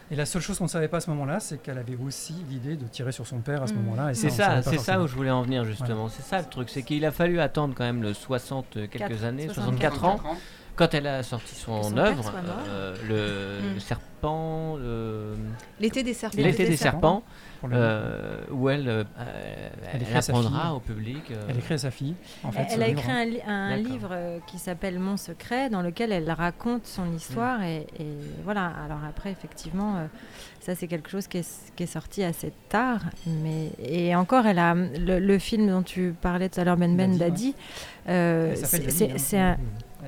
Et 0.09 0.15
la 0.15 0.25
seule 0.25 0.41
chose 0.41 0.57
qu'on 0.57 0.63
ne 0.63 0.69
savait 0.69 0.87
pas 0.87 0.97
à 0.97 1.01
ce 1.01 1.09
moment-là, 1.11 1.39
c'est 1.39 1.61
qu'elle 1.61 1.77
avait 1.77 1.95
aussi 2.03 2.33
l'idée 2.49 2.75
de 2.75 2.85
tirer 2.87 3.11
sur 3.11 3.27
son 3.27 3.39
père 3.41 3.61
à 3.61 3.67
ce 3.67 3.73
Mm. 3.73 3.77
moment-là. 3.83 4.11
et 4.11 4.15
C'est 4.15 4.31
ça, 4.31 4.61
c'est 4.63 4.79
ça 4.79 4.99
où 4.99 5.07
je 5.07 5.15
voulais 5.15 5.29
en 5.29 5.43
venir 5.43 5.63
justement. 5.63 6.09
C'est 6.09 6.23
ça 6.23 6.39
le 6.39 6.45
truc, 6.45 6.69
c'est 6.69 6.81
qu'il 6.81 7.05
a 7.05 7.11
fallu 7.11 7.39
attendre 7.39 7.75
quand 7.77 7.83
même 7.83 8.01
le 8.01 8.13
60 8.15 8.65
quelques 8.73 8.97
Quatre- 8.97 9.23
années, 9.23 9.47
64 9.47 9.95
64 9.97 10.05
ans, 10.05 10.19
quand 10.75 10.93
elle 10.95 11.05
a 11.05 11.21
sorti 11.21 11.53
son, 11.53 11.95
œuvre, 11.97 12.31
euh, 12.67 12.95
le, 13.07 13.69
Mm. 13.69 13.73
le 13.75 13.79
serpent, 13.79 14.77
le- 14.77 15.35
L'été 15.79 16.01
des 16.01 16.13
serpents. 16.15 16.37
l'été 16.41 16.65
des 16.65 16.77
serpents, 16.77 17.23
euh, 17.71 18.41
où 18.51 18.69
elle, 18.69 18.87
euh, 18.87 19.03
Elle 19.93 20.03
elle, 20.09 20.17
apprendra 20.17 20.73
au 20.75 20.79
public. 20.79 21.23
euh, 21.31 21.45
Elle 21.49 21.57
écrit 21.57 21.73
à 21.75 21.77
sa 21.77 21.91
fille, 21.91 22.15
en 22.43 22.51
fait. 22.51 22.67
Elle, 22.71 22.83
a 22.83 22.87
livre. 22.87 22.99
écrit 22.99 23.11
un, 23.11 23.25
li- 23.25 23.41
un 23.45 23.69
D'accord. 23.77 23.91
livre 23.91 24.09
euh, 24.11 24.39
qui 24.47 24.57
s'appelle 24.57 24.99
Mon 24.99 25.17
secret, 25.17 25.69
dans 25.69 25.81
lequel 25.81 26.11
elle 26.11 26.29
raconte 26.31 26.85
son 26.85 27.11
histoire. 27.13 27.61
Et, 27.63 27.87
et 27.99 28.07
voilà, 28.43 28.71
alors 28.85 28.99
après, 29.07 29.31
effectivement, 29.31 29.97
euh, 29.97 30.05
ça 30.59 30.75
c'est 30.75 30.87
quelque 30.87 31.09
chose 31.09 31.27
qui 31.27 31.37
est, 31.39 31.71
qui 31.75 31.83
est 31.83 31.87
sorti 31.87 32.23
assez 32.23 32.51
tard. 32.69 33.01
Mais, 33.27 33.69
et 33.83 34.15
encore, 34.15 34.45
elle 34.45 34.59
a 34.59 34.73
le, 34.73 35.19
le 35.19 35.39
film 35.39 35.67
dont 35.67 35.83
tu 35.83 36.13
parlais 36.21 36.49
tout 36.49 36.59
à 36.59 36.63
l'heure, 36.63 36.77
Ben 36.77 36.95
Ben 36.95 37.17
Dadi, 37.17 37.55
euh, 38.09 38.55
c'est- 38.55 39.03
hein. 39.11 39.13
c'est 39.17 39.37
un, 39.39 39.51
Elle- 39.53 39.57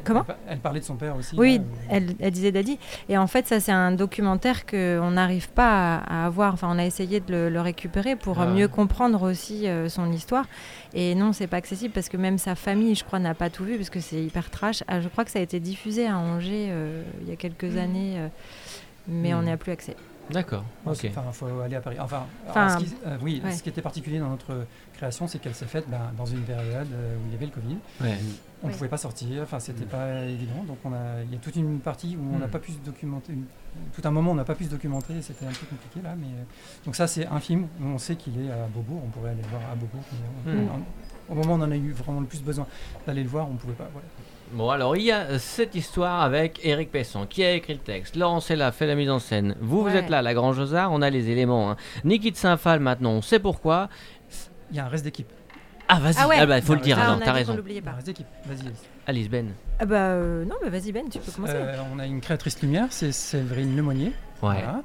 Comment 0.03 0.25
elle, 0.47 0.59
parlait 0.59 0.79
de 0.79 0.85
son 0.85 0.95
père 0.95 1.15
aussi. 1.15 1.35
Oui, 1.37 1.57
là, 1.57 1.63
elle, 1.89 2.15
elle 2.19 2.31
disait 2.31 2.51
Daddy. 2.51 2.79
Et 3.09 3.17
en 3.17 3.27
fait, 3.27 3.47
ça, 3.47 3.59
c'est 3.59 3.71
un 3.71 3.91
documentaire 3.91 4.65
qu'on 4.65 5.11
n'arrive 5.11 5.49
pas 5.49 5.97
à, 5.97 6.23
à 6.23 6.25
avoir. 6.25 6.53
Enfin, 6.53 6.67
on 6.71 6.79
a 6.79 6.85
essayé 6.85 7.19
de 7.19 7.31
le, 7.31 7.49
le 7.49 7.61
récupérer 7.61 8.15
pour 8.15 8.39
Ah 8.39 8.47
mieux 8.47 8.67
comprendre 8.67 9.21
aussi 9.23 9.67
euh, 9.67 9.89
son 9.89 10.11
histoire. 10.11 10.45
Et 10.93 11.15
non, 11.15 11.33
c'est 11.33 11.47
pas 11.47 11.57
accessible 11.57 11.93
parce 11.93 12.09
que 12.09 12.17
même 12.17 12.37
sa 12.37 12.55
famille, 12.55 12.95
je 12.95 13.03
crois, 13.03 13.19
n'a 13.19 13.33
pas 13.33 13.49
tout 13.49 13.63
vu 13.63 13.77
parce 13.77 13.89
que 13.89 13.99
c'est 13.99 14.21
hyper 14.21 14.49
trash. 14.49 14.83
Ah, 14.87 15.01
je 15.01 15.07
crois 15.07 15.25
que 15.25 15.31
ça 15.31 15.39
a 15.39 15.41
été 15.41 15.59
diffusé 15.59 16.07
à 16.07 16.17
Angers 16.17 16.67
euh, 16.69 17.03
il 17.21 17.29
y 17.29 17.31
a 17.31 17.35
quelques 17.35 17.77
années, 17.77 18.15
euh, 18.17 18.27
mais 19.07 19.33
on 19.33 19.43
n'y 19.43 19.51
a 19.51 19.57
plus 19.57 19.71
accès. 19.71 19.95
D'accord, 20.29 20.63
ok. 20.85 21.05
Enfin, 21.09 21.23
faut 21.33 21.59
aller 21.59 21.75
à 21.75 21.81
Paris. 21.81 21.97
Enfin, 21.99 22.23
Enfin, 22.47 22.67
alors, 22.67 22.79
ce 22.79 22.85
qui, 22.85 22.95
euh, 23.05 23.17
oui, 23.21 23.41
ouais. 23.43 23.51
ce 23.51 23.61
qui 23.61 23.69
était 23.69 23.81
particulier 23.81 24.19
dans 24.19 24.29
notre 24.29 24.65
création, 24.93 25.27
c'est 25.27 25.37
qu'elle 25.39 25.53
s'est 25.53 25.65
faite 25.65 25.85
ben, 25.89 25.99
dans 26.17 26.25
une 26.25 26.41
période 26.43 26.87
euh, 26.93 27.15
où 27.17 27.27
il 27.27 27.33
y 27.33 27.35
avait 27.35 27.45
le 27.45 27.51
Covid. 27.51 27.77
Ouais. 28.01 28.17
On 28.63 28.67
ne 28.69 28.73
pouvait 28.73 28.87
pas 28.87 28.97
sortir, 28.97 29.43
enfin, 29.43 29.59
c'était 29.59 29.83
Mm. 29.83 29.87
pas 29.89 30.21
évident. 30.25 30.63
Donc, 30.65 30.77
on 30.85 30.93
a, 30.93 31.21
il 31.25 31.33
y 31.33 31.35
a 31.35 31.39
toute 31.39 31.55
une 31.57 31.79
partie 31.79 32.15
où 32.15 32.35
on 32.35 32.39
n'a 32.39 32.47
Mm. 32.47 32.51
pas 32.51 32.59
pu 32.59 32.71
se 32.71 32.77
documenter. 32.77 33.33
une- 33.33 33.45
tout 33.93 34.01
un 34.07 34.11
moment, 34.11 34.31
on 34.31 34.35
n'a 34.35 34.45
pas 34.45 34.55
pu 34.55 34.63
se 34.65 34.69
documenter. 34.69 35.15
et 35.17 35.21
C'était 35.21 35.45
un 35.45 35.49
peu 35.49 35.65
compliqué 35.65 35.99
là. 36.01 36.15
Mais, 36.17 36.27
euh, 36.27 36.43
donc, 36.85 36.95
ça, 36.95 37.05
c'est 37.07 37.25
un 37.27 37.39
film 37.41 37.67
où 37.81 37.85
on 37.87 37.97
sait 37.97 38.15
qu'il 38.15 38.39
est 38.39 38.49
à 38.51 38.67
Beaubourg. 38.73 39.01
On 39.05 39.09
pourrait 39.09 39.31
aller 39.31 39.41
le 39.41 39.49
voir 39.49 39.61
à 39.71 39.75
Beaubourg. 39.75 40.03
mais, 40.45 40.53
Mm. 40.53 40.67
on- 41.29 41.33
au 41.33 41.35
moment 41.35 41.55
où 41.55 41.57
on 41.57 41.61
en 41.63 41.71
a 41.71 41.75
eu 41.75 41.91
vraiment 41.91 42.21
le 42.21 42.27
plus 42.27 42.41
besoin 42.41 42.65
d'aller 43.05 43.23
le 43.23 43.29
voir, 43.29 43.49
on 43.49 43.53
ne 43.53 43.57
pouvait 43.57 43.73
pas. 43.73 43.89
Voilà. 43.91 44.07
Bon, 44.53 44.69
alors 44.69 44.95
il 44.95 45.03
y 45.03 45.11
a 45.11 45.39
cette 45.39 45.73
histoire 45.73 46.21
avec 46.21 46.59
Eric 46.63 46.91
Pesson 46.91 47.25
qui 47.27 47.43
a 47.43 47.53
écrit 47.53 47.73
le 47.73 47.79
texte. 47.79 48.15
Laurent 48.15 48.39
Sella 48.39 48.71
fait 48.71 48.85
la 48.85 48.93
mise 48.95 49.09
en 49.09 49.17
scène. 49.19 49.55
Vous, 49.59 49.79
vous 49.81 49.87
Ouais. 49.87 49.95
êtes 49.97 50.09
là, 50.09 50.21
la 50.21 50.33
Grange 50.35 50.59
aux 50.59 50.75
Arts, 50.75 50.91
on 50.91 51.01
a 51.01 51.09
les 51.09 51.29
éléments. 51.31 51.71
Hein. 51.71 51.77
Niki 52.03 52.31
de 52.31 52.37
Saint-Phal 52.37 52.79
maintenant, 52.79 53.11
on 53.11 53.21
sait 53.23 53.39
pourquoi. 53.39 53.89
Il 54.69 54.77
y 54.77 54.79
a 54.79 54.85
un 54.85 54.89
reste 54.89 55.05
d'équipe. 55.05 55.27
Ah, 55.87 55.99
vas-y, 55.99 56.15
Ah 56.19 56.27
ouais. 56.27 56.35
ah 56.39 56.45
bah, 56.45 56.61
faut 56.61 56.75
le 56.75 56.81
dire, 56.81 56.97
Ah, 56.99 57.03
alors, 57.05 57.17
on 57.17 57.21
a 57.21 57.25
t'as 57.25 57.25
dit 57.25 57.31
qu'on 57.31 57.37
raison. 57.37 57.55
l'oubliait 57.55 57.79
Il 57.79 57.83
y 57.83 57.87
a 57.87 57.89
un 57.89 57.91
pas. 57.91 57.95
reste 57.95 58.07
d'équipe. 58.07 58.27
Vas-y. 58.45 58.59
Alice. 58.67 58.89
Alice 59.07 59.29
Ben. 59.29 59.47
Ah 59.79 59.85
bah, 59.85 59.95
euh, 59.95 60.45
non, 60.45 60.55
mais 60.63 60.69
vas-y 60.69 60.91
Ben, 60.91 61.09
tu 61.09 61.17
peux 61.19 61.31
commencer. 61.31 61.53
Euh, 61.55 61.75
on 61.93 61.99
a 61.99 62.05
une 62.05 62.21
créatrice 62.21 62.61
lumière, 62.61 62.87
c'est 62.91 63.11
Séverine 63.11 63.75
Lemonnier. 63.75 64.11
Ouais. 64.43 64.55
Voilà. 64.63 64.81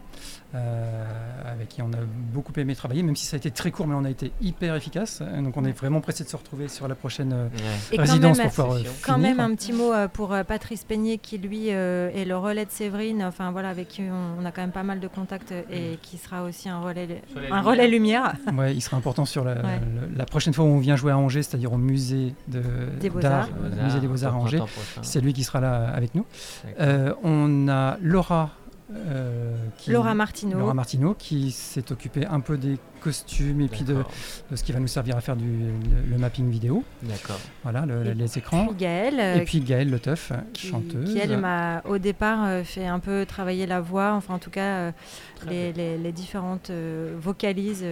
Euh, 0.54 1.04
avec 1.52 1.68
qui 1.68 1.82
on 1.82 1.88
a 1.92 1.98
beaucoup 2.32 2.54
aimé 2.56 2.74
travailler, 2.74 3.02
même 3.02 3.16
si 3.16 3.26
ça 3.26 3.36
a 3.36 3.38
été 3.38 3.50
très 3.50 3.70
court, 3.70 3.86
mais 3.86 3.94
on 3.94 4.04
a 4.06 4.10
été 4.10 4.32
hyper 4.40 4.74
efficace. 4.76 5.20
Donc 5.42 5.58
on 5.58 5.64
est 5.66 5.72
vraiment 5.72 6.00
pressé 6.00 6.24
de 6.24 6.28
se 6.30 6.36
retrouver 6.36 6.68
sur 6.68 6.88
la 6.88 6.94
prochaine 6.94 7.32
euh, 7.34 7.44
Ouais. 7.48 7.58
Et 7.92 7.96
quand 7.96 8.02
résidence 8.04 8.38
même, 8.38 8.46
pour 8.46 8.64
pouvoir 8.64 8.78
euh, 8.78 8.82
Quand 9.02 9.14
finir. 9.16 9.28
même 9.36 9.40
un 9.40 9.54
petit 9.54 9.74
mot 9.74 9.92
pour 10.14 10.34
Patrice 10.46 10.84
Peignet 10.84 11.18
qui 11.18 11.36
lui 11.36 11.66
euh, 11.68 12.08
est 12.14 12.24
le 12.24 12.34
relais 12.38 12.64
de 12.64 12.70
Séverine, 12.70 13.22
enfin 13.24 13.50
voilà 13.50 13.68
avec 13.68 13.88
qui 13.88 14.02
on, 14.10 14.42
on 14.42 14.44
a 14.46 14.50
quand 14.50 14.62
même 14.62 14.72
pas 14.72 14.84
mal 14.84 15.00
de 15.00 15.08
contacts 15.08 15.52
et 15.70 15.98
qui 16.00 16.16
sera 16.16 16.42
aussi 16.44 16.70
un 16.70 16.80
relais, 16.80 17.20
un 17.50 17.60
relais 17.60 17.86
lumière. 17.88 18.32
Ouais, 18.56 18.74
il 18.74 18.80
sera 18.80 18.96
important 18.96 19.26
sur 19.26 19.44
la, 19.44 19.52
Ouais. 19.56 19.80
le- 20.10 20.16
la 20.16 20.24
prochaine 20.24 20.54
fois 20.54 20.64
où 20.64 20.68
on 20.68 20.78
vient 20.78 20.96
jouer 20.96 21.12
à 21.12 21.18
Angers, 21.18 21.42
c'est-à-dire 21.42 21.74
au 21.74 21.78
musée 21.78 22.34
de, 22.48 22.62
Des 23.00 23.10
Beaux-Arts. 23.10 23.22
d'art, 23.22 23.48
euh, 23.64 23.84
musée 23.84 24.00
des 24.00 24.08
Beaux-Arts 24.08 24.34
à 24.34 24.38
au 24.38 24.42
Angers. 24.42 24.62
C'est 25.02 25.20
lui 25.20 25.34
qui 25.34 25.44
sera 25.44 25.60
là 25.60 25.88
avec 25.94 26.14
nous. 26.14 26.24
Euh, 26.80 27.12
on 27.22 27.68
a 27.68 27.98
Laura. 28.00 28.52
Euh, 28.94 29.55
qui- 29.77 29.90
Laura 29.90 30.14
Martineau. 30.14 30.59
Laura 30.59 30.74
Martineau 30.74 31.14
qui 31.14 31.51
s'est 31.51 31.92
occupée 31.92 32.27
un 32.27 32.40
peu 32.40 32.57
des 32.57 32.79
costumes 33.00 33.61
et 33.61 33.68
puis 33.68 33.82
de, 33.82 34.04
ce 34.54 34.62
qui 34.62 34.72
va 34.72 34.80
nous 34.80 34.87
servir 34.87 35.16
à 35.16 35.20
faire 35.20 35.37
du, 35.37 35.46
le, 36.11 36.18
mapping 36.18 36.50
vidéo. 36.50 36.84
D'accord. 37.02 37.40
Voilà, 37.62 37.84
les 37.87 38.38
écrans. 38.38 38.66
Puis 38.66 38.76
Gaëlle, 38.76 39.40
et 39.40 39.44
puis 39.44 39.61
Gaëlle 39.61 39.90
Le 39.90 39.98
Teuf, 39.98 40.32
chanteuse. 40.56 41.12
Qui, 41.12 41.18
elle, 41.18 41.38
m'a 41.38 41.82
au 41.84 41.98
départ 41.98 42.64
fait 42.64 42.87
un 42.87 42.98
peu 42.98 43.24
travailler 43.26 43.66
la 43.66 43.80
voix, 43.80 44.12
enfin 44.12 44.34
en 44.34 44.38
tout 44.38 44.50
cas 44.50 44.92
les, 45.48 45.72
les, 45.72 46.12
différentes 46.12 46.70
vocalises 47.20 47.84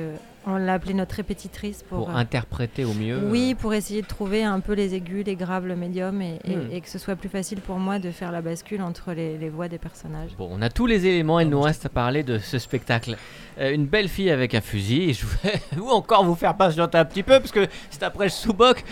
on 0.47 0.57
l'a 0.57 0.75
appelée 0.75 0.95
notre 0.95 1.17
répétitrice 1.17 1.83
pour, 1.83 2.07
pour 2.07 2.11
interpréter 2.11 2.85
au 2.85 2.95
mieux. 2.95 3.19
Oui, 3.29 3.55
pour 3.55 3.75
essayer 3.75 4.01
de 4.01 4.07
trouver 4.07 4.45
un 4.45 4.61
peu 4.61 4.75
les 4.75 4.95
aigus, 4.95 5.25
les 5.27 5.35
graves, 5.35 5.67
le 5.67 5.75
médium 5.75 6.23
et, 6.23 6.39
et, 6.45 6.57
hmm. 6.57 6.81
que 6.81 6.89
ce 6.89 6.99
soit 6.99 7.17
plus 7.17 7.29
facile 7.29 7.61
pour 7.61 7.79
moi 7.79 7.99
de 7.99 8.13
faire 8.13 8.31
la 8.31 8.43
bascule 8.43 8.81
entre 8.81 9.13
les, 9.13 9.37
les, 9.39 9.49
voix 9.49 9.67
des 9.67 9.79
personnages. 9.79 10.31
Bon, 10.39 10.49
on 10.51 10.63
a 10.63 10.71
tous 10.71 10.87
les 10.87 11.05
éléments, 11.07 11.41
il 11.41 11.49
nous 11.49 11.61
reste 11.61 11.87
à 11.87 11.89
parler 11.89 12.23
de 12.23 12.39
ce 12.39 12.59
spectacle. 12.59 13.17
Euh, 13.59 13.73
une 13.73 13.87
belle 13.87 14.09
fille 14.09 14.31
avec 14.31 14.55
un 14.55 14.61
fusil, 14.61 15.11
et 15.11 15.13
je 15.15 15.27
vais 15.27 15.61
ou 15.81 15.89
encore 15.89 16.25
vous 16.25 16.35
faire 16.35 16.57
patienter 16.57 16.99
un 16.99 17.05
petit 17.05 17.23
peu 17.23 17.41
parce 17.41 17.53
que 17.53 17.67
c'est 17.91 18.03
après 18.03 18.25
le 18.25 18.31
sous-boc 18.31 18.85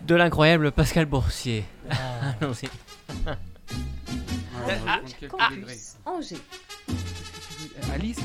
de 0.00 0.14
l'incroyable 0.14 0.72
Pascal 0.72 1.06
Boursier. 1.06 1.64
Ah. 1.90 2.34
Allons-y. 2.40 2.68
Ah, 3.26 3.36
ah, 5.38 5.48
Angers. 6.04 6.36
Alice 7.94 8.20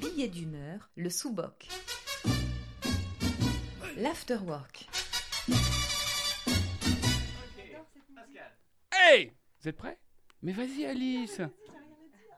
Billet 0.00 0.28
d'une 0.28 0.54
heure, 0.54 0.90
le 0.96 1.08
sous-boc. 1.08 1.68
L'afterwork. 3.96 4.88
Hey 8.92 9.32
Vous 9.60 9.68
êtes 9.68 9.76
prêts? 9.76 9.98
Mais 10.42 10.52
vas-y 10.52 10.84
Alice 10.84 11.40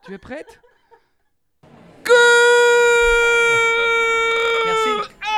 Tu 0.04 0.14
es 0.14 0.18
prête? 0.18 0.60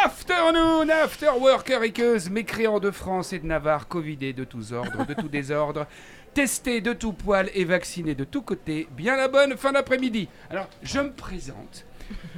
Afternoon, 0.05 0.89
afterworker 0.89 1.83
équeuse, 1.85 2.29
mécréants 2.29 2.81
de 2.81 2.91
France 2.91 3.33
et 3.33 3.39
de 3.39 3.47
Navarre, 3.47 3.87
covidés 3.87 4.33
de 4.33 4.45
tous 4.45 4.73
ordres, 4.73 5.07
de 5.07 5.15
tout 5.15 5.29
désordre, 5.31 5.87
testés 6.35 6.81
de 6.81 6.93
tout 6.93 7.13
poil 7.13 7.51
et 7.55 7.65
vaccinés 7.65 8.15
de 8.15 8.25
tous 8.25 8.43
côtés. 8.43 8.89
Bien 8.97 9.17
la 9.17 9.29
bonne 9.29 9.57
fin 9.57 9.73
d'après-midi. 9.73 10.29
Alors, 10.51 10.69
je 10.83 10.99
me 11.01 11.13
présente. 11.13 11.85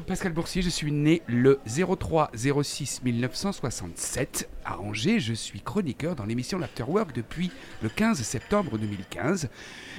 Pascal 0.06 0.32
Boursier, 0.32 0.62
je 0.62 0.68
suis 0.68 0.92
né 0.92 1.22
le 1.26 1.60
03 1.66 2.30
06 2.62 3.02
1967 3.02 4.48
à 4.64 4.78
Angers. 4.78 5.20
Je 5.20 5.32
suis 5.32 5.60
chroniqueur 5.60 6.14
dans 6.16 6.24
l'émission 6.24 6.58
L'Afterwork 6.58 7.14
depuis 7.14 7.50
le 7.82 7.88
15 7.88 8.20
septembre 8.22 8.78
2015. 8.78 9.48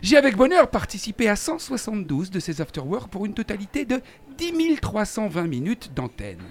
J'ai 0.02 0.18
avec 0.18 0.36
bonheur 0.36 0.70
participé 0.70 1.28
à 1.30 1.36
172 1.36 2.30
de 2.30 2.40
ces 2.40 2.62
Afterwork 2.62 3.10
pour 3.10 3.26
une 3.26 3.34
totalité 3.34 3.86
de 3.86 4.02
10 4.38 4.80
320 4.82 5.48
minutes 5.48 5.92
d'antenne. 5.96 6.44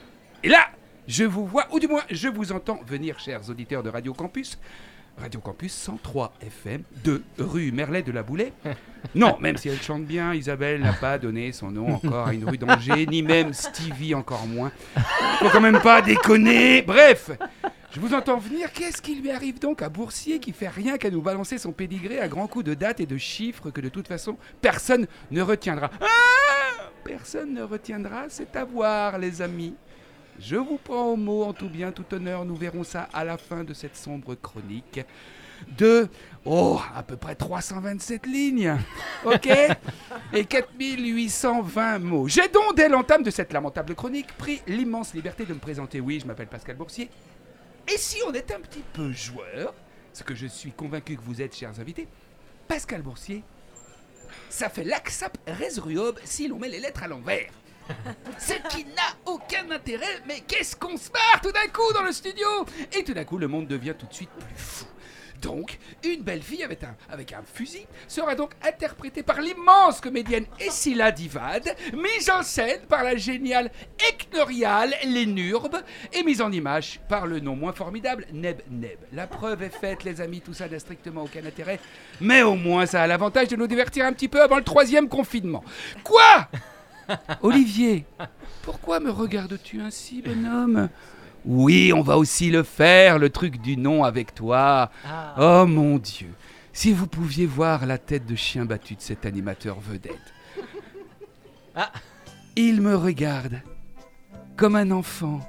Et 0.45 0.49
là, 0.51 0.66
je 1.09 1.24
vous 1.24 1.47
vois, 1.47 1.66
ou 1.72 1.80
du 1.80 1.88
moins 1.88 2.03
je 2.11 2.28
vous 2.28 2.53
entends 2.53 2.78
venir, 2.86 3.18
chers 3.18 3.49
auditeurs 3.49 3.82
de 3.82 3.88
Radio 3.88 4.12
Campus, 4.12 4.59
Radio 5.16 5.40
Campus 5.40 5.72
103 5.72 6.34
FM, 6.42 6.82
2 7.03 7.24
rue 7.38 7.72
Merlet 7.72 8.03
de 8.03 8.12
la 8.12 8.22
Boulay. 8.22 8.53
Non, 9.14 9.38
même 9.40 9.57
si 9.57 9.68
elle 9.70 9.80
chante 9.80 10.05
bien, 10.05 10.34
Isabelle 10.34 10.82
n'a 10.82 10.92
pas 10.92 11.18
donné 11.18 11.53
son 11.53 11.70
nom 11.70 11.95
encore 11.95 12.28
à 12.28 12.34
une 12.34 12.47
rue 12.47 12.59
d'Angers, 12.59 13.07
ni 13.07 13.22
même 13.22 13.55
Stevie 13.55 14.14
encore 14.14 14.47
moins. 14.47 14.70
Faut 15.38 15.51
quand 15.51 15.61
même 15.62 15.80
pas 15.80 16.03
déconner. 16.03 16.82
Bref, 16.82 17.30
je 17.92 18.01
vous 18.01 18.12
entends 18.12 18.38
venir. 18.38 18.70
Qu'est-ce 18.72 19.01
qui 19.01 19.14
lui 19.14 19.30
arrive 19.30 19.59
donc 19.59 19.80
à 19.80 19.88
Boursier 19.88 20.40
qui 20.40 20.53
fait 20.53 20.68
rien 20.68 20.99
qu'à 20.99 21.11
nous 21.11 21.22
balancer 21.22 21.57
son 21.57 21.72
pédigré 21.72 22.18
à 22.18 22.28
grands 22.28 22.47
coups 22.47 22.64
de 22.64 22.74
dates 22.74 23.01
et 23.01 23.07
de 23.07 23.16
chiffres 23.18 23.70
que 23.70 23.80
de 23.82 23.88
toute 23.88 24.09
façon 24.09 24.36
personne 24.61 25.07
ne 25.30 25.40
retiendra? 25.40 25.90
Ah 26.01 26.90
Personne 27.05 27.53
ne 27.53 27.62
retiendra, 27.62 28.24
c'est 28.30 28.57
à 28.57 28.64
voir, 28.64 29.18
les 29.18 29.42
amis. 29.42 29.74
Je 30.41 30.57
vous 30.57 30.78
prends 30.82 31.12
au 31.12 31.16
mot 31.16 31.45
en 31.45 31.53
tout 31.53 31.68
bien, 31.68 31.93
tout 31.93 32.05
honneur. 32.12 32.45
Nous 32.45 32.57
verrons 32.57 32.85
ça 32.85 33.09
à 33.12 33.24
la 33.24 33.39
fin 33.39 33.64
de 33.64 33.72
cette 33.72 33.97
sombre 33.97 34.35
chronique 34.35 35.01
de, 35.78 36.09
oh, 36.45 36.80
à 36.95 37.03
peu 37.03 37.16
près 37.16 37.35
327 37.35 38.26
lignes. 38.26 38.76
OK? 39.24 39.49
Et 40.32 40.45
4820 40.45 41.99
mots. 42.01 42.28
J'ai 42.28 42.49
donc, 42.49 42.76
dès 42.76 42.89
l'entame 42.89 43.22
de 43.22 43.30
cette 43.30 43.53
lamentable 43.53 43.95
chronique, 43.95 44.37
pris 44.37 44.61
l'immense 44.66 45.14
liberté 45.14 45.45
de 45.45 45.55
me 45.55 45.59
présenter. 45.59 46.01
Oui, 46.01 46.20
je 46.20 46.26
m'appelle 46.26 46.49
Pascal 46.49 46.76
Boursier. 46.76 47.09
Et 47.93 47.99
si 47.99 48.18
on 48.26 48.32
est 48.32 48.51
un 48.53 48.61
petit 48.61 48.82
peu 48.93 49.12
joueur, 49.12 49.74
ce 50.12 50.22
que 50.22 50.35
je 50.35 50.47
suis 50.47 50.72
convaincu 50.72 51.16
que 51.16 51.22
vous 51.22 51.43
êtes, 51.43 51.57
chers 51.57 51.78
invités, 51.80 52.09
Pascal 52.66 53.03
Boursier, 53.03 53.43
ça 54.49 54.68
fait 54.68 54.85
l'axap 54.85 55.37
resruob 55.47 56.18
si 56.24 56.49
l'on 56.49 56.59
met 56.59 56.68
les 56.68 56.80
lettres 56.80 57.03
à 57.03 57.09
l'envers. 57.09 57.51
Ce 58.39 58.55
qui 58.68 58.85
n'a 58.85 59.14
aucun 59.26 59.70
intérêt, 59.70 60.20
mais 60.26 60.41
qu'est-ce 60.47 60.76
qu'on 60.76 60.97
se 60.97 61.11
marre 61.11 61.41
tout 61.43 61.53
d'un 61.53 61.68
coup 61.72 61.93
dans 61.93 62.03
le 62.03 62.12
studio 62.12 62.47
Et 62.93 63.05
tout 63.05 63.14
d'un 63.14 63.24
coup, 63.24 63.39
le 63.39 63.49
monde 63.49 63.66
devient 63.66 63.95
tout 63.99 64.07
de 64.07 64.14
suite 64.14 64.30
plus 64.30 64.57
fou. 64.57 64.87
Donc, 65.45 65.78
une 66.03 66.22
belle 66.22 66.43
fille 66.43 66.64
avec 66.64 67.32
un, 67.32 67.43
fusil 67.45 67.87
sera 68.09 68.35
donc 68.35 68.53
interprétée 68.66 69.22
par 69.22 69.43
l'immense 69.43 70.01
comédienne 70.01 70.47
Essila 70.59 71.12
Divad, 71.12 71.76
mise 71.93 72.30
en 72.30 72.43
scène 72.43 72.80
par 72.89 73.05
la 73.05 73.16
géniale 73.16 73.70
Eknorial 74.09 74.95
Lénurbe 75.05 75.76
et 76.14 76.22
mise 76.22 76.41
en 76.41 76.51
image 76.51 76.99
par 77.11 77.26
le 77.26 77.41
non 77.41 77.57
moins 77.57 77.74
formidable 77.74 78.26
Neb 78.32 78.62
Neb. 78.70 78.99
La 79.12 79.26
preuve 79.26 79.62
est 79.62 79.68
faite, 79.78 80.03
les 80.05 80.22
amis, 80.22 80.41
tout 80.41 80.55
ça 80.55 80.66
n'a 80.66 80.78
strictement 80.78 81.24
aucun 81.24 81.45
intérêt, 81.45 81.78
mais 82.22 82.43
au 82.43 82.55
moins 82.55 82.87
ça 82.87 83.03
a 83.03 83.07
l'avantage 83.07 83.49
de 83.49 83.57
nous 83.57 83.66
divertir 83.66 84.07
un 84.07 84.14
petit 84.14 84.28
peu 84.28 84.41
avant 84.41 84.57
le 84.57 84.64
troisième 84.64 85.11
confinement. 85.11 85.62
Quoi? 86.05 86.49
Olivier, 87.42 88.05
pourquoi 88.62 89.00
me 89.00 89.11
regardes-tu 89.11 89.80
ainsi, 89.80 90.22
bonhomme? 90.22 90.88
Oui, 91.44 91.92
on 91.94 92.00
va 92.00 92.16
aussi 92.16 92.50
le 92.50 92.62
faire, 92.62 93.18
le 93.18 93.28
truc 93.30 93.61
du 93.61 93.76
nom 93.76 94.05
avec 94.05 94.34
toi. 94.34 94.90
Ah. 95.07 95.34
Oh 95.38 95.66
mon 95.66 95.98
Dieu, 95.98 96.30
si 96.72 96.92
vous 96.92 97.07
pouviez 97.07 97.46
voir 97.46 97.86
la 97.86 97.98
tête 97.98 98.26
de 98.26 98.34
chien 98.34 98.64
battu 98.64 98.94
de 98.94 99.00
cet 99.00 99.26
animateur 99.26 99.78
vedette. 99.80 100.32
Ah. 101.76 101.90
Il 102.57 102.80
me 102.80 102.96
regarde 102.96 103.61
comme 104.57 104.76
un 104.76 104.90
enfant 104.92 105.40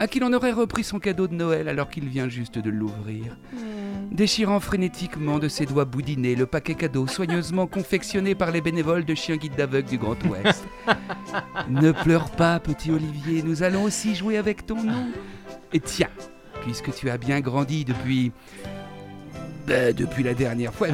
à 0.00 0.08
qui 0.08 0.18
l'on 0.18 0.32
aurait 0.32 0.50
repris 0.50 0.82
son 0.82 0.98
cadeau 0.98 1.28
de 1.28 1.34
Noël 1.34 1.68
alors 1.68 1.90
qu'il 1.90 2.08
vient 2.08 2.28
juste 2.28 2.58
de 2.58 2.70
l'ouvrir. 2.70 3.36
Hmm. 3.52 4.14
Déchirant 4.14 4.58
frénétiquement 4.58 5.38
de 5.38 5.46
ses 5.46 5.66
doigts 5.66 5.84
boudinés 5.84 6.34
le 6.34 6.46
paquet 6.46 6.74
cadeau 6.74 7.06
soigneusement 7.06 7.66
confectionné 7.66 8.34
par 8.34 8.50
les 8.50 8.62
bénévoles 8.62 9.04
de 9.04 9.14
chiens 9.14 9.36
guides 9.36 9.56
d'aveugle 9.56 9.90
du 9.90 9.98
Grand 9.98 10.16
Ouest. 10.24 10.64
ne 11.68 11.92
pleure 11.92 12.30
pas, 12.30 12.58
petit 12.60 12.90
Olivier, 12.90 13.42
nous 13.42 13.62
allons 13.62 13.84
aussi 13.84 14.14
jouer 14.14 14.38
avec 14.38 14.64
ton 14.66 14.82
nom. 14.82 15.06
Et 15.74 15.80
tiens, 15.80 16.08
puisque 16.62 16.94
tu 16.94 17.10
as 17.10 17.18
bien 17.18 17.40
grandi 17.40 17.84
depuis. 17.84 18.32
Ben, 19.66 19.94
depuis 19.94 20.22
la 20.22 20.32
dernière 20.32 20.72
fois. 20.72 20.88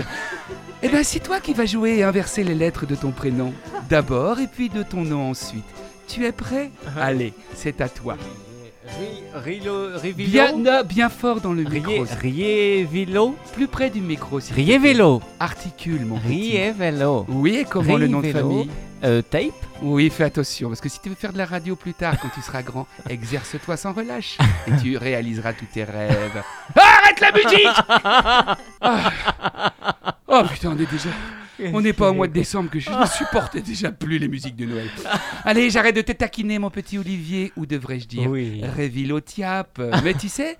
Eh 0.83 0.89
ben, 0.89 1.05
c'est 1.05 1.21
toi 1.21 1.41
qui 1.41 1.55
vas 1.55 1.65
jouer 1.65 1.99
et 1.99 2.03
inverser 2.03 2.43
les 2.43 2.57
lettres 2.57 2.85
de 2.85 2.97
ton 2.97 3.13
prénom. 3.13 3.55
D'abord 3.89 4.41
et 4.41 4.49
puis 4.49 4.69
de 4.69 4.83
ton 4.83 5.03
nom 5.03 5.31
ensuite. 5.31 5.65
Tu 6.09 6.27
es 6.27 6.33
prêt? 6.33 6.73
Allez, 7.01 7.33
c'est 7.55 7.81
à 7.81 7.89
toi. 7.89 8.19
Rilo, 9.35 9.89
bien, 10.17 10.83
bien 10.83 11.09
fort 11.09 11.41
dans 11.41 11.53
le 11.53 11.65
micro. 11.65 12.05
Riez 12.21 12.85
vélo 12.85 13.37
Plus 13.55 13.69
près 13.69 13.91
du 13.91 14.01
micro. 14.01 14.39
Riez 14.55 14.79
vélo 14.79 15.21
Articule, 15.41 16.05
mon 16.05 16.17
Riez 16.17 16.73
vélo. 16.73 17.27
Oui, 17.29 17.57
et 17.57 17.65
comment 17.65 17.97
le 17.97 18.09
nom 18.09 18.21
de 18.21 18.33
famille 18.33 18.71
euh, 19.05 19.23
Tape 19.23 19.53
Oui, 19.83 20.11
fais 20.11 20.25
attention, 20.25 20.69
parce 20.69 20.81
que 20.81 20.89
si 20.89 21.01
tu 21.01 21.09
veux 21.09 21.15
faire 21.15 21.33
de 21.33 21.39
la 21.39 21.47
radio 21.47 21.77
plus 21.77 21.95
tard, 21.95 22.15
quand 22.21 22.31
tu 22.35 22.41
seras 22.41 22.63
grand, 22.63 22.87
exerce-toi 23.09 23.77
sans 23.77 23.93
relâche, 23.93 24.39
et 24.67 24.83
tu 24.83 24.97
réaliseras 24.97 25.53
tous 25.53 25.67
tes 25.67 25.85
rêves. 25.85 26.43
Arrête 26.75 27.21
la 27.21 27.33
musique 27.33 27.69
ah. 28.81 29.73
Oh 30.29 30.43
putain, 30.51 30.71
on 30.71 30.79
est 30.79 30.91
déjà... 30.91 31.11
On 31.73 31.81
n'est 31.81 31.93
pas 31.93 32.11
au 32.11 32.15
mois 32.15 32.29
de 32.29 32.33
décembre 32.33 32.71
que 32.71 32.79
je 32.79 32.91
ne 32.91 33.07
supportais 33.07 33.61
déjà 33.61 33.91
plus 33.93 34.19
les 34.19 34.29
musiques 34.29 34.57
de 34.57 34.67
Noël. 34.67 34.89
Allez, 35.45 35.71
j'arrête 35.71 35.97
de 35.97 36.03
te 36.03 36.13
taquiner, 36.13 36.59
mon 36.59 36.71
petit 36.71 36.99
Olivier, 36.99 37.53
ou 37.57 37.67
devrais-je 37.67 38.07
dire 38.07 38.31
oui. 38.31 38.63
Révilotiap. 38.63 39.81
Mais 40.05 40.15
tu 40.15 40.29
sais, 40.29 40.57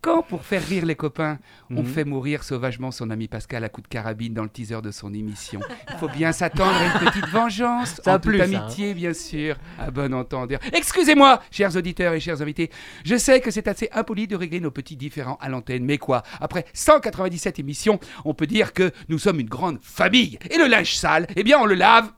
quand, 0.00 0.22
pour 0.22 0.44
faire 0.44 0.64
rire 0.64 0.86
les 0.86 0.94
copains, 0.94 1.38
on 1.70 1.82
mhm. 1.82 1.86
fait 1.86 2.04
mourir 2.04 2.44
sauvagement 2.44 2.90
son 2.90 3.10
ami 3.10 3.26
Pascal 3.26 3.64
à 3.64 3.68
coup 3.68 3.80
de 3.80 3.88
carabine 3.88 4.32
dans 4.32 4.44
le 4.44 4.48
teaser 4.48 4.80
de 4.80 4.90
son 4.90 5.12
émission, 5.12 5.60
il 5.90 5.96
faut 5.98 6.08
bien 6.08 6.32
s'attendre 6.32 6.74
à 6.74 6.86
une 6.86 7.06
petite 7.06 7.26
vengeance. 7.28 8.00
Ça 8.04 8.14
en 8.14 8.18
toute 8.18 8.40
amitié, 8.40 8.94
bien 8.94 9.12
sûr, 9.12 9.56
à 9.78 9.90
bon 9.90 10.14
entendeur. 10.14 10.60
Excusez-moi, 10.72 11.42
chers 11.50 11.76
auditeurs 11.76 12.12
et 12.12 12.20
chers 12.20 12.40
invités, 12.42 12.70
je 13.04 13.16
sais 13.16 13.40
que 13.40 13.50
c'est 13.50 13.66
assez 13.66 13.88
impoli 13.92 14.26
de 14.26 14.36
régler 14.36 14.60
nos 14.60 14.70
petits 14.70 14.96
différends 14.96 15.38
à 15.40 15.48
l'antenne, 15.48 15.84
mais 15.84 15.98
quoi? 15.98 16.22
Après 16.40 16.64
197 16.74 17.58
émissions, 17.58 17.98
on 18.24 18.34
peut 18.34 18.46
dire 18.46 18.72
que 18.72 18.92
nous 19.08 19.18
sommes 19.18 19.40
une 19.40 19.48
grande 19.48 19.78
famille. 19.82 20.38
Et 20.50 20.58
le 20.58 20.66
linge 20.66 20.94
sale, 20.94 21.26
eh 21.34 21.42
bien, 21.42 21.58
on 21.58 21.66
le 21.66 21.74
lave 21.74 22.12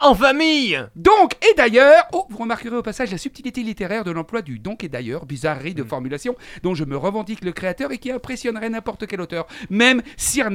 en 0.00 0.14
famille 0.14 0.78
Donc 0.96 1.34
et 1.44 1.54
d'ailleurs, 1.54 2.04
oh, 2.12 2.26
vous 2.30 2.38
remarquerez 2.38 2.76
au 2.76 2.82
passage 2.82 3.10
la 3.10 3.18
subtilité 3.18 3.62
littéraire 3.62 4.04
de 4.04 4.10
l'emploi 4.10 4.42
du 4.42 4.58
donc 4.58 4.84
et 4.84 4.88
d'ailleurs, 4.88 5.26
bizarrerie 5.26 5.74
de 5.74 5.82
mm. 5.82 5.88
formulation 5.88 6.36
dont 6.62 6.74
je 6.74 6.84
me 6.84 6.96
revendique 6.96 7.44
le 7.44 7.52
créateur 7.52 7.92
et 7.92 7.98
qui 7.98 8.10
impressionnerait 8.10 8.70
n'importe 8.70 9.06
quel 9.06 9.20
auteur, 9.20 9.46
même 9.68 10.02
Sir 10.16 10.50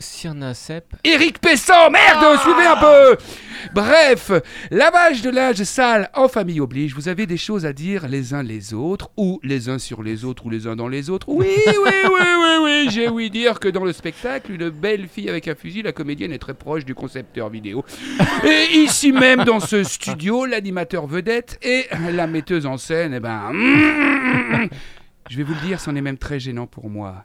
Cep. 0.00 0.94
Éric 1.04 1.40
Pessan, 1.40 1.90
merde, 1.90 2.18
Ah 2.22 2.36
suivez 2.42 2.66
un 2.66 2.76
peu 2.76 3.16
Bref, 3.74 4.32
lavage 4.70 5.20
de 5.20 5.28
linge 5.28 5.62
sale 5.64 6.08
en 6.14 6.28
famille 6.28 6.60
oblige, 6.60 6.94
vous 6.94 7.08
avez 7.08 7.26
des 7.26 7.36
choses 7.36 7.66
à 7.66 7.74
dire 7.74 8.08
les 8.08 8.32
uns 8.32 8.42
les 8.42 8.72
autres, 8.72 9.10
ou 9.18 9.38
les 9.42 9.68
uns 9.68 9.78
sur 9.78 10.02
les 10.02 10.24
autres, 10.24 10.46
ou 10.46 10.50
les 10.50 10.66
uns 10.66 10.74
dans 10.74 10.88
les 10.88 11.10
autres. 11.10 11.28
Oui, 11.28 11.46
oui, 11.66 11.74
oui, 11.76 12.10
oui, 12.10 12.56
oui, 12.62 12.88
j'ai 12.90 13.08
ouï 13.08 13.28
dire 13.28 13.60
que 13.60 13.68
dans 13.68 13.84
le 13.84 13.92
spectacle, 13.92 14.52
une 14.52 14.70
belle 14.70 15.06
fille 15.06 15.28
avec 15.28 15.46
un 15.48 15.54
fusil, 15.54 15.82
la 15.82 15.92
comédienne 15.92 16.32
est 16.32 16.38
très 16.38 16.54
proche 16.54 16.86
du 16.86 16.94
concepteur 16.94 17.50
vidéo. 17.50 17.84
Et 18.44 18.78
ici 18.78 19.12
même, 19.12 19.44
dans 19.44 19.60
ce 19.60 19.84
studio, 19.84 20.46
l'animateur 20.46 21.06
vedette 21.06 21.58
et 21.62 21.86
la 22.10 22.26
metteuse 22.26 22.64
en 22.64 22.78
scène, 22.78 23.12
eh 23.14 23.20
ben... 23.20 23.52
Je 25.28 25.36
vais 25.36 25.44
vous 25.44 25.54
le 25.54 25.60
dire, 25.60 25.78
c'en 25.78 25.94
est 25.94 26.00
même 26.00 26.18
très 26.18 26.40
gênant 26.40 26.66
pour 26.66 26.90
moi. 26.90 27.24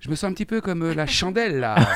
Je 0.00 0.10
me 0.10 0.14
sens 0.14 0.30
un 0.30 0.34
petit 0.34 0.44
peu 0.46 0.60
comme 0.60 0.82
euh, 0.82 0.94
la 0.94 1.06
chandelle, 1.06 1.58
là. 1.60 1.76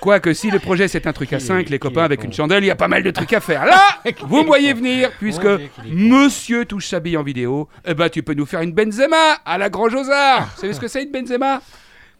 Quoique 0.00 0.32
si 0.32 0.50
le 0.50 0.60
projet 0.60 0.86
c'est 0.86 1.08
un 1.08 1.12
truc 1.12 1.32
à 1.32 1.40
5, 1.40 1.68
les 1.70 1.78
copains 1.80 2.04
avec 2.04 2.22
une 2.22 2.32
chandelle, 2.32 2.62
il 2.62 2.68
y 2.68 2.70
a 2.70 2.76
pas 2.76 2.86
mal 2.86 3.02
de 3.02 3.10
trucs 3.10 3.32
à 3.32 3.40
faire. 3.40 3.66
Là, 3.66 3.82
vous 4.20 4.42
me 4.42 4.46
voyez 4.46 4.72
venir, 4.72 5.10
puisque 5.18 5.46
monsieur 5.86 6.64
touche 6.64 6.86
sa 6.86 7.00
bille 7.00 7.16
en 7.16 7.24
vidéo, 7.24 7.68
eh 7.84 7.94
ben 7.94 8.08
tu 8.08 8.22
peux 8.22 8.34
nous 8.34 8.46
faire 8.46 8.60
une 8.60 8.72
Benzema 8.72 9.34
à 9.44 9.58
la 9.58 9.68
Grand 9.68 9.88
Josard. 9.88 10.48
Vous 10.54 10.60
savez 10.60 10.72
ce 10.72 10.80
que 10.80 10.88
c'est 10.88 11.02
une 11.02 11.10
Benzema? 11.10 11.60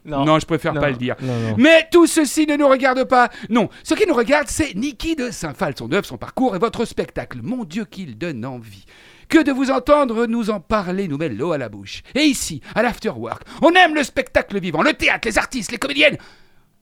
Non. 0.05 0.39
je 0.39 0.45
préfère 0.45 0.73
Non. 0.73 0.81
pas 0.81 0.89
le 0.89 0.95
dire. 0.97 1.15
Non, 1.21 1.33
non. 1.39 1.55
Mais 1.57 1.87
tout 1.91 2.07
ceci 2.07 2.47
ne 2.47 2.55
nous 2.55 2.67
regarde 2.67 3.03
pas. 3.05 3.29
Non, 3.49 3.69
ce 3.83 3.93
qui 3.93 4.05
nous 4.07 4.13
regarde, 4.13 4.47
c'est 4.47 4.73
Niki 4.75 5.15
de 5.15 5.29
Saint-Phal, 5.29 5.73
son 5.77 5.91
œuvre, 5.91 6.05
son 6.05 6.17
parcours 6.17 6.55
et 6.55 6.59
votre 6.59 6.83
spectacle. 6.85 7.39
Mon 7.43 7.63
Dieu, 7.63 7.85
qu'il 7.85 8.17
donne 8.17 8.45
envie. 8.45 8.85
Que 9.29 9.43
de 9.43 9.51
vous 9.51 9.69
entendre 9.69 10.25
nous 10.25 10.49
en 10.49 10.59
parler 10.59 11.07
nous 11.07 11.17
met 11.17 11.29
l'eau 11.29 11.51
à 11.51 11.59
la 11.59 11.69
bouche. 11.69 12.01
Et 12.15 12.23
ici, 12.23 12.61
à 12.73 12.81
l'Afterwork, 12.81 13.43
on 13.61 13.71
aime 13.73 13.93
le 13.93 14.01
spectacle 14.01 14.59
vivant, 14.59 14.81
le 14.81 14.93
théâtre, 14.93 15.27
les 15.27 15.37
artistes, 15.37 15.71
les 15.71 15.77
comédiennes. 15.77 16.17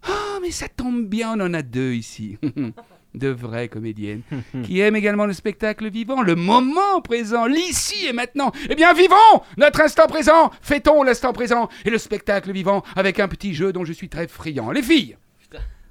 Ah, 0.03 0.37
mais 0.41 0.51
ça 0.51 0.69
tombe 0.69 1.05
bien, 1.05 1.37
on 1.37 1.47
en 1.47 1.53
a 1.53 1.61
deux 1.61 1.91
ici. 1.91 2.37
De 3.13 3.27
vraies 3.27 3.67
comédiennes 3.67 4.21
qui 4.63 4.79
aiment 4.79 4.95
également 4.95 5.25
le 5.25 5.33
spectacle 5.33 5.89
vivant, 5.89 6.21
le 6.21 6.35
moment 6.35 7.01
présent, 7.01 7.47
l'ici 7.47 8.05
et 8.07 8.13
maintenant. 8.13 8.53
Eh 8.69 8.75
bien, 8.75 8.93
vivons 8.93 9.15
notre 9.57 9.81
instant 9.81 10.07
présent, 10.07 10.51
fêtons 10.61 11.03
l'instant 11.03 11.33
présent 11.33 11.67
et 11.83 11.89
le 11.89 11.97
spectacle 11.97 12.51
vivant 12.53 12.83
avec 12.95 13.19
un 13.19 13.27
petit 13.27 13.53
jeu 13.55 13.73
dont 13.73 13.83
je 13.85 13.93
suis 13.93 14.07
très 14.07 14.27
friand. 14.27 14.71
Les 14.71 14.83
filles, 14.83 15.17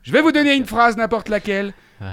je 0.07 0.12
vais 0.12 0.20
vous 0.22 0.32
donner 0.32 0.54
une 0.54 0.64
phrase, 0.66 0.96
n'importe 0.96 1.28
laquelle, 1.28 1.72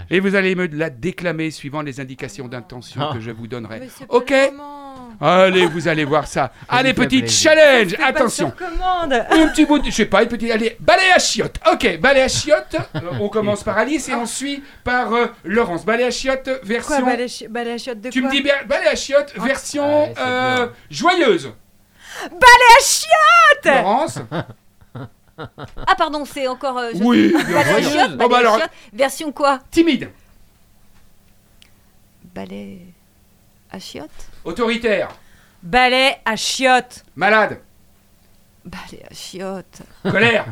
et 0.09 0.19
vous 0.19 0.35
allez 0.35 0.55
me 0.55 0.65
la 0.67 0.89
déclamer 0.89 1.51
suivant 1.51 1.81
les 1.81 1.99
indications 1.99 2.47
d'intention 2.47 3.01
Ah. 3.01 3.13
que 3.13 3.19
je 3.21 3.31
vous 3.31 3.47
donnerai. 3.47 3.81
Ok. 4.09 4.33
Allez, 5.21 5.65
vous 5.67 5.87
allez 5.87 6.05
voir 6.05 6.25
ça. 6.27 6.51
Allez, 6.69 6.89
me 6.89 6.95
fait 6.95 7.01
petit 7.05 7.19
plaisir. 7.19 7.51
challenge, 7.51 7.95
attention. 8.03 8.51
Un 8.71 9.47
petit 9.49 9.65
bout 9.65 9.77
de... 9.79 9.85
Je 9.85 9.91
sais 9.91 10.05
pas, 10.05 10.23
une 10.23 10.29
petite... 10.29 10.49
Allez, 10.51 10.75
balai 10.79 11.11
à 11.15 11.19
chiottes. 11.19 11.59
Ok, 11.71 11.99
balai 11.99 12.21
à 12.21 12.27
chiottes. 12.27 12.75
Euh, 12.95 12.99
on 13.21 13.29
commence 13.29 13.63
par 13.63 13.77
Alice 13.77 14.09
et 14.09 14.15
on 14.15 14.25
suit 14.25 14.63
par 14.83 15.13
euh, 15.13 15.27
Laurence. 15.43 15.85
Balai 15.85 16.05
à 16.05 16.11
chiottes, 16.11 16.45
Quoi, 16.45 16.59
version... 16.63 17.05
balai 17.05 17.27
chi- 17.27 17.47
balai 17.47 17.73
à 17.73 17.77
chiottes 17.77 18.01
de 18.01 18.09
tu 18.09 18.21
quoi 18.21 18.29
me 18.29 18.35
dis 18.35 18.41
balai 18.67 18.87
à 18.87 18.95
chiottes, 18.95 19.33
version 19.37 20.09
Ah, 20.17 20.55
c'est 20.57 20.63
euh, 20.63 20.67
joyeuse. 20.89 21.51
Balai 22.31 22.69
à 22.79 22.83
chiottes 22.83 23.75
Laurence 23.83 24.19
Ah 25.87 25.95
pardon, 25.97 26.25
c'est 26.25 26.47
encore. 26.47 26.77
euh, 26.77 26.91
je- 26.93 27.03
Oui, 27.03 27.29
bien 27.47 27.63
Balai 28.09 28.27
bah 28.29 28.37
alors-. 28.37 28.59
Version 28.93 29.31
quoi? 29.31 29.59
Timide, 29.71 30.09
Balai 32.33 32.81
à 33.71 33.79
chiottes 33.79 34.29
autoritaire, 34.43 35.09
Balai 35.61 36.15
à 36.25 36.35
chiottes. 36.35 37.03
malade, 37.15 37.59
Balai 38.65 39.03
à 39.09 39.13
chiottes. 39.13 39.81
colère, 40.03 40.45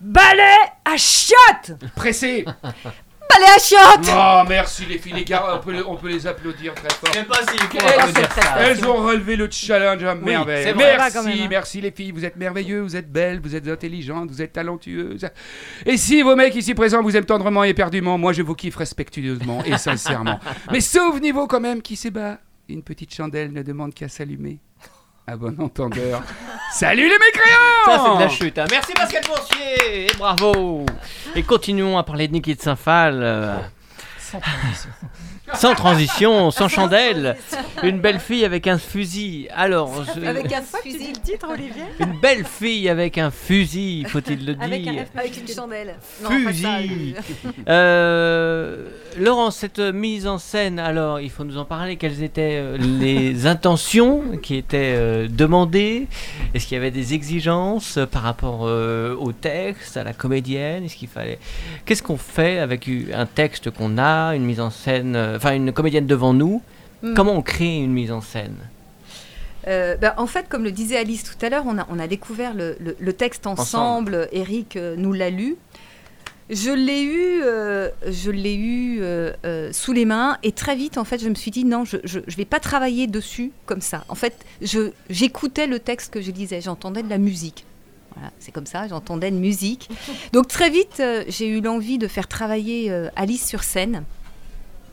Balai 0.00 0.54
à 0.84 0.96
chiottes 0.96 1.72
pressé. 1.94 2.44
Balai 3.32 3.50
à 3.54 3.58
chiottes 3.58 4.10
Oh, 4.14 4.42
merci 4.48 4.84
les 4.86 4.98
filles, 4.98 5.14
les 5.14 5.24
gars, 5.24 5.44
on 5.54 5.58
peut, 5.58 5.84
on 5.86 5.96
peut 5.96 6.08
les 6.08 6.26
applaudir 6.26 6.74
très 6.74 6.88
fort. 6.90 7.12
Elles, 7.14 8.76
elles 8.78 8.86
ont 8.86 9.04
relevé 9.04 9.36
le 9.36 9.48
challenge 9.50 10.02
à 10.04 10.14
merveille. 10.14 10.72
vrai. 10.72 10.96
Merci, 10.96 11.18
même, 11.18 11.38
hein. 11.40 11.46
merci 11.48 11.80
les 11.80 11.90
filles. 11.90 12.12
Vous 12.12 12.24
êtes 12.24 12.36
merveilleuses, 12.36 12.90
vous 12.90 12.96
êtes 12.96 13.10
belles, 13.10 13.40
vous 13.40 13.54
êtes 13.54 13.68
intelligentes, 13.68 14.30
vous 14.30 14.42
êtes 14.42 14.52
talentueuses. 14.52 15.28
Et 15.86 15.96
si 15.96 16.22
vos 16.22 16.36
mecs 16.36 16.54
ici 16.54 16.74
présents 16.74 17.02
vous 17.02 17.16
aiment 17.16 17.24
tendrement 17.24 17.64
et 17.64 17.70
éperdument, 17.70 18.18
moi 18.18 18.32
je 18.32 18.42
vous 18.42 18.54
kiffe 18.54 18.76
respectueusement 18.76 19.64
et 19.64 19.78
sincèrement. 19.78 20.38
Mais 20.72 20.80
souvenez-vous 20.80 21.46
quand 21.46 21.60
même 21.60 21.82
qui 21.82 21.96
s'ébat. 21.96 22.38
Une 22.68 22.82
petite 22.82 23.12
chandelle 23.14 23.52
ne 23.52 23.62
demande 23.62 23.92
qu'à 23.92 24.08
s'allumer. 24.08 24.58
À 25.26 25.36
bon 25.36 25.54
entendeur. 25.60 26.22
Salut 26.72 27.08
les 27.08 27.18
mécréants 27.18 27.84
Ça, 27.86 28.04
c'est 28.04 28.14
de 28.16 28.20
la 28.20 28.28
chute. 28.28 28.58
hein. 28.58 28.64
Merci 28.70 28.92
Pascal 28.92 29.22
Boursier 29.26 30.06
et 30.06 30.16
bravo. 30.18 30.84
Et 31.34 31.42
continuons 31.42 31.96
à 31.98 32.02
parler 32.02 32.28
de 32.28 32.32
Niki 32.32 32.54
de 32.54 32.60
Saint-Phal. 32.60 33.20
euh, 33.22 33.56
Sans 35.54 35.74
transition. 35.74 36.50
sans 36.50 36.68
chandelle. 36.68 37.36
Une 37.82 38.00
belle 38.00 38.18
fille 38.20 38.44
avec 38.44 38.66
un 38.66 38.78
fusil. 38.78 39.48
Alors, 39.54 40.04
je- 40.04 40.24
Avec 40.26 40.52
un 40.52 40.62
fusil. 40.62 41.08
le 41.14 41.20
titre, 41.20 41.46
Olivier? 41.50 41.82
Une 42.00 42.18
belle 42.20 42.44
fille 42.44 42.88
avec 42.88 43.18
un 43.18 43.30
fusil, 43.30 44.04
faut-il 44.08 44.44
le 44.46 44.56
Avec 44.60 44.86
un 44.86 44.92
dire. 44.92 45.02
F- 45.02 45.18
Avec 45.18 45.36
une 45.38 45.54
chandelle. 45.54 45.96
Non, 46.22 46.30
Fusil. 46.30 47.14
euh, 47.68 47.82
Euh, 47.82 48.88
Laurent, 49.18 49.50
cette 49.50 49.78
mise 49.80 50.26
en 50.26 50.38
scène, 50.38 50.78
alors, 50.78 51.20
il 51.20 51.30
faut 51.30 51.44
nous 51.44 51.58
en 51.58 51.64
parler. 51.64 51.96
Quelles 51.96 52.22
étaient 52.22 52.56
euh, 52.60 52.78
les 52.78 53.46
intentions 53.46 54.22
qui 54.42 54.56
étaient 54.56 54.94
euh, 54.96 55.28
demandées? 55.30 56.06
Est-ce 56.54 56.66
qu'il 56.66 56.76
y 56.76 56.78
avait 56.80 56.90
des 56.90 57.12
exigences 57.14 57.98
par 58.10 58.22
rapport 58.22 58.60
euh, 58.64 59.14
au 59.16 59.32
texte, 59.32 59.96
à 59.96 60.04
la 60.04 60.12
comédienne? 60.14 60.84
Est-ce 60.84 60.96
qu'il 60.96 61.08
fallait 61.08 61.38
Qu'est-ce 61.84 62.02
qu'on 62.02 62.16
fait 62.16 62.58
avec 62.58 62.88
un 63.14 63.26
texte 63.26 63.70
qu'on 63.70 63.98
a, 63.98 64.34
une 64.34 64.44
mise 64.44 64.60
en 64.60 64.70
scène, 64.70 65.38
enfin 65.42 65.54
une 65.54 65.72
comédienne 65.72 66.06
devant 66.06 66.32
nous 66.34 66.62
Hmm. 67.04 67.14
Comment 67.14 67.32
on 67.32 67.42
crée 67.42 67.78
une 67.78 67.92
mise 67.92 68.12
en 68.12 68.20
scène? 68.20 68.54
Euh, 69.66 69.96
bah, 69.96 70.14
en 70.18 70.28
fait, 70.28 70.48
comme 70.48 70.62
le 70.62 70.70
disait 70.70 70.96
Alice 70.96 71.24
tout 71.24 71.44
à 71.44 71.48
l'heure, 71.48 71.64
on 71.66 71.76
a, 71.78 71.86
on 71.90 71.98
a 71.98 72.06
découvert 72.06 72.54
le, 72.54 72.76
le- 72.78 72.94
le 72.96 73.12
texte 73.12 73.48
ensemble. 73.48 74.28
Eric 74.30 74.76
euh, 74.76 74.94
nous 74.96 75.12
l'a 75.12 75.28
lu. 75.30 75.56
Je 76.48 76.70
l'ai 76.70 77.02
eu, 77.02 77.40
euh, 77.42 77.88
je 78.08 78.30
l'ai 78.30 78.54
eu 78.54 78.98
euh, 79.02 79.32
euh, 79.44 79.72
sous 79.72 79.92
les 79.92 80.04
mains 80.04 80.38
et 80.44 80.52
très 80.52 80.76
vite, 80.76 80.96
en 80.96 81.02
fait, 81.02 81.20
je 81.20 81.28
me 81.28 81.34
suis 81.34 81.50
dit 81.50 81.64
non, 81.64 81.84
je 81.84 81.96
ne 81.96 82.36
vais 82.36 82.44
pas 82.44 82.60
travailler 82.60 83.08
dessus 83.08 83.50
comme 83.66 83.80
ça. 83.80 84.04
En 84.08 84.14
fait, 84.14 84.36
j'écoutais 85.10 85.66
le 85.66 85.80
texte 85.80 86.12
que 86.12 86.20
je 86.20 86.30
lisais, 86.30 86.60
j'entendais 86.60 87.02
de 87.02 87.10
la 87.10 87.18
musique. 87.18 87.64
Voilà, 88.14 88.30
c'est 88.38 88.52
comme 88.52 88.66
ça, 88.66 88.86
j'entendais 88.86 89.32
de 89.32 89.36
musique. 89.38 89.88
Donc 90.32 90.46
très 90.46 90.70
vite, 90.70 91.02
j'ai 91.26 91.48
eu 91.48 91.60
l'envie 91.60 91.98
de 91.98 92.06
faire 92.06 92.28
travailler 92.28 92.92
Alice 93.16 93.44
sur 93.48 93.64
scène. 93.64 94.04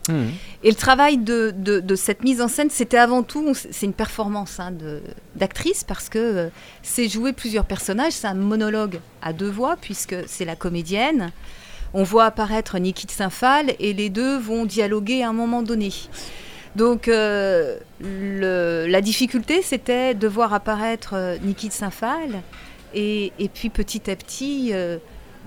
Hmm. 0.09 0.27
Et 0.63 0.69
le 0.69 0.75
travail 0.75 1.17
de, 1.17 1.53
de- 1.55 1.79
de 1.79 1.95
cette 1.95 2.23
mise 2.23 2.41
en 2.41 2.47
scène, 2.47 2.69
c'était 2.69 2.97
avant 2.97 3.23
tout, 3.23 3.53
c'est 3.53 3.85
une 3.85 3.93
performance 3.93 4.59
hein, 4.59 4.73
d'actrice 5.35 5.83
parce 5.83 6.09
que 6.09 6.19
euh, 6.19 6.49
c'est 6.83 7.07
jouer 7.07 7.31
plusieurs 7.31 7.65
personnages, 7.65 8.13
c'est 8.13 8.27
un 8.27 8.33
monologue 8.33 8.99
à 9.21 9.31
deux 9.33 9.49
voix 9.49 9.77
puisque 9.79 10.15
c'est 10.27 10.45
la 10.45 10.55
comédienne. 10.55 11.31
On 11.93 12.03
voit 12.03 12.25
apparaître 12.25 12.77
Niki 12.77 13.07
de 13.07 13.11
Saint-Phal 13.11 13.73
et 13.79 13.93
les 13.93 14.09
deux 14.09 14.37
vont 14.37 14.65
dialoguer 14.65 15.23
à 15.23 15.29
un 15.29 15.33
moment 15.33 15.61
donné. 15.63 15.91
Donc 16.75 17.07
euh, 17.07 17.77
le- 18.01 18.85
la 18.87 19.01
difficulté, 19.01 19.61
c'était 19.61 20.13
de 20.13 20.27
voir 20.27 20.53
apparaître 20.53 21.13
euh, 21.15 21.37
Niki 21.41 21.67
de 21.69 21.73
Saint-Phal 21.73 22.41
et, 22.93 23.31
et 23.39 23.49
puis 23.49 23.69
petit 23.69 24.09
à 24.11 24.15
petit 24.15 24.69
euh, 24.73 24.97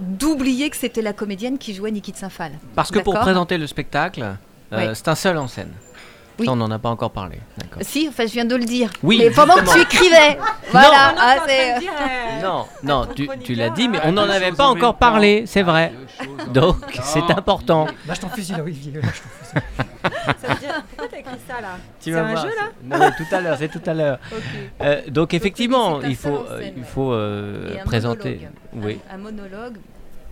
d'oublier 0.00 0.68
que 0.70 0.76
c'était 0.76 1.02
la 1.02 1.12
comédienne 1.12 1.58
qui 1.58 1.74
jouait 1.74 1.90
Niki 1.92 2.10
de 2.12 2.16
Saint-Phal. 2.16 2.52
Parce 2.74 2.90
que 2.90 2.98
pour 2.98 3.18
présenter 3.20 3.56
le 3.58 3.66
spectacle, 3.68 4.24
euh, 4.72 4.88
Oui. 4.88 4.90
c'est 4.94 5.08
un 5.08 5.14
seul 5.14 5.38
en 5.38 5.48
scène. 5.48 5.72
Oui. 6.38 6.46
Ça, 6.46 6.52
on 6.52 6.56
n'en 6.56 6.70
a 6.70 6.78
pas 6.78 6.88
encore 6.88 7.10
parlé. 7.10 7.38
Si, 7.82 8.08
enfin, 8.08 8.24
je 8.26 8.32
viens 8.32 8.46
de 8.46 8.56
le 8.56 8.64
dire. 8.64 8.88
Oui, 9.02 9.18
Mais 9.22 9.30
pendant 9.30 9.54
que 9.56 9.70
tu 9.70 9.80
écrivais. 9.80 10.38
Voilà. 10.70 11.14
ah, 11.18 11.36
c'est- 11.46 11.74
Non, 12.42 12.64
non, 12.82 13.06
tu, 13.14 13.28
tu 13.44 13.54
l'as 13.54 13.68
dit, 13.68 13.86
mais 13.88 13.98
Ah, 14.02 14.06
on 14.08 14.12
n'en 14.12 14.22
avait 14.28 14.50
pas 14.52 14.66
en 14.66 14.70
encore 14.72 14.96
parlé, 14.96 15.44
c'est 15.46 15.62
vrai. 15.62 15.92
Donc, 16.54 16.76
c'est 17.02 17.30
important. 17.30 17.86
Lâche 18.08 18.20
ton 18.20 18.28
fusil 18.30 18.52
là, 18.52 18.62
Olivier. 18.62 18.92
Lâche 19.02 19.22
ton 19.22 19.28
fusil. 19.60 19.66
Ça 20.40 20.48
veut 20.54 20.60
dire, 20.60 20.82
pourquoi 20.88 21.08
t'as 21.08 21.18
écrit 21.18 21.38
ça 21.46 21.60
là 21.60 21.76
Tu 22.00 22.10
C'est 22.12 22.18
un 22.18 22.22
voir, 22.32 22.42
jeu 22.42 22.48
là 22.48 22.70
c'est- 22.80 22.98
Non, 22.98 23.10
tout 23.16 23.34
à 23.34 23.40
l'heure, 23.40 23.56
c'est 23.58 23.68
tout 23.68 23.82
à 23.90 23.94
l'heure. 23.94 24.18
Euh, 24.80 25.02
donc, 25.08 25.34
effectivement, 25.34 26.00
il 26.02 26.16
faut, 26.16 26.30
en 26.30 26.44
euh, 26.50 26.60
scène, 26.60 26.72
il 26.76 26.80
ouais. 26.82 26.88
faut 26.88 27.12
euh, 27.12 27.74
Et 27.76 27.80
un 27.80 27.84
présenter. 27.84 28.48
monologue. 28.72 28.86
Oui. 28.86 29.00
Un, 29.10 29.14
un 29.14 29.18
monologue 29.18 29.76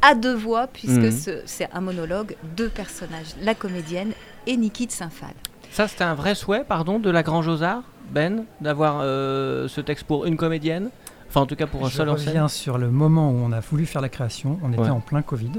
à 0.03 0.15
deux 0.15 0.35
voix, 0.35 0.67
puisque 0.67 0.93
Mhm. 0.97 1.11
ce- 1.13 1.43
c'est 1.45 1.69
un 1.75 1.81
monologue, 1.83 2.35
deux 2.57 2.71
personnages, 2.71 3.35
la 3.43 3.55
comédienne 3.55 4.13
et 4.47 4.57
Niki 4.57 4.87
de 4.87 4.93
Saint-Phal. 4.93 5.35
Ça, 5.71 5.87
c'était 5.89 6.05
un 6.05 6.15
vrai 6.15 6.35
souhait, 6.35 6.65
pardon, 6.65 6.99
de 6.99 7.11
la 7.11 7.23
Grand 7.23 7.43
Josard, 7.43 7.83
Ben, 8.11 8.45
d'avoir 8.61 9.01
euh, 9.03 9.69
ce 9.69 9.81
texte 9.81 10.05
pour 10.05 10.27
une 10.27 10.37
comédienne? 10.37 10.91
Enfin, 11.29 11.43
en 11.43 11.47
tout 11.47 11.55
cas, 11.55 11.67
pour 11.69 11.87
un 11.87 11.91
seul 11.91 12.09
en 12.09 12.17
scène. 12.17 12.27
reviens 12.29 12.49
sur 12.49 12.77
le 12.77 12.91
moment 12.91 13.31
où 13.31 13.35
on 13.37 13.53
a 13.53 13.61
voulu 13.61 13.87
faire 13.87 14.03
la 14.03 14.09
création. 14.09 14.59
On 14.65 14.73
était 14.73 14.83
Ouais. 14.83 14.91
en 14.91 14.99
plein 15.01 15.23
Covid. 15.23 15.53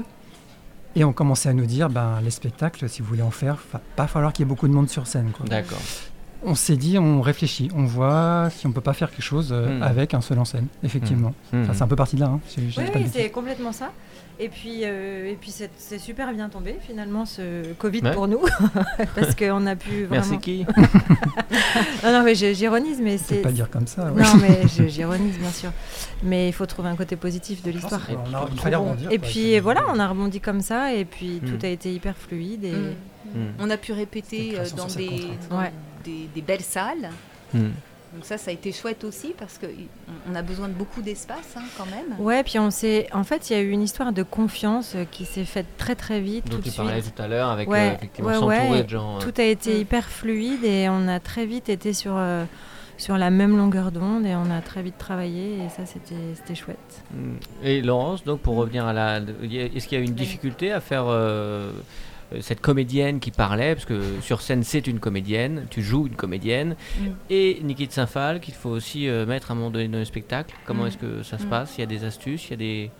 Et 0.94 1.04
on 1.04 1.14
commençait 1.14 1.48
à 1.48 1.54
nous 1.54 1.64
dire, 1.64 1.88
ben, 1.88 2.20
les 2.22 2.30
spectacles, 2.30 2.86
si 2.90 3.00
vous 3.00 3.08
voulez 3.08 3.22
en 3.22 3.30
faire, 3.30 3.56
va 3.72 3.80
pas 3.96 4.06
falloir 4.06 4.34
qu'il 4.34 4.44
y 4.44 4.46
ait 4.46 4.50
beaucoup 4.50 4.68
de 4.68 4.74
monde 4.74 4.90
sur 4.90 5.06
scène. 5.06 5.32
D'accord. 5.46 5.78
On 6.44 6.54
s'est 6.54 6.76
dit, 6.76 6.98
on 6.98 7.20
réfléchit, 7.20 7.68
on 7.74 7.84
voit 7.84 8.48
si 8.50 8.66
on 8.66 8.72
peut 8.72 8.80
pas 8.80 8.92
faire 8.94 9.10
quelque 9.10 9.22
chose 9.22 9.50
euh, 9.52 9.78
Hmm. 9.78 9.82
avec 9.82 10.14
un 10.14 10.20
seul 10.20 10.38
en 10.38 10.44
scène, 10.44 10.66
effectivement. 10.82 11.34
Hmm. 11.52 11.62
Enfin, 11.62 11.72
c'est 11.74 11.82
un 11.82 11.88
peu 11.88 11.96
parti 11.96 12.16
de 12.16 12.20
là. 12.20 12.26
Hein. 12.26 12.40
Oui, 12.58 12.64
oui, 12.76 13.06
c'est 13.12 13.30
complètement 13.30 13.72
ça. 13.72 13.92
Et 14.40 14.48
puis, 14.48 14.80
euh, 14.82 15.30
et 15.30 15.36
puis 15.40 15.52
c'est 15.52 15.98
super 15.98 16.32
bien 16.32 16.48
tombé 16.48 16.76
finalement 16.84 17.26
ce 17.26 17.72
Covid 17.74 18.00
Ouais. 18.02 18.12
pour 18.12 18.26
nous, 18.28 18.40
parce 19.14 19.34
qu'on 19.36 19.66
a 19.66 19.76
pu 19.76 20.04
vraiment. 20.04 20.26
Merci 20.28 20.38
qui 20.38 20.64
non, 22.04 22.12
non, 22.12 22.22
mais 22.24 22.34
j'ironise, 22.34 22.98
mais 23.00 23.18
c'est. 23.18 23.36
pas 23.36 23.52
dire 23.52 23.70
comme 23.70 23.86
ça. 23.86 24.10
ouais. 24.10 24.22
Non, 24.22 24.34
mais 24.40 24.62
j'ironise 24.88 25.38
bien 25.38 25.50
sûr. 25.50 25.70
Mais 26.22 26.48
il 26.48 26.52
faut 26.52 26.66
trouver 26.66 26.88
un 26.88 26.96
côté 26.96 27.14
positif 27.16 27.62
de 27.62 27.70
l'histoire. 27.70 28.00
Et 28.10 28.14
quoi, 28.14 29.18
puis 29.18 29.58
voilà, 29.60 29.82
on 29.94 29.98
a 29.98 30.08
rebondi 30.08 30.40
comme 30.40 30.60
ça, 30.60 30.92
et 30.94 31.04
puis 31.04 31.40
tout 31.46 31.64
a 31.64 31.68
été 31.68 31.92
hyper 31.92 32.16
fluide. 32.16 32.64
Et... 32.64 32.72
Hmm. 33.34 33.52
On 33.60 33.70
a 33.70 33.76
pu 33.76 33.92
répéter 33.92 34.58
euh, 34.58 34.64
dans, 34.76 34.86
des, 34.86 35.08
Ouais. 35.50 35.72
Des, 36.04 36.28
des 36.34 36.42
belles 36.42 36.60
salles. 36.62 37.10
Hmm. 37.54 37.70
Donc 38.14 38.26
ça, 38.26 38.36
ça 38.36 38.50
a 38.50 38.54
été 38.54 38.72
chouette 38.72 39.04
aussi 39.04 39.32
parce 39.38 39.56
qu'on 39.56 39.68
on 40.30 40.34
a 40.34 40.42
besoin 40.42 40.68
de 40.68 40.74
beaucoup 40.74 41.00
d'espace 41.00 41.54
hein, 41.56 41.62
quand 41.78 41.86
même. 41.86 42.18
Ouais, 42.20 42.42
puis 42.42 42.58
on 42.58 42.70
s'est. 42.70 43.06
En 43.14 43.24
fait, 43.24 43.48
il 43.48 43.54
y 43.54 43.56
a 43.56 43.62
eu 43.62 43.70
une 43.70 43.80
histoire 43.80 44.12
de 44.12 44.22
confiance 44.22 44.92
euh, 44.94 45.04
qui 45.10 45.24
s'est 45.24 45.46
faite 45.46 45.64
très 45.78 45.94
très 45.94 46.20
vite. 46.20 46.44
dont 46.50 46.56
tout 46.56 46.62
tu 46.62 46.68
de 46.70 46.74
parlais 46.76 47.00
suite. 47.00 47.14
tout 47.14 47.22
à 47.22 47.26
l'heure 47.28 47.48
avec 47.48 47.70
Ouais, 47.70 47.88
euh, 47.90 47.94
effectivement 47.94 48.28
ouais, 48.30 48.34
s'entourer 48.34 48.70
ouais. 48.70 48.84
de 48.84 48.88
gens. 48.90 49.16
euh. 49.16 49.20
Tout 49.20 49.32
a 49.40 49.44
été 49.44 49.74
Mm. 49.76 49.80
hyper 49.80 50.08
fluide 50.10 50.62
et 50.64 50.88
on 50.90 51.08
a 51.08 51.20
très 51.20 51.46
vite 51.46 51.70
été 51.70 51.94
sur, 51.94 52.12
euh, 52.14 52.44
sur 52.98 53.16
la 53.16 53.30
même 53.30 53.56
longueur 53.56 53.90
d'onde 53.92 54.26
et 54.26 54.34
on 54.36 54.50
a 54.50 54.60
très 54.60 54.82
vite 54.82 54.98
travaillé 54.98 55.54
et 55.64 55.68
ça 55.70 55.86
c'était 55.86 56.14
c'était 56.34 56.54
chouette. 56.54 57.02
Hmm. 57.14 57.36
Et 57.64 57.80
Laurence, 57.80 58.24
donc 58.24 58.40
pour 58.40 58.56
revenir 58.56 58.84
à 58.86 58.92
la, 58.92 59.16
est-ce 59.20 59.88
qu'il 59.88 59.98
y 59.98 60.00
a 60.02 60.04
une 60.04 60.12
difficulté 60.14 60.70
à 60.70 60.80
faire 60.82 61.04
euh, 61.08 61.72
cette 62.40 62.60
comédienne 62.60 63.20
qui 63.20 63.30
parlait, 63.30 63.74
parce 63.74 63.84
que 63.86 64.00
sur 64.20 64.40
scène 64.40 64.62
c'est 64.62 64.86
une 64.86 64.98
comédienne, 65.00 65.66
tu 65.70 65.82
joues 65.82 66.06
une 66.06 66.14
comédienne, 66.16 66.76
Mm. 67.00 67.06
et 67.30 67.58
Niki 67.62 67.86
de 67.86 67.92
Saint-Phal 67.92 68.40
qu'il 68.40 68.54
faut 68.54 68.70
aussi 68.70 69.08
euh, 69.08 69.26
mettre 69.26 69.50
à 69.50 69.54
un 69.54 69.56
moment 69.56 69.70
donné 69.70 69.88
dans 69.88 69.98
le 69.98 70.04
spectacle. 70.04 70.54
Comment 70.66 70.84
Mm. 70.84 70.86
est-ce 70.86 70.98
que 70.98 71.22
ça 71.22 71.38
se 71.38 71.44
Mm. 71.46 71.48
passe? 71.50 71.74
Il 71.78 71.80
y 71.80 71.84
a 71.84 71.86
des 71.86 72.04
astuces, 72.04 72.46
il 72.48 72.50
y 72.50 72.54
a 72.54 72.56
des... 72.56 72.90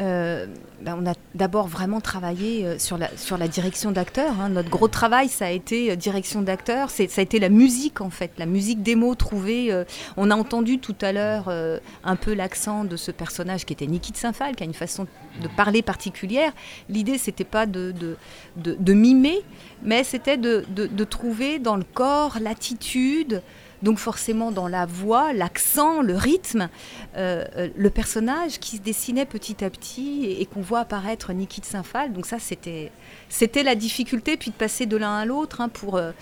Euh, 0.00 0.46
ben, 0.82 0.98
on 1.00 1.06
a 1.08 1.14
d'abord 1.36 1.68
vraiment 1.68 2.00
travaillé 2.00 2.66
euh, 2.66 2.78
sur, 2.80 2.98
la, 2.98 3.16
sur 3.16 3.38
la 3.38 3.46
direction 3.46 3.92
d'acteur. 3.92 4.40
hein. 4.40 4.48
Notre 4.48 4.68
gros 4.68 4.88
travail, 4.88 5.28
ça 5.28 5.46
a 5.46 5.50
été 5.50 5.92
euh, 5.92 5.96
direction 5.96 6.42
d'acteur. 6.42 6.90
C'est- 6.90 7.08
Ça 7.08 7.20
a 7.20 7.22
été 7.22 7.38
la 7.38 7.48
musique, 7.48 8.00
en 8.00 8.10
fait, 8.10 8.32
la 8.36 8.46
musique 8.46 8.82
des 8.82 8.96
mots 8.96 9.14
trouvée. 9.14 9.72
euh, 9.72 9.84
on 10.16 10.32
a 10.32 10.34
entendu 10.36 10.80
tout 10.80 10.96
à 11.00 11.12
l'heure 11.12 11.48
un 12.02 12.16
peu 12.16 12.34
l'accent 12.34 12.84
de 12.84 12.96
ce 12.96 13.12
personnage 13.12 13.64
qui 13.64 13.72
était 13.72 13.86
Niki 13.86 14.10
de 14.10 14.16
Saint-Phal, 14.16 14.56
qui 14.56 14.64
a 14.64 14.66
une 14.66 14.74
façon 14.74 15.06
de 15.40 15.48
parler 15.56 15.80
particulière. 15.82 16.52
L'idée, 16.88 17.16
c'était 17.18 17.44
pas 17.44 17.66
de, 17.66 17.92
de, 17.92 18.16
de- 18.56 18.92
mimer, 18.94 19.42
mais 19.82 20.02
c'était 20.02 20.36
de 20.36 21.04
trouver 21.04 21.60
dans 21.60 21.76
le 21.76 21.84
corps 21.84 22.38
l'attitude. 22.40 23.42
Donc 23.84 23.98
forcément 23.98 24.50
dans 24.50 24.66
la 24.66 24.86
voix, 24.86 25.32
l'accent, 25.32 26.02
le 26.02 26.16
rythme, 26.16 26.68
euh, 27.16 27.44
euh, 27.56 27.68
le 27.76 27.90
personnage 27.90 28.58
qui 28.58 28.78
se 28.78 28.82
dessinait 28.82 29.26
petit 29.26 29.62
à 29.62 29.70
petit 29.70 30.24
et, 30.24 30.40
et 30.40 30.46
qu'on 30.46 30.62
voit 30.62 30.80
apparaître 30.80 31.32
Niki 31.32 31.60
de 31.60 31.66
Saint-Phal. 31.66 32.12
Donc 32.12 32.26
ça, 32.26 32.38
c'était 32.38 32.90
c'était 33.28 33.62
la 33.62 33.74
difficulté, 33.74 34.36
puis 34.36 34.50
de 34.50 34.56
passer 34.56 34.86
de 34.86 34.96
l'un 34.96 35.16
à 35.18 35.24
l'autre. 35.26 35.60
hein, 35.60 35.68
pour, 35.68 35.96
euh, 35.96 36.12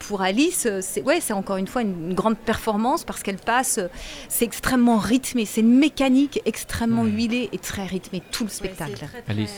pour 0.00 0.20
Alice, 0.20 0.66
c'est 0.80 1.02
ouais, 1.02 1.20
c'est 1.20 1.32
encore 1.32 1.56
une 1.56 1.68
fois 1.68 1.82
une, 1.82 2.08
une 2.08 2.14
grande 2.14 2.36
performance 2.36 3.04
parce 3.04 3.22
qu'elle 3.22 3.36
passe, 3.38 3.78
c'est 4.28 4.44
extrêmement 4.44 4.98
rythmé, 4.98 5.44
c'est 5.46 5.60
une 5.60 5.78
mécanique 5.78 6.40
extrêmement 6.44 7.04
huilée 7.04 7.48
et 7.52 7.58
très 7.58 7.86
rythmée, 7.86 8.22
tout 8.32 8.44
le 8.44 8.50
spectacle. 8.50 9.06
Alice. 9.28 9.54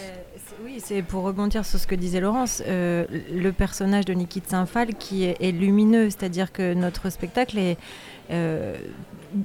Oui, 0.65 0.81
c'est 0.83 1.03
pour 1.03 1.23
rebondir 1.23 1.65
sur 1.65 1.79
ce 1.79 1.87
que 1.87 1.95
disait 1.95 2.21
Laurence, 2.21 2.63
euh, 2.67 3.05
le 3.33 3.53
personnage 3.53 4.05
de 4.05 4.13
Niki 4.13 4.41
de 4.41 4.47
Saint-Phal 4.47 4.95
qui 4.95 5.25
est, 5.25 5.37
est 5.41 5.53
lumineux, 5.53 6.11
c'est-à-dire 6.11 6.51
que 6.53 6.75
notre 6.75 7.11
spectacle 7.11 7.59
est, 7.59 7.77
euh, 8.33 8.77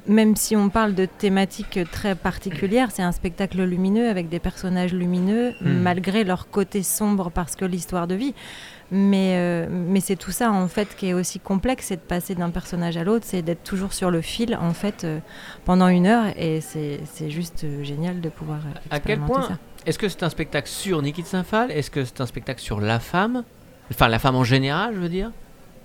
même 0.07 0.35
si 0.35 0.55
on 0.55 0.69
parle 0.69 0.95
de 0.95 1.05
thématiques 1.05 1.79
très 1.91 2.15
particulières, 2.15 2.89
c'est 2.91 3.03
un 3.03 3.11
spectacle 3.11 3.61
lumineux 3.63 4.09
avec 4.09 4.27
des 4.27 4.39
personnages 4.39 4.93
lumineux, 4.93 5.53
Hmm. 5.61 5.81
malgré 5.81 6.23
leur 6.23 6.49
côté 6.49 6.81
sombre 6.81 7.29
parce 7.29 7.55
que 7.55 7.65
l'histoire 7.65 8.07
de 8.07 8.15
vie. 8.15 8.33
Mais, 8.91 9.35
euh, 9.37 9.67
mais 9.69 10.01
c'est 10.01 10.15
tout 10.15 10.31
ça 10.31 10.51
en 10.51 10.67
fait 10.67 10.95
qui 10.95 11.07
est 11.07 11.13
aussi 11.13 11.39
complexe, 11.39 11.85
c'est 11.87 11.95
de 11.95 12.01
passer 12.01 12.35
d'un 12.35 12.49
personnage 12.51 12.95
à 12.97 13.03
l'autre, 13.03 13.25
c'est 13.27 13.41
d'être 13.41 13.63
toujours 13.63 13.93
sur 13.93 14.11
le 14.11 14.21
fil 14.21 14.55
en 14.55 14.73
fait 14.73 15.03
euh, 15.03 15.19
pendant 15.65 15.87
une 15.87 16.05
heure 16.05 16.25
et 16.37 16.61
c'est 16.61 17.29
juste 17.29 17.65
génial 17.81 18.21
de 18.21 18.29
pouvoir. 18.29 18.59
À 18.91 18.99
quel 18.99 19.19
point 19.19 19.43
ça. 19.43 19.57
Est-ce 19.85 19.99
que 19.99 20.07
c'est 20.09 20.23
un 20.23 20.29
spectacle 20.29 20.67
sur 20.69 21.01
Niki 21.01 21.21
de 21.23 21.27
Saint-Phal? 21.27 21.71
Est-ce 21.71 21.91
que 21.91 22.05
c'est 22.05 22.21
un 22.21 22.25
spectacle 22.25 22.61
sur 22.61 22.79
la 22.79 22.99
femme? 22.99 23.43
Enfin, 23.91 24.07
la 24.07 24.19
femme 24.19 24.35
en 24.35 24.43
général, 24.43 24.93
je 24.95 24.99
veux 24.99 25.09
dire 25.09 25.31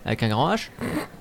Avec 0.04 0.22
un 0.22 0.28
grand 0.28 0.54
H? 0.54 0.68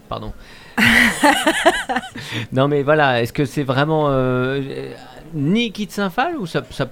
Pardon. 0.09 0.31
non, 2.51 2.67
mais 2.67 2.83
voilà, 2.83 3.21
est-ce 3.21 3.33
que 3.33 3.45
c'est 3.45 3.63
vraiment 3.63 4.05
euh, 4.09 4.91
Niki 5.33 5.87
de 5.87 5.91
Saint-Phal 5.91 6.37
ou 6.37 6.45
ça, 6.45 6.63
ça 6.69 6.87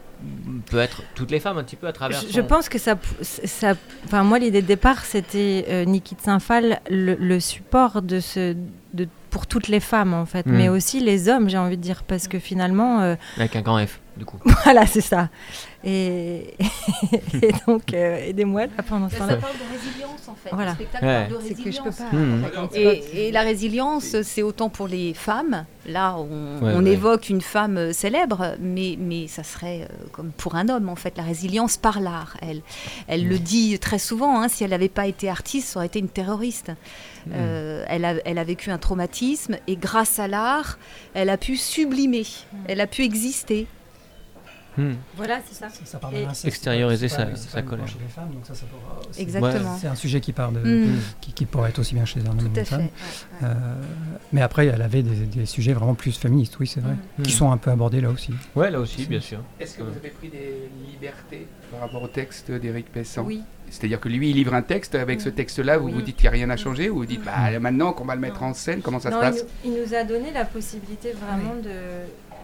peut 0.70 0.80
être 0.80 1.04
toutes 1.14 1.32
les 1.32 1.40
femmes 1.40 1.58
un 1.58 1.64
petit 1.64 1.76
peu 1.76 1.88
à 1.88 1.94
travers 1.94 2.20
Je, 2.20 2.26
son- 2.26 2.32
je 2.34 2.42
pense 2.42 2.68
que 2.68 2.78
ça, 2.80 2.96
ça, 3.22 3.74
enfin 4.06 4.24
moi 4.24 4.40
l'idée 4.40 4.62
de 4.62 4.68
départ 4.68 5.06
c'était 5.06 5.66
euh, 5.70 5.86
Niki 5.86 6.16
de 6.16 6.22
Saint-Phal 6.22 6.80
le, 6.90 7.14
le 7.16 7.40
support 7.40 8.02
de 8.02 8.20
ce, 8.20 8.56
de, 8.94 9.08
pour 9.30 9.46
toutes 9.48 9.68
les 9.68 9.80
femmes 9.80 10.14
en 10.14 10.26
fait, 10.26 10.46
mais 10.48 10.68
aussi 10.70 11.00
les 11.00 11.30
hommes 11.30 11.50
j'ai 11.50 11.58
envie 11.58 11.78
de 11.78 11.82
dire 11.82 12.04
parce 12.04 12.28
que 12.28 12.40
finalement 12.40 13.02
euh, 13.02 13.16
Avec 13.38 13.56
un 13.56 13.62
grand 13.62 13.86
F, 13.86 14.00
du 14.18 14.26
coup. 14.26 14.40
voilà 14.64 14.86
c'est 14.88 15.02
ça. 15.02 15.30
Et, 15.88 16.56
et 17.42 17.52
donc 17.68 17.94
euh, 17.94 18.18
aidez-moi 18.28 18.66
là 18.66 18.84
pendant 18.88 19.08
ce 19.10 19.18
Ça 19.18 19.28
parle 19.28 19.38
de 19.38 19.72
résilience 19.78 20.28
en 20.28 20.34
fait. 20.36 20.50
Voilà. 20.52 20.72
Le 20.72 20.76
spectacle 20.76 21.06
Ouais. 21.06 21.28
parle 21.30 21.44
de 21.44 21.48
C'est 21.48 21.54
que 21.54 21.60
je 21.60 21.64
résilience. 21.82 21.96
peux 21.98 22.04
pas. 22.04 22.16
Hmm. 22.18 22.70
fait, 22.72 22.80
Et, 23.14 23.28
et 23.28 23.32
la 23.32 23.42
résilience, 23.42 24.22
c'est 24.24 24.42
autant 24.42 24.70
pour 24.70 24.88
les 24.88 25.14
femmes. 25.14 25.66
Là, 25.88 26.16
on, 26.18 26.24
Ouais, 26.66 26.74
on 26.76 26.84
ouais. 26.84 26.92
évoque 26.94 27.30
une 27.30 27.42
femme 27.42 27.78
euh, 27.78 27.94
célèbre, 27.94 28.56
mais, 28.60 28.98
mais 29.00 29.28
ça 29.28 29.44
serait 29.44 29.82
euh, 29.84 29.94
comme 30.12 30.32
pour 30.32 30.56
un 30.56 30.68
homme, 30.70 30.90
en 30.90 30.96
fait. 30.96 31.16
La 31.18 31.22
résilience 31.24 31.78
par 31.78 32.00
l'art, 32.00 32.38
elle. 32.42 32.62
Elle 33.08 33.28
le 33.28 33.38
dit 33.38 33.78
très 33.78 34.00
souvent, 34.00 34.42
hein, 34.42 34.48
si 34.48 34.64
elle 34.64 34.72
n'avait 34.72 34.90
pas 34.90 35.06
été 35.06 35.30
artiste, 35.30 35.68
ça 35.68 35.80
aurait 35.80 35.86
été 35.86 36.00
une 36.00 36.10
terroriste. 36.10 36.72
Euh, 37.32 37.84
elle, 37.88 38.06
a, 38.06 38.16
elle 38.26 38.38
a 38.40 38.44
vécu 38.44 38.72
un 38.72 38.78
traumatisme, 38.80 39.58
et 39.68 39.76
grâce 39.76 40.18
à 40.20 40.28
l'art, 40.28 40.80
elle 41.14 41.30
a 41.30 41.38
pu 41.38 41.56
sublimer, 41.56 42.26
elle 42.68 42.82
a 42.82 42.88
pu 42.88 43.04
exister. 43.04 43.68
Hmm. 44.78 44.94
Voilà 45.16 45.40
c'est 45.48 45.56
ça. 45.56 45.68
Ça 45.86 46.00
part 46.00 46.12
Extérioriser 46.46 47.08
pas- 47.08 47.36
sa- 47.36 47.62
colère. 47.62 47.88
chez 47.88 47.98
les 48.02 48.08
femmes, 48.10 48.30
donc 48.34 48.46
ça, 48.46 48.54
ça 48.56 48.66
pourra 48.66 49.00
aussi- 49.10 49.22
Exactement. 49.22 49.78
C'est 49.80 49.88
un 49.88 49.96
sujet 49.96 50.20
qui 50.22 50.34
part 50.34 50.52
de, 50.52 50.60
Mm. 50.60 51.00
qui, 51.22 51.34
qui 51.34 51.46
pourrait 51.46 51.70
être 51.70 51.80
aussi 51.80 51.94
bien 51.96 52.06
chez 52.06 52.20
un 52.22 52.26
homme 52.32 52.38
Tout 52.38 52.46
ou 52.46 52.48
à 52.48 52.50
une 52.50 52.56
fait. 52.56 52.66
femme. 52.66 52.80
ouais, 52.82 52.88
ouais. 53.42 53.48
Euh, 53.50 53.54
mais 54.34 54.42
après, 54.42 54.68
elle 54.68 54.82
avait 54.82 55.04
des, 55.04 55.26
des 55.26 55.46
sujets 55.46 55.74
vraiment 55.74 55.96
plus 55.96 56.18
féministes, 56.18 56.58
oui, 56.60 56.68
c'est 56.68 56.82
vrai, 56.82 56.96
Mm. 57.18 57.24
qui 57.24 57.32
sont 57.32 57.52
un 57.52 57.58
peu 57.58 57.72
abordés 57.72 58.02
là 58.02 58.10
aussi. 58.10 58.34
Ouais, 58.56 58.70
là 58.72 58.80
aussi, 58.80 59.06
bien 59.06 59.20
sûr. 59.22 59.40
Est-ce 59.60 59.78
que 59.78 59.84
vous 59.84 59.96
avez 59.96 60.10
pris 60.10 60.30
des 60.30 60.70
libertés 60.92 61.48
par 61.72 61.80
rapport 61.82 62.04
au 62.04 62.08
texte 62.08 62.52
d'Éric 62.52 62.92
Pessan 62.92 63.24
Oui. 63.26 63.42
C'est-à-dire 63.70 64.00
que 64.00 64.08
lui, 64.10 64.30
il 64.30 64.36
livre 64.36 64.54
un 64.54 64.62
texte, 64.62 64.94
avec 64.94 65.20
ce 65.22 65.30
texte-là, 65.30 65.78
vous 65.80 65.88
Oui. 65.88 65.94
vous 65.94 66.02
dites 66.04 66.16
qu'il 66.18 66.26
n'y 66.26 66.28
a 66.28 66.32
rien 66.32 66.50
à 66.52 66.56
changer, 66.58 66.90
ou 66.92 66.98
vous 66.98 67.06
dites, 67.08 67.24
bah, 67.24 67.60
maintenant 67.60 67.94
qu'on 67.94 68.06
va 68.06 68.14
le 68.14 68.22
mettre 68.22 68.44
en 68.44 68.54
scène, 68.54 68.82
comment 68.82 69.00
ça 69.00 69.10
Non, 69.10 69.20
se 69.22 69.26
il, 69.26 69.32
passe 69.32 69.42
nous, 69.66 69.72
il 69.74 69.82
nous 69.82 69.94
a 69.96 70.04
donné 70.04 70.32
la 70.32 70.46
possibilité 70.46 71.14
vraiment 71.14 71.56
de, 71.56 71.70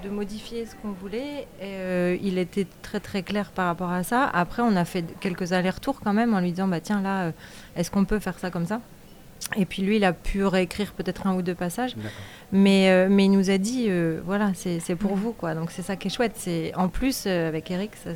de 0.01 0.09
modifier 0.09 0.65
ce 0.65 0.75
qu'on 0.75 0.91
voulait. 0.91 1.47
Et, 1.59 1.63
euh, 1.63 2.17
il 2.21 2.37
était 2.37 2.67
très 2.81 2.99
très 2.99 3.23
clair 3.23 3.51
par 3.51 3.67
rapport 3.67 3.91
à 3.91 4.03
ça. 4.03 4.29
Après, 4.33 4.61
on 4.61 4.75
a 4.75 4.85
fait 4.85 5.05
quelques 5.19 5.53
allers-retours 5.53 6.01
quand 6.01 6.13
même 6.13 6.33
en 6.33 6.39
lui 6.39 6.51
disant 6.51 6.67
bah 6.67 6.79
tiens 6.81 7.01
là, 7.01 7.23
euh, 7.23 7.31
est-ce 7.75 7.91
qu'on 7.91 8.05
peut 8.05 8.19
faire 8.19 8.39
ça 8.39 8.49
comme 8.49 8.65
ça? 8.65 8.81
Et 9.57 9.65
puis 9.65 9.81
lui, 9.81 9.97
il 9.97 10.03
a 10.05 10.13
pu 10.13 10.45
réécrire 10.45 10.93
peut-être 10.93 11.25
un 11.25 11.35
ou 11.35 11.41
deux 11.41 11.55
passages. 11.55 11.95
Mais, 12.51 12.89
euh, 12.89 13.07
mais 13.09 13.25
il 13.25 13.31
nous 13.31 13.49
a 13.49 13.57
dit, 13.57 13.89
voilà, 14.23 14.51
c'est 14.53 14.79
c'est 14.79 14.95
pour 14.95 15.15
vous, 15.15 15.33
quoi. 15.33 15.55
Donc 15.55 15.71
c'est 15.71 15.81
ça 15.81 15.95
qui 15.95 16.07
est 16.07 16.11
chouette. 16.11 16.33
C'est 16.35 16.73
En 16.75 16.89
plus, 16.89 17.25
avec 17.25 17.71
Eric, 17.71 17.91
ça, 17.95 18.11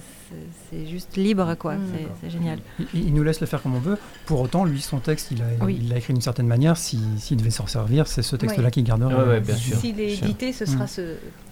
c'est- 0.70 0.86
juste 0.88 1.18
libre, 1.18 1.56
quoi. 1.56 1.76
Mm. 1.76 1.80
C'est- 1.94 2.08
C'est 2.22 2.30
génial. 2.32 2.60
Il, 2.94 3.08
il 3.08 3.14
nous 3.14 3.24
laisse 3.24 3.40
le 3.42 3.48
faire 3.48 3.62
comme 3.62 3.76
on 3.76 3.80
veut. 3.80 3.98
Pour 4.26 4.42
autant, 4.42 4.66
lui, 4.66 4.82
son 4.82 5.00
texte, 5.00 5.30
il 5.32 5.40
l'a 5.40 5.46
Oui. 5.66 5.80
écrit 5.96 6.14
d'une 6.14 6.22
certaine 6.22 6.48
manière. 6.48 6.78
Si- 6.78 7.00
S'il 7.18 7.38
devait 7.38 7.50
s'en 7.50 7.68
servir, 7.68 8.08
c'est 8.08 8.22
ce 8.22 8.36
texte-là 8.36 8.66
Ouais. 8.66 8.72
qu'il 8.72 8.84
garderait. 8.84 9.14
Ouais, 9.16 9.30
ouais, 9.30 9.40
bien 9.42 9.56
sûr. 9.56 9.78
S'il 9.78 10.00
est 10.00 10.14
édité, 10.14 10.54
ce 10.54 10.66
sera 10.66 10.86
Mm. 10.86 10.88
ce, 10.88 11.02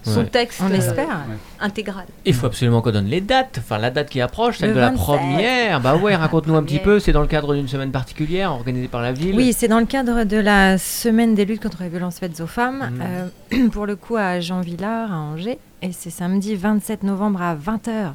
son 0.04 0.20
Ouais. 0.20 0.26
texte 0.26 0.60
On 0.62 0.70
euh, 0.70 0.74
espère. 0.74 1.24
intégral. 1.60 2.04
Il 2.24 2.34
faut 2.34 2.46
absolument 2.46 2.80
qu'on 2.82 2.90
donne 2.92 3.06
les 3.06 3.20
dates, 3.20 3.56
enfin 3.58 3.78
la 3.78 3.90
date 3.90 4.10
qui 4.10 4.20
approche, 4.20 4.58
celle 4.58 4.70
Le 4.70 4.74
de 4.76 4.80
la 4.80 4.90
27. 4.90 5.04
première. 5.04 5.80
Bah 5.80 5.96
ouais, 5.96 6.14
raconte-nous 6.14 6.54
un 6.54 6.62
petit 6.64 6.78
peu, 6.78 6.98
c'est 7.00 7.12
dans 7.12 7.22
le 7.22 7.26
cadre 7.26 7.54
d'une 7.54 7.68
semaine 7.68 7.90
particulière 7.92 8.52
organisée 8.52 8.88
par 8.88 9.02
la 9.02 9.12
ville. 9.12 9.34
Oui, 9.36 9.52
c'est 9.52 9.68
dans 9.68 9.80
le 9.80 9.86
cadre 9.86 10.24
de 10.24 10.36
la 10.36 10.78
semaine 10.78 11.34
des 11.34 11.44
luttes 11.44 11.62
contre 11.62 11.82
les 11.82 11.88
violences 11.88 12.18
faites 12.18 12.40
aux 12.40 12.46
femmes, 12.46 12.90
Mhm. 12.92 13.02
euh, 13.02 13.68
pour 13.72 13.86
le 13.86 13.96
coup 13.96 14.16
à 14.16 14.40
Jean 14.40 14.60
Villard, 14.60 15.12
à 15.12 15.16
Angers, 15.16 15.58
et 15.82 15.92
c'est 15.92 16.10
samedi 16.10 16.54
27 16.54 17.02
novembre 17.02 17.42
à 17.42 17.54
20h. 17.54 18.14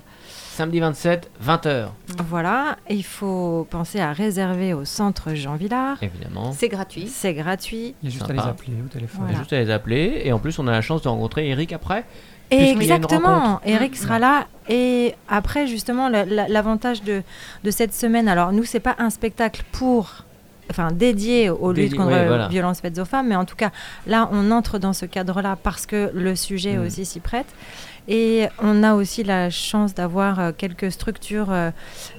Samedi 0.60 0.82
27, 0.82 1.32
20h, 1.42 1.86
Voilà, 2.28 2.76
il 2.90 3.06
faut 3.06 3.66
penser 3.70 4.02
à 4.02 4.12
réserver 4.12 4.74
au 4.74 4.84
centre 4.84 5.34
Jean 5.34 5.56
Villard. 5.56 5.96
évidemment. 6.04 6.52
C'est 6.52 6.68
gratuit. 6.68 7.08
C'est 7.08 7.34
gratuit. 7.34 7.96
Il 8.04 8.10
y 8.10 8.12
a 8.12 8.12
juste 8.12 8.30
à 8.30 8.34
les 8.34 8.40
appeler 8.42 8.74
au 8.86 8.90
téléphone. 8.90 9.22
On 9.22 9.24
a 9.24 9.28
Voilà. 9.28 9.40
juste 9.40 9.54
à 9.54 9.60
les 9.62 9.72
appeler 9.72 10.22
et 10.26 10.34
en 10.34 10.40
plus 10.40 10.60
on 10.60 10.68
a 10.68 10.72
la 10.72 10.82
chance 10.82 11.02
de 11.04 11.08
rencontrer 11.08 11.48
Eric 11.48 11.72
après. 11.72 12.04
Y 12.52 12.56
a 12.56 12.72
Exactement. 12.72 13.62
Eric 13.64 13.96
sera 13.96 14.20
là. 14.20 14.48
Et 14.68 15.16
après, 15.30 15.66
justement, 15.66 16.10
la- 16.10 16.26
la- 16.26 16.50
l'avantage 16.50 17.04
de, 17.04 17.22
de 17.64 17.72
cette 17.72 17.94
semaine, 17.94 18.28
alors 18.28 18.52
nous, 18.52 18.66
c'est 18.66 18.82
pas 18.82 18.98
un 19.00 19.10
spectacle 19.12 19.64
pour 19.72 20.26
enfin 20.72 20.92
dédié 20.92 21.50
aux 21.50 21.72
luttes 21.72 21.96
contre 21.96 22.10
ouais, 22.12 22.28
voilà. 22.28 22.48
violences 22.50 22.80
faites 22.82 23.00
aux 23.00 23.06
femmes, 23.06 23.30
mais 23.30 23.36
en 23.36 23.46
tout 23.46 23.56
cas, 23.56 23.72
là, 24.08 24.30
on 24.34 24.52
entre 24.52 24.78
dans 24.78 24.94
ce 24.94 25.06
cadre-là 25.08 25.58
parce 25.64 25.86
que 25.88 26.12
le 26.14 26.36
sujet 26.36 26.76
Mm. 26.78 26.86
aussi 26.86 27.06
s'y 27.06 27.20
prête. 27.22 27.48
Et 28.12 28.48
on 28.60 28.82
a 28.82 28.96
aussi 28.96 29.24
la 29.24 29.52
chance 29.52 29.94
d'avoir 29.94 30.40
euh, 30.40 30.52
quelques 30.52 30.92
structures 30.92 31.52
euh, 31.52 31.70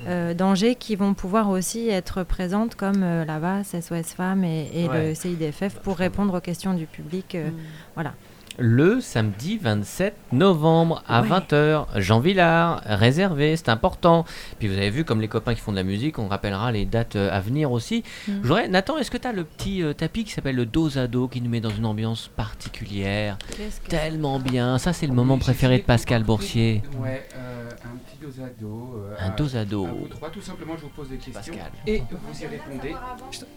euh, 0.06 0.34
d'Angers 0.34 0.76
qui 0.76 0.94
vont 0.94 1.14
pouvoir 1.14 1.50
aussi 1.50 1.88
être 1.88 2.22
présentes 2.22 2.76
comme 2.76 3.02
euh, 3.02 3.24
la 3.24 3.40
VAS, 3.40 3.64
SOS 3.80 4.14
Femmes 4.14 4.44
et, 4.44 4.70
et 4.72 4.88
Ouais. 4.88 5.08
le 5.08 5.14
CIDFF 5.16 5.80
pour 5.82 5.96
répondre 5.96 6.36
aux 6.38 6.40
questions 6.40 6.74
du 6.74 6.86
public. 6.86 7.34
euh, 7.34 7.50
Voilà. 7.96 8.14
Le 8.62 9.00
samedi 9.00 9.56
27 9.56 10.14
novembre 10.32 11.02
à 11.08 11.22
Ouais. 11.22 11.28
20h, 11.28 11.86
Jean 11.96 12.20
Villard, 12.20 12.82
réservé, 12.84 13.56
c'est 13.56 13.70
important. 13.70 14.26
Puis 14.58 14.68
vous 14.68 14.74
avez 14.74 14.90
vu, 14.90 15.04
comme 15.06 15.22
les 15.22 15.28
copains 15.28 15.54
qui 15.54 15.60
font 15.62 15.70
de 15.72 15.76
la 15.78 15.82
musique, 15.82 16.18
on 16.18 16.28
rappellera 16.28 16.70
les 16.70 16.84
dates 16.84 17.16
euh, 17.16 17.30
à 17.32 17.40
venir 17.40 17.72
aussi. 17.72 18.04
Mm. 18.28 18.32
J'aurais- 18.44 18.68
Nathan, 18.68 18.98
est-ce 18.98 19.10
que 19.10 19.16
tu 19.16 19.26
as 19.26 19.32
le 19.32 19.44
petit 19.44 19.82
euh, 19.82 19.94
tapis 19.94 20.24
qui 20.24 20.32
s'appelle 20.32 20.56
le 20.56 20.66
dos 20.66 20.98
à 20.98 21.06
dos 21.06 21.26
qui 21.26 21.40
nous 21.40 21.48
met 21.48 21.60
dans 21.60 21.70
une 21.70 21.86
ambiance 21.86 22.28
particulière 22.36 23.38
que- 23.56 23.88
Tellement 23.88 24.38
bien? 24.38 24.76
Ça, 24.76 24.92
c'est 24.92 25.06
le 25.06 25.14
moment 25.14 25.34
Oui, 25.34 25.40
préféré 25.40 25.78
de 25.78 25.84
Pascal 25.84 26.22
Boursier. 26.24 26.82
Ouais, 26.98 27.26
euh, 27.36 27.70
un 27.70 27.96
petit 27.96 28.18
dos 28.20 28.44
à 28.44 28.48
dos. 28.60 28.94
euh, 29.06 29.14
Un 29.18 29.26
à- 29.30 29.36
dos 29.36 29.56
à 29.56 29.64
dos. 29.64 29.86
à 29.86 29.88
vous 29.90 30.08
trois, 30.08 30.28
tout 30.28 30.42
simplement, 30.42 30.74
je 30.76 30.82
vous 30.82 30.88
pose 30.90 31.08
des 31.08 31.16
questions. 31.16 31.54
Pascal. 31.54 31.70
Et 31.86 32.02
vous 32.10 32.42
y 32.42 32.46
répondez. 32.46 32.94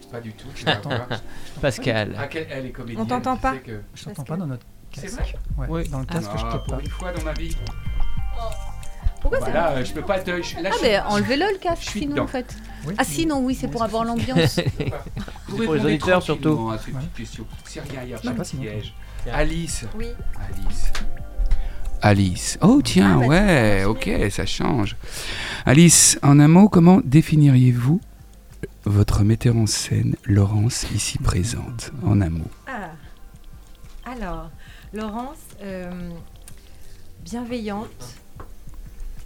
Pas 0.09 0.21
du 0.21 0.31
tout. 0.31 0.47
Je. 0.55 0.63
Pascal. 1.61 2.15
Ah, 2.17 2.27
elle 2.31 2.67
est 2.67 2.69
comédienne. 2.71 3.01
On 3.01 3.05
t'entend 3.05 3.35
tu 3.35 3.41
pas 3.41 3.51
sais 3.55 3.59
que- 3.59 3.81
Je 3.93 4.05
t'entends 4.05 4.23
pas 4.23 4.37
dans 4.37 4.47
notre 4.47 4.65
C'est 4.93 5.07
vrai 5.11 5.25
Ouais, 5.57 5.67
Oui. 5.69 5.89
Dans 5.89 5.99
le 5.99 6.05
casque, 6.05 6.29
je 6.37 6.43
Ah, 6.45 6.57
pour 6.59 6.75
pas. 6.77 6.81
une 6.83 6.89
fois 6.89 7.11
dans 7.11 7.23
ma 7.23 7.33
vie. 7.33 7.55
Pourquoi 9.21 9.39
Bah 9.39 9.45
ça 9.45 9.53
là, 9.53 9.69
euh, 9.71 9.85
je 9.85 9.93
peux 9.93 10.01
pas 10.01 10.19
te. 10.19 10.41
je- 10.41 10.59
Là, 10.59 10.69
Ah, 10.73 10.75
je- 10.77 10.83
ben 10.83 11.03
enlevez-le 11.07 11.45
le 11.53 11.57
casque, 11.57 11.83
je 11.83 11.89
suis 11.91 11.99
sinon 12.01 12.11
dedans. 12.15 12.23
en 12.25 12.27
fait. 12.27 12.55
Oui, 12.85 12.93
Ah, 12.97 13.03
sinon, 13.05 13.39
oui, 13.39 13.55
c'est 13.55 13.69
pour 13.69 13.81
avoir 13.83 14.03
l'ambiance. 14.03 14.59
Vous 15.47 15.55
pour 15.55 15.59
les 15.61 15.67
répondez 15.67 15.93
auditeurs, 15.93 16.21
surtout. 16.21 16.41
tranquillement 16.55 16.71
à 16.71 16.77
ces 16.77 16.91
Ouais. 16.91 16.97
petites 16.99 17.13
questions. 17.13 17.45
C'est 17.63 17.79
rien, 17.79 18.01
il 18.03 18.07
n'y 18.07 18.13
a 18.13 18.17
sais 18.17 18.23
pas 18.27 18.33
pas 18.33 18.43
de 18.43 18.47
si 18.47 18.57
piège. 18.57 18.93
Alice. 19.31 19.85
Oui. 19.97 20.07
Alice. 20.37 20.91
Alice. 22.01 22.57
Oh 22.61 22.81
tiens, 22.83 23.13
Ah, 23.15 23.19
bah, 23.21 23.27
ouais, 23.27 23.83
ok, 23.85 24.09
ça 24.29 24.45
change. 24.45 24.97
Alice, 25.65 26.19
en 26.21 26.37
un 26.41 26.49
mot, 26.49 26.67
comment 26.67 26.99
définiriez-vous 27.05 28.01
votre 28.83 29.23
metteur 29.23 29.55
en 29.55 29.65
scène, 29.67 30.15
Laurence, 30.25 30.85
ici 30.93 31.17
présente? 31.17 31.91
En 32.05 32.19
un 32.19 32.29
mot. 32.29 32.47
Ah. 32.67 32.89
Alors, 34.05 34.49
Laurence, 34.93 35.37
euh, 35.63 35.89
bienveillante. 37.23 37.87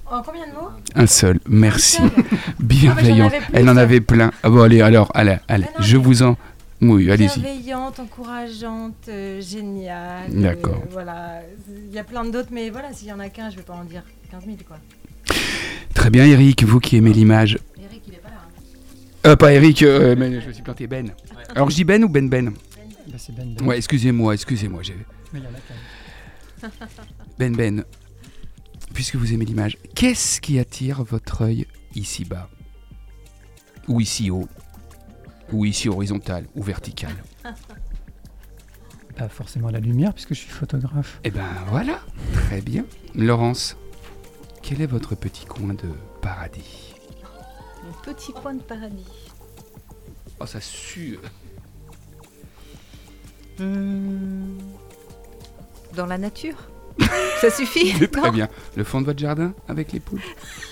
En 0.06 0.22
combien 0.24 0.48
de 0.48 0.54
mots 0.54 0.70
Un 0.96 1.06
seul, 1.08 1.40
merci. 1.50 2.02
Un 2.02 2.10
seul. 2.10 2.24
Bienveillante. 2.60 3.32
plus, 3.34 3.42
Elle 3.54 3.70
en 3.70 3.76
avait 3.76 4.00
plein. 4.00 4.32
Ah 4.42 4.50
bon, 4.50 4.62
allez, 4.62 4.82
alors, 4.82 5.12
allez, 5.14 5.36
allez, 5.50 5.66
Ah 5.68 5.80
non, 5.80 5.86
je 5.86 5.98
vous 5.98 6.24
en. 6.24 6.38
Oui, 6.80 7.12
allez-y. 7.12 7.40
Bienveillante, 7.42 8.00
encourageante, 8.00 8.96
euh, 9.10 9.42
géniale. 9.42 10.32
D'accord. 10.32 10.76
euh, 10.84 10.88
voilà, 10.92 11.42
il 11.90 11.94
y 11.94 12.00
a 12.00 12.06
plein 12.06 12.24
d'autres, 12.24 12.50
mais 12.52 12.70
voilà, 12.70 12.94
s'il 12.94 13.10
y 13.10 13.12
en 13.12 13.20
a 13.20 13.28
qu'un, 13.28 13.50
je 13.50 13.58
vais 13.58 13.64
pas 13.64 13.74
en 13.74 13.84
dire 13.84 14.04
15 14.32 14.46
000 14.46 14.58
quoi. 14.66 14.78
Très 15.94 16.10
bien, 16.10 16.26
Eric, 16.26 16.64
vous 16.64 16.80
qui 16.80 16.96
aimez 16.96 17.12
l'image. 17.12 17.58
Eric, 17.78 18.04
il 18.08 18.14
est 18.14 18.18
pas 18.18 18.30
là. 18.30 18.36
hein. 18.46 19.30
Euh, 19.32 19.36
pas 19.36 19.52
Eric, 19.52 19.84
euh, 19.84 20.16
mais 20.18 20.40
je 20.40 20.48
me 20.48 20.54
suis 20.54 20.64
planté, 20.64 20.88
Ben. 20.88 21.12
Alors, 21.54 21.70
je 21.70 21.76
dis 21.76 21.84
Ben 21.84 22.02
ou 22.06 22.08
Ben 22.08 22.30
Ben? 22.30 22.52
Bah, 23.08 23.16
c'est 23.18 23.36
Ben. 23.36 23.54
Ben. 23.60 23.66
Ouais, 23.68 23.76
excusez-moi, 23.78 24.36
excusez-moi. 24.36 24.84
j'ai- 24.84 24.96
Mais 25.34 25.40
il 25.40 25.44
y 25.44 25.48
en 25.48 25.50
a 25.50 25.60
quand 25.68 25.74
même. 25.74 26.72
Ben 27.38 27.56
Ben, 27.56 27.84
puisque 28.94 29.16
vous 29.16 29.34
aimez 29.34 29.46
l'image, 29.46 29.78
qu'est-ce 29.96 30.42
qui 30.42 30.58
attire 30.60 31.04
votre 31.04 31.44
œil 31.44 31.68
ici 31.96 32.26
bas 32.26 32.50
Ou 33.88 34.02
ici 34.02 34.32
haut? 34.32 34.48
Ou 35.52 35.66
ici 35.66 35.88
horizontal 35.88 36.48
Ou 36.56 36.64
vertical? 36.64 37.14
Pas 39.16 39.30
forcément 39.30 39.70
la 39.70 39.80
lumière, 39.80 40.14
puisque 40.14 40.34
je 40.34 40.40
suis 40.42 40.50
photographe. 40.52 41.20
Eh 41.24 41.32
ben 41.32 41.48
voilà, 41.70 42.02
très 42.34 42.62
bien. 42.62 42.86
Laurence, 43.16 43.76
quel 44.62 44.82
est 44.82 44.86
votre 44.88 45.16
petit 45.16 45.46
coin 45.46 45.74
de 45.74 45.90
paradis? 46.22 46.94
Mon 47.84 47.94
petit 48.14 48.32
coin 48.34 48.54
de 48.56 48.62
paradis. 48.62 49.06
Oh, 50.40 50.46
ça 50.46 50.62
sue 50.62 51.20
Hmm. 53.60 54.60
Dans 55.98 56.06
la 56.06 56.20
nature 56.20 56.56
Ça 57.42 57.50
suffit 57.50 57.92
Très 58.08 58.30
bien. 58.32 58.48
Le 58.76 58.84
fond 58.84 59.02
de 59.02 59.06
votre 59.08 59.18
jardin 59.20 59.54
avec 59.68 59.92
les 59.92 60.00
poules? 60.00 60.22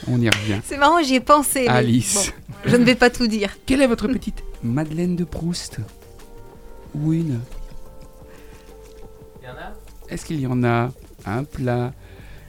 On 0.08 0.22
y 0.22 0.30
revient. 0.30 0.60
C'est 0.64 0.78
marrant, 0.78 1.02
j'y 1.02 1.16
ai 1.16 1.20
pensé. 1.20 1.68
Alice. 1.68 2.32
bon, 2.48 2.54
je 2.72 2.76
ne 2.76 2.84
vais 2.86 2.94
pas 2.96 3.10
tout 3.10 3.26
dire. 3.28 3.50
Quelle 3.66 3.82
est 3.82 3.88
votre 3.88 4.08
petite 4.08 4.44
Madeleine 4.64 5.16
de 5.16 5.24
Proust? 5.24 5.80
Ou 6.94 7.14
une? 7.14 7.40
Est-ce 10.10 10.26
qu'il 10.26 10.40
y 10.40 10.46
en 10.48 10.64
a? 10.64 10.92
Un 11.26 11.44
plat? 11.44 11.92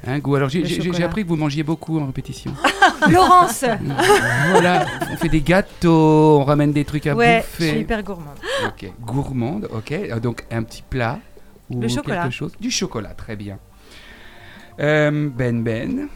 Un 0.06 0.18
goût? 0.18 0.36
Alors 0.36 0.50
j'ai- 0.50 0.62
appris 1.02 1.24
que 1.24 1.28
vous 1.28 1.36
mangiez 1.36 1.62
beaucoup 1.62 1.98
en 1.98 2.06
répétition. 2.06 2.52
Laurence 3.10 3.64
voilà, 4.50 4.84
on 5.10 5.16
fait 5.16 5.28
des 5.30 5.40
gâteaux, 5.40 6.38
on 6.40 6.44
ramène 6.44 6.72
des 6.72 6.84
trucs 6.84 7.06
à 7.06 7.14
Ouais, 7.14 7.42
je 7.42 7.56
bouffer. 7.56 7.70
suis 7.70 7.80
hyper 7.80 8.02
gourmande. 8.02 8.36
Ok, 8.66 8.92
gourmande, 9.00 9.68
ok. 9.74 9.92
Euh, 9.92 10.20
Donc 10.20 10.44
un 10.50 10.62
petit 10.62 10.82
plat 10.82 11.18
ou 11.70 11.80
Le 11.80 11.88
chocolat. 11.88 12.22
quelque 12.22 12.32
chose. 12.34 12.52
Du 12.60 12.70
chocolat, 12.70 13.14
très 13.14 13.36
bien. 13.36 13.58
Euh, 14.80 15.30
ben 15.34 15.62
Ben, 15.62 16.08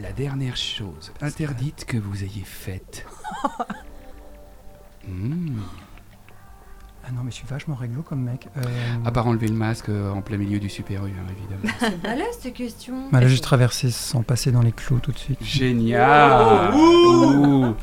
la 0.00 0.12
dernière 0.12 0.56
chose 0.56 1.12
interdite 1.20 1.84
que 1.84 1.96
vous 1.96 2.22
ayez 2.24 2.44
faite. 2.44 3.06
Hmm. 5.06 5.58
Ah 7.06 7.10
non, 7.14 7.22
mais 7.22 7.30
je 7.30 7.36
suis 7.36 7.46
vachement 7.46 7.74
réglo 7.74 8.00
comme 8.00 8.22
mec. 8.22 8.48
Euh, 8.56 8.62
À 9.04 9.12
part 9.12 9.26
enlever 9.26 9.48
le 9.48 9.54
masque 9.54 9.90
euh, 9.90 10.10
en 10.10 10.22
plein 10.22 10.38
milieu 10.38 10.58
du 10.58 10.70
Super 10.70 11.04
U, 11.04 11.10
hein, 11.10 11.26
évidemment. 11.30 11.74
C'est 11.80 12.00
balèze 12.02 12.38
cette 12.40 12.54
question. 12.54 13.10
bah 13.12 13.20
là, 13.20 13.28
j'ai 13.28 13.38
traversé 13.38 13.90
sans 13.90 14.22
passer 14.22 14.50
dans 14.50 14.62
les 14.62 14.72
clous 14.72 15.00
tout 15.00 15.12
de 15.12 15.18
suite. 15.18 15.44
Génial 15.44 16.74
Ouh. 16.74 17.74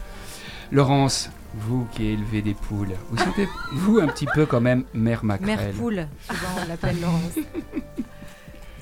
Laurence, 0.72 1.30
vous 1.56 1.86
qui 1.92 2.06
élevez 2.08 2.42
des 2.42 2.54
poules, 2.54 2.94
vous 3.10 3.18
sentez-vous 3.18 4.00
un 4.00 4.08
petit 4.08 4.26
peu 4.34 4.46
quand 4.46 4.62
même 4.62 4.84
mère 4.94 5.24
maquerelle 5.26 5.58
Mère 5.58 5.72
poule, 5.74 6.08
souvent 6.30 6.48
on 6.64 6.68
l'appelle 6.68 7.00
Laurence. 7.02 7.38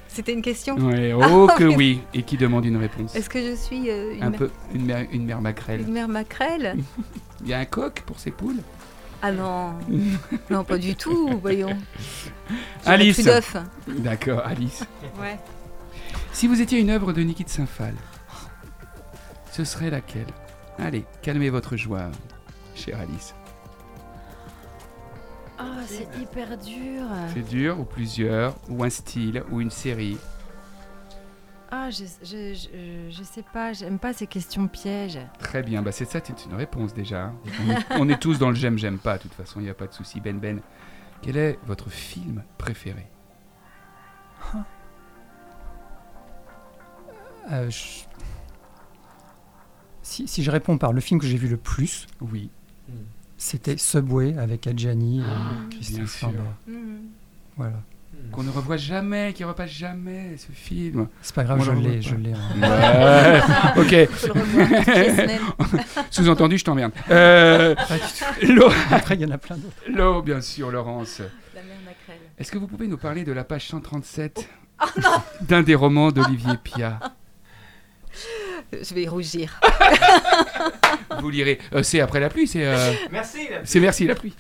C'était 0.08 0.34
une 0.34 0.42
question 0.42 0.76
Ouais, 0.76 1.14
oh 1.16 1.48
Ah, 1.50 1.56
que 1.56 1.64
mais- 1.64 1.76
oui 1.76 2.02
Et 2.14 2.24
qui 2.24 2.36
demande 2.38 2.66
une 2.66 2.78
réponse 2.78 3.16
Est-ce 3.16 3.30
que 3.30 3.42
je 3.42 3.56
suis 3.56 3.90
euh, 3.90 4.14
une, 4.16 4.24
Un 4.24 4.30
mère, 4.32 4.40
peu 4.40 4.50
une 4.74 4.86
mère, 4.86 5.06
une 5.12 5.26
mère 5.26 5.42
maquerelle. 5.42 5.82
une 5.82 5.94
mère 5.94 6.08
maquerelle 6.08 6.76
Il 7.42 7.48
y 7.48 7.54
a 7.54 7.60
un 7.60 7.66
coq 7.66 8.02
pour 8.06 8.20
ces 8.20 8.32
poules? 8.32 8.58
Ah 9.22 9.32
non, 9.32 9.74
non 10.50 10.64
pas 10.64 10.78
du 10.78 10.96
tout, 10.96 11.30
voyons. 11.42 11.76
Alice. 12.86 13.28
D'accord, 13.88 14.42
Alice. 14.46 14.84
Ouais. 15.20 15.38
Si 16.32 16.48
vous 16.48 16.62
étiez 16.62 16.80
une 16.80 16.90
œuvre 16.90 17.12
de 17.14 17.22
Niki 17.22 17.44
de 17.44 17.50
Saint-Phal, 17.50 17.94
ce 19.52 19.64
serait 19.66 19.90
laquelle? 19.90 20.28
Allez, 20.78 21.04
calmez 21.22 21.50
votre 21.50 21.76
joie, 21.76 22.10
chère 22.80 23.00
Alice. 23.00 23.34
Ah, 25.58 25.82
c'est 25.86 26.08
hyper 26.18 26.58
dur. 26.58 27.04
C'est 27.34 27.42
dur, 27.48 27.80
ou 27.80 27.84
plusieurs, 27.84 28.56
ou 28.70 28.84
un 28.84 28.90
style, 28.90 29.44
ou 29.52 29.60
une 29.62 29.70
série. 29.72 30.18
Ah, 31.72 31.90
je, 31.92 32.06
je, 32.24 32.54
je, 32.56 33.10
je 33.12 33.24
sais 33.24 33.44
pas, 33.54 33.74
j'aime 33.74 34.00
pas 34.00 34.14
ces 34.14 34.26
questions 34.26 34.68
pièges. 34.68 35.20
Très 35.38 35.62
bien, 35.62 35.82
bah 35.84 35.92
c'est 35.92 36.06
ça, 36.06 36.20
c'est 36.24 36.46
une 36.46 36.56
réponse 36.56 36.94
déjà. 36.94 37.26
hein. 37.26 37.36
On 37.46 37.70
est, 37.72 37.86
on 38.00 38.10
est 38.10 38.20
tous 38.20 38.40
dans 38.40 38.50
le 38.50 38.56
j'aime, 38.56 38.78
j'aime 38.80 38.98
pas, 38.98 39.18
de 39.18 39.24
toute 39.24 39.34
façon, 39.34 39.60
il 39.60 39.64
n'y 39.64 39.70
a 39.70 39.74
pas 39.76 39.86
de 39.88 39.94
souci. 39.94 40.20
Ben 40.20 40.40
Ben, 40.40 40.62
quel 41.22 41.38
est 41.38 41.60
votre 41.68 41.90
film 41.92 42.44
préféré? 42.58 43.06
Euh, 47.52 47.70
je- 47.70 48.04
si, 50.02 50.28
si 50.28 50.44
je 50.44 50.50
réponds 50.52 50.78
par 50.78 50.94
le 50.94 51.02
film 51.02 51.20
que 51.20 51.28
j'ai 51.28 51.38
vu 51.38 51.48
le 51.48 51.58
plus, 51.58 52.08
Oui, 52.22 52.50
c'était 53.38 53.78
Subway 53.78 54.38
avec 54.38 54.68
Adjani 54.68 55.20
et 55.20 55.22
bien 55.22 55.68
Christophe. 55.72 56.22
Lambert. 56.24 56.42
Voilà. 57.58 57.82
Qu'on 58.34 58.44
ne 58.44 58.50
revoit 58.52 58.78
jamais, 58.78 59.32
qui 59.34 59.44
ne 59.44 59.48
repasse 59.48 59.72
jamais 59.72 60.36
ce 60.38 60.52
film. 60.52 61.08
C'est 61.22 61.34
pas 61.34 61.44
grave, 61.46 61.60
On 61.62 61.64
je 61.64 61.72
l'ai, 61.72 62.02
je 62.02 62.16
l'ai. 62.16 62.34
en- 62.34 62.60
Ouais, 62.62 63.42
ok. 64.08 64.10
Sous-entendu, 66.12 66.58
je 66.58 66.66
t'emmerde. 66.66 66.92
Euh, 67.10 67.76
Pas 67.76 67.96
du 67.96 68.00
tout. 68.48 68.54
Laure- 68.54 68.74
Après, 68.92 69.16
il 69.16 69.22
y 69.22 69.26
en 69.26 69.32
a 69.32 69.38
plein 69.38 69.56
d'autres. 69.58 69.76
Laure, 69.90 70.22
bien 70.24 70.42
sûr, 70.42 70.70
Laurence. 70.70 71.20
La. 71.56 71.62
Est-ce 72.38 72.52
que 72.52 72.58
vous 72.58 72.68
pouvez 72.68 72.88
nous 72.88 72.98
parler 72.98 73.24
de 73.24 73.32
la 73.32 73.44
page 73.44 73.68
137 73.68 74.48
Oh, 74.82 74.86
d'un 75.42 75.62
des 75.62 75.76
romans 75.76 76.12
d'Olivier 76.12 76.54
Pia? 76.64 77.00
Je 78.74 78.94
vais 78.94 79.08
rougir. 79.08 79.60
Vous 81.22 81.30
lirez. 81.30 81.60
Euh, 81.74 81.84
c'est 81.84 82.00
après 82.02 82.20
la 82.20 82.30
pluie, 82.30 82.48
c'est. 82.48 82.66
euh, 82.66 82.94
Merci. 83.12 83.48
c'est 83.64 83.80
merci 83.80 84.06
la 84.08 84.16
pluie. 84.16 84.34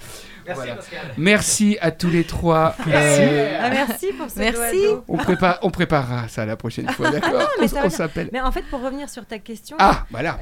Merci 0.46 0.62
Voilà. 0.62 0.76
Pascal. 0.76 1.00
Merci 1.18 1.78
à 1.82 1.92
tous 1.92 2.10
les 2.10 2.24
trois. 2.24 2.76
Euh, 2.88 3.60
Ah, 3.62 3.70
merci 3.70 4.08
pour 4.14 4.30
ce 4.30 4.40
Merci. 4.40 4.56
doigt 4.58 4.72
d'eau. 4.96 5.04
on, 5.08 5.18
prépare, 5.18 5.60
on 5.62 5.70
préparera 5.70 6.28
ça 6.28 6.46
la 6.46 6.56
prochaine 6.56 6.90
fois, 6.90 7.12
d'accord 7.12 7.48
mais 7.60 7.66
On- 7.66 7.68
ça 7.68 7.76
va 7.76 7.82
On 7.86 7.88
bien. 7.88 7.98
s'appelle. 7.98 8.30
Mais 8.34 8.42
en 8.42 8.52
fait, 8.52 8.64
pour 8.64 8.82
revenir 8.82 9.10
sur 9.10 9.26
ta 9.26 9.38
question, 9.40 9.76
Ah, 9.80 10.06
voilà. 10.12 10.40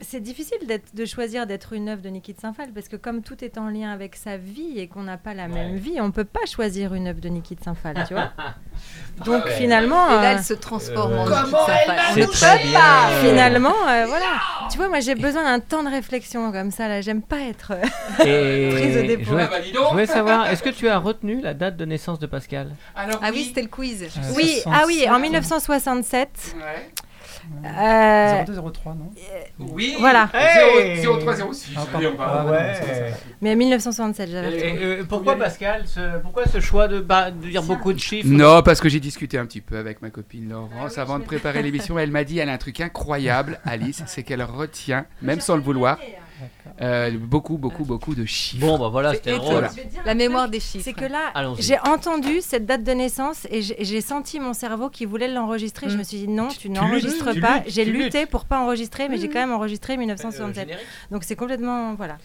C'est 0.00 0.20
difficile 0.20 0.58
de 0.94 1.04
choisir 1.04 1.46
d'être 1.46 1.72
une 1.72 1.88
œuvre 1.88 2.02
de 2.02 2.08
Nikita 2.08 2.40
Saint-Phal 2.42 2.70
parce 2.72 2.88
que 2.88 2.96
comme 2.96 3.22
tout 3.22 3.42
est 3.44 3.58
en 3.58 3.68
lien 3.68 3.90
avec 3.90 4.14
sa 4.16 4.36
vie 4.36 4.78
et 4.78 4.86
qu'on 4.88 5.02
n'a 5.02 5.16
pas 5.16 5.34
la 5.34 5.48
même 5.48 5.76
vie, 5.76 6.00
on 6.00 6.10
peut 6.10 6.24
pas 6.24 6.46
choisir 6.46 6.94
une 6.94 7.08
œuvre 7.08 7.20
de 7.20 7.28
Nikita 7.28 7.64
Saint-Phal, 7.64 8.04
tu 8.06 8.14
vois. 8.14 8.30
Donc 9.24 9.46
finalement, 9.48 10.08
et 10.08 10.22
là, 10.22 10.32
elle 10.32 10.44
se 10.44 10.54
transforme 10.54 11.14
en 11.18 11.24
Comment 11.24 11.66
elle 12.14 12.24
On 12.24 12.26
très 12.28 12.58
bien. 12.64 13.08
Finalement, 13.22 13.74
euh, 13.88 14.04
voilà. 14.06 14.40
Tu 14.70 14.76
vois, 14.78 14.88
moi 14.88 15.00
j'ai 15.00 15.16
besoin 15.16 15.42
d'un 15.42 15.58
temps 15.60 15.82
de 15.82 15.88
réflexion 15.90 16.52
comme 16.52 16.70
ça. 16.70 16.86
Là, 16.86 17.00
j'aime 17.00 17.22
pas 17.22 17.40
être 17.40 17.72
Et 18.24 18.68
prise 18.72 18.96
au 18.96 19.00
je 19.00 19.06
dépôt. 19.06 19.30
voulais, 19.32 19.44
Ah 19.44 19.50
bah 19.50 19.62
je 19.62 19.90
voulais 19.92 20.06
savoir, 20.06 20.46
est-ce 20.48 20.62
que 20.62 20.70
tu 20.70 20.88
as 20.88 20.98
retenu 20.98 21.40
la 21.40 21.54
date 21.54 21.76
de 21.76 21.84
naissance 21.84 22.18
de 22.20 22.26
Pascal? 22.26 22.74
Alors, 22.94 23.18
Ah 23.22 23.30
oui, 23.32 23.44
c'était 23.44 23.62
le 23.62 23.68
quiz. 23.68 24.04
Euh, 24.04 24.32
Oui, 24.36 24.60
67, 24.62 24.64
ah 24.72 24.84
oui, 24.86 25.06
en 25.10 25.18
1967. 25.18 26.54
Ouais. 26.56 26.62
Euh, 27.64 28.44
0203, 28.44 28.94
non 28.94 29.10
Oui. 29.58 29.96
Voilà. 29.98 30.28
Hey 30.34 31.02
0306. 31.04 31.72
Ah, 31.76 31.86
Ah, 32.18 32.46
ouais. 32.46 33.12
mais 33.40 33.56
1967, 33.56 34.30
j'avais 34.30 34.76
euh, 34.82 35.04
pourquoi 35.08 35.36
Pascal 35.36 35.82
ce, 35.86 36.18
Pourquoi 36.22 36.46
ce 36.46 36.60
choix 36.60 36.88
de, 36.88 37.00
bah, 37.00 37.30
de 37.30 37.46
dire 37.48 37.62
beaucoup 37.62 37.92
de 37.92 37.98
chiffres 37.98 38.28
Non, 38.28 38.62
parce 38.62 38.80
que 38.80 38.88
j'ai 38.88 39.00
discuté 39.00 39.38
un 39.38 39.46
petit 39.46 39.60
peu 39.60 39.76
avec 39.78 40.02
ma 40.02 40.10
copine 40.10 40.48
Laurence 40.48 40.98
avant 40.98 41.18
de 41.18 41.24
préparer 41.24 41.62
l'émission. 41.62 41.98
Elle 41.98 42.10
m'a 42.10 42.24
dit 42.24 42.38
elle 42.38 42.48
a 42.48 42.52
un 42.52 42.58
truc 42.58 42.80
incroyable, 42.80 43.60
Alice, 43.64 44.02
c'est 44.06 44.22
qu'elle 44.22 44.42
retient, 44.42 45.06
même 45.22 45.40
sans 45.40 45.56
le 45.56 45.62
vouloir, 45.62 45.98
euh, 46.80 47.10
beaucoup, 47.18 47.58
beaucoup, 47.58 47.84
beaucoup 47.84 48.14
de 48.14 48.24
chiffres. 48.24 48.64
Bon, 48.66 48.78
bah 48.78 48.88
voilà, 48.88 49.14
c'était 49.14 49.36
drôle. 49.36 49.52
Voilà. 49.54 49.70
La 50.04 50.14
mémoire 50.14 50.48
des 50.48 50.60
chiffres. 50.60 50.84
C'est 50.84 50.92
que 50.92 51.04
là, 51.04 51.32
j'ai 51.58 51.78
entendu 51.80 52.40
cette 52.40 52.66
date 52.66 52.84
de 52.84 52.92
naissance 52.92 53.46
et 53.50 53.62
j'ai 53.62 54.00
senti 54.00 54.38
mon 54.40 54.52
cerveau 54.52 54.88
qui 54.90 55.04
voulait 55.04 55.28
l'enregistrer. 55.28 55.88
Je 55.88 55.94
Mm. 55.94 55.98
me 55.98 56.02
suis 56.04 56.18
dit 56.18 56.28
non, 56.28 56.48
tu, 56.48 56.70
n'enregistres 56.70 57.32
tu 57.32 57.40
pas. 57.40 57.62
J'ai 57.66 57.84
lutté 57.84 58.26
pour 58.26 58.44
pas 58.44 58.60
enregistrer, 58.60 59.08
mais 59.08 59.18
j'ai 59.18 59.28
Mm. 59.28 59.32
quand 59.32 59.40
même 59.40 59.52
enregistré 59.52 59.94
Euh, 59.94 59.98
1967. 59.98 60.68
Donc 61.10 61.24
c'est 61.24 61.36
complètement 61.36 61.94
voilà. 61.94 62.18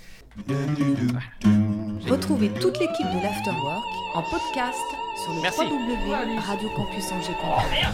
Retrouvez 2.09 2.49
toute 2.49 2.79
l'équipe 2.79 3.05
de 3.05 3.21
l'Afterwork 3.23 3.83
en 4.15 4.23
podcast 4.23 4.79
sur 5.23 5.31
le 5.33 5.41
www.radiocampusangers.com. 5.41 7.93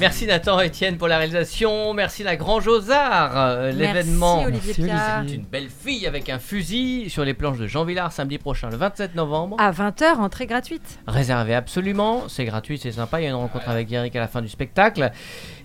Merci 0.00 0.26
Nathan 0.26 0.60
et 0.60 0.66
Étienne 0.66 0.98
pour 0.98 1.06
la 1.06 1.18
réalisation. 1.18 1.94
Merci 1.94 2.24
la 2.24 2.34
Grand 2.34 2.58
Josard, 2.60 3.32
euh, 3.36 3.70
l'événement. 3.70 4.44
Merci 4.44 4.80
Olivier. 4.82 5.34
Une 5.36 5.44
belle 5.44 5.68
fille 5.68 6.04
avec 6.08 6.28
un 6.28 6.40
fusil 6.40 7.08
sur 7.08 7.24
les 7.24 7.32
planches 7.32 7.58
de 7.58 7.68
Jean 7.68 7.84
Villard 7.84 8.10
samedi 8.10 8.38
prochain, 8.38 8.68
le 8.70 8.76
27 8.76 9.14
novembre. 9.14 9.56
À 9.60 9.70
20h, 9.70 10.16
entrée 10.16 10.46
gratuite. 10.46 10.98
Réservé 11.06 11.54
absolument, 11.54 12.24
c'est 12.28 12.44
gratuit, 12.44 12.76
c'est 12.76 12.90
sympa. 12.90 13.20
Il 13.20 13.24
y 13.24 13.26
a 13.26 13.30
une 13.30 13.36
rencontre 13.36 13.68
avec 13.68 13.90
Eric 13.92 14.16
à 14.16 14.20
la 14.20 14.28
fin 14.28 14.42
du 14.42 14.48
spectacle. 14.48 15.12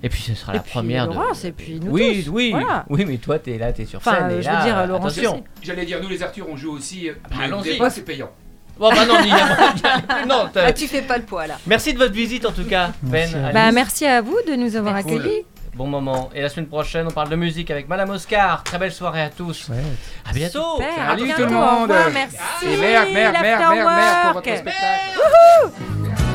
Et 0.03 0.09
puis 0.09 0.21
ce 0.21 0.35
sera 0.35 0.53
et 0.53 0.57
la 0.57 0.61
puis 0.61 0.71
première 0.73 1.07
de. 1.07 1.13
Laurence, 1.15 1.43
et 1.43 1.51
puis 1.51 1.79
nous 1.79 1.91
oui, 1.91 2.23
tous. 2.23 2.29
oui, 2.29 2.51
Voilà. 2.51 2.85
oui, 2.89 3.05
mais 3.05 3.17
toi 3.17 3.39
t'es 3.39 3.57
là, 3.57 3.73
t'es 3.73 3.85
sur 3.85 4.01
scène. 4.03 4.29
et 4.29 4.41
je 4.43 4.47
là, 4.47 4.59
veux 4.59 4.63
dire, 4.65 4.87
Laurence 4.87 5.17
attention. 5.17 5.43
J'allais 5.63 5.85
dire, 5.85 6.01
nous 6.03 6.07
les 6.09 6.21
Arthur, 6.21 6.45
on 6.49 6.55
joue 6.55 6.71
aussi. 6.73 7.09
allons-y. 7.41 7.79
c'est 7.89 8.05
payant. 8.05 8.29
Bon, 8.79 8.89
bah 8.89 9.05
non, 9.05 9.15
il 9.21 9.27
y 9.27 9.31
a- 9.31 9.35
il 9.75 9.81
y 9.81 10.21
a- 10.21 10.25
non, 10.25 10.49
t'as- 10.53 10.67
Ah, 10.67 10.73
tu 10.73 10.87
fais 10.87 11.01
pas 11.01 11.17
le 11.17 11.23
poids 11.23 11.45
là. 11.47 11.55
Merci 11.67 11.93
de 11.93 11.97
votre 11.99 12.13
visite 12.13 12.45
en 12.45 12.51
tout 12.51 12.63
cas, 12.65 12.91
Merci 13.03 13.33
Ben. 13.33 13.43
à 13.43 13.47
vous. 13.49 13.53
Bah, 13.53 13.61
Alice. 13.63 13.75
merci 13.75 14.05
à 14.05 14.21
vous 14.21 14.37
de 14.47 14.55
nous 14.55 14.75
avoir 14.75 15.01
Cool. 15.03 15.13
accueillis. 15.19 15.45
Bon 15.75 15.85
moment. 15.87 16.29
Et 16.33 16.41
la 16.41 16.49
semaine 16.49 16.67
prochaine, 16.67 17.05
on 17.07 17.11
parle 17.11 17.29
de 17.29 17.35
musique 17.35 17.69
avec 17.71 17.87
Madame 17.87 18.09
Oscar. 18.09 18.63
Très 18.63 18.77
belle 18.77 18.91
soirée 18.91 19.21
à 19.21 19.29
tous. 19.29 19.69
Ouais. 19.69 19.77
À 20.29 20.33
bientôt. 20.33 20.75
Super, 20.77 21.03
à 21.03 21.09
Salut 21.11 21.23
bientôt, 21.25 21.43
tout 21.43 21.49
le 21.49 21.55
au 21.55 21.59
monde. 21.59 21.81
revoir, 21.91 22.09
merci. 22.13 22.37
Et 22.63 22.77
merde, 22.77 23.07
merde, 23.13 23.33
merde, 23.33 23.43
merde, 23.43 23.59
merde 23.75 24.17
pour 24.23 24.33
votre 24.33 24.49
l'Afterwork. 24.49 24.57
spectacle. 24.57 26.28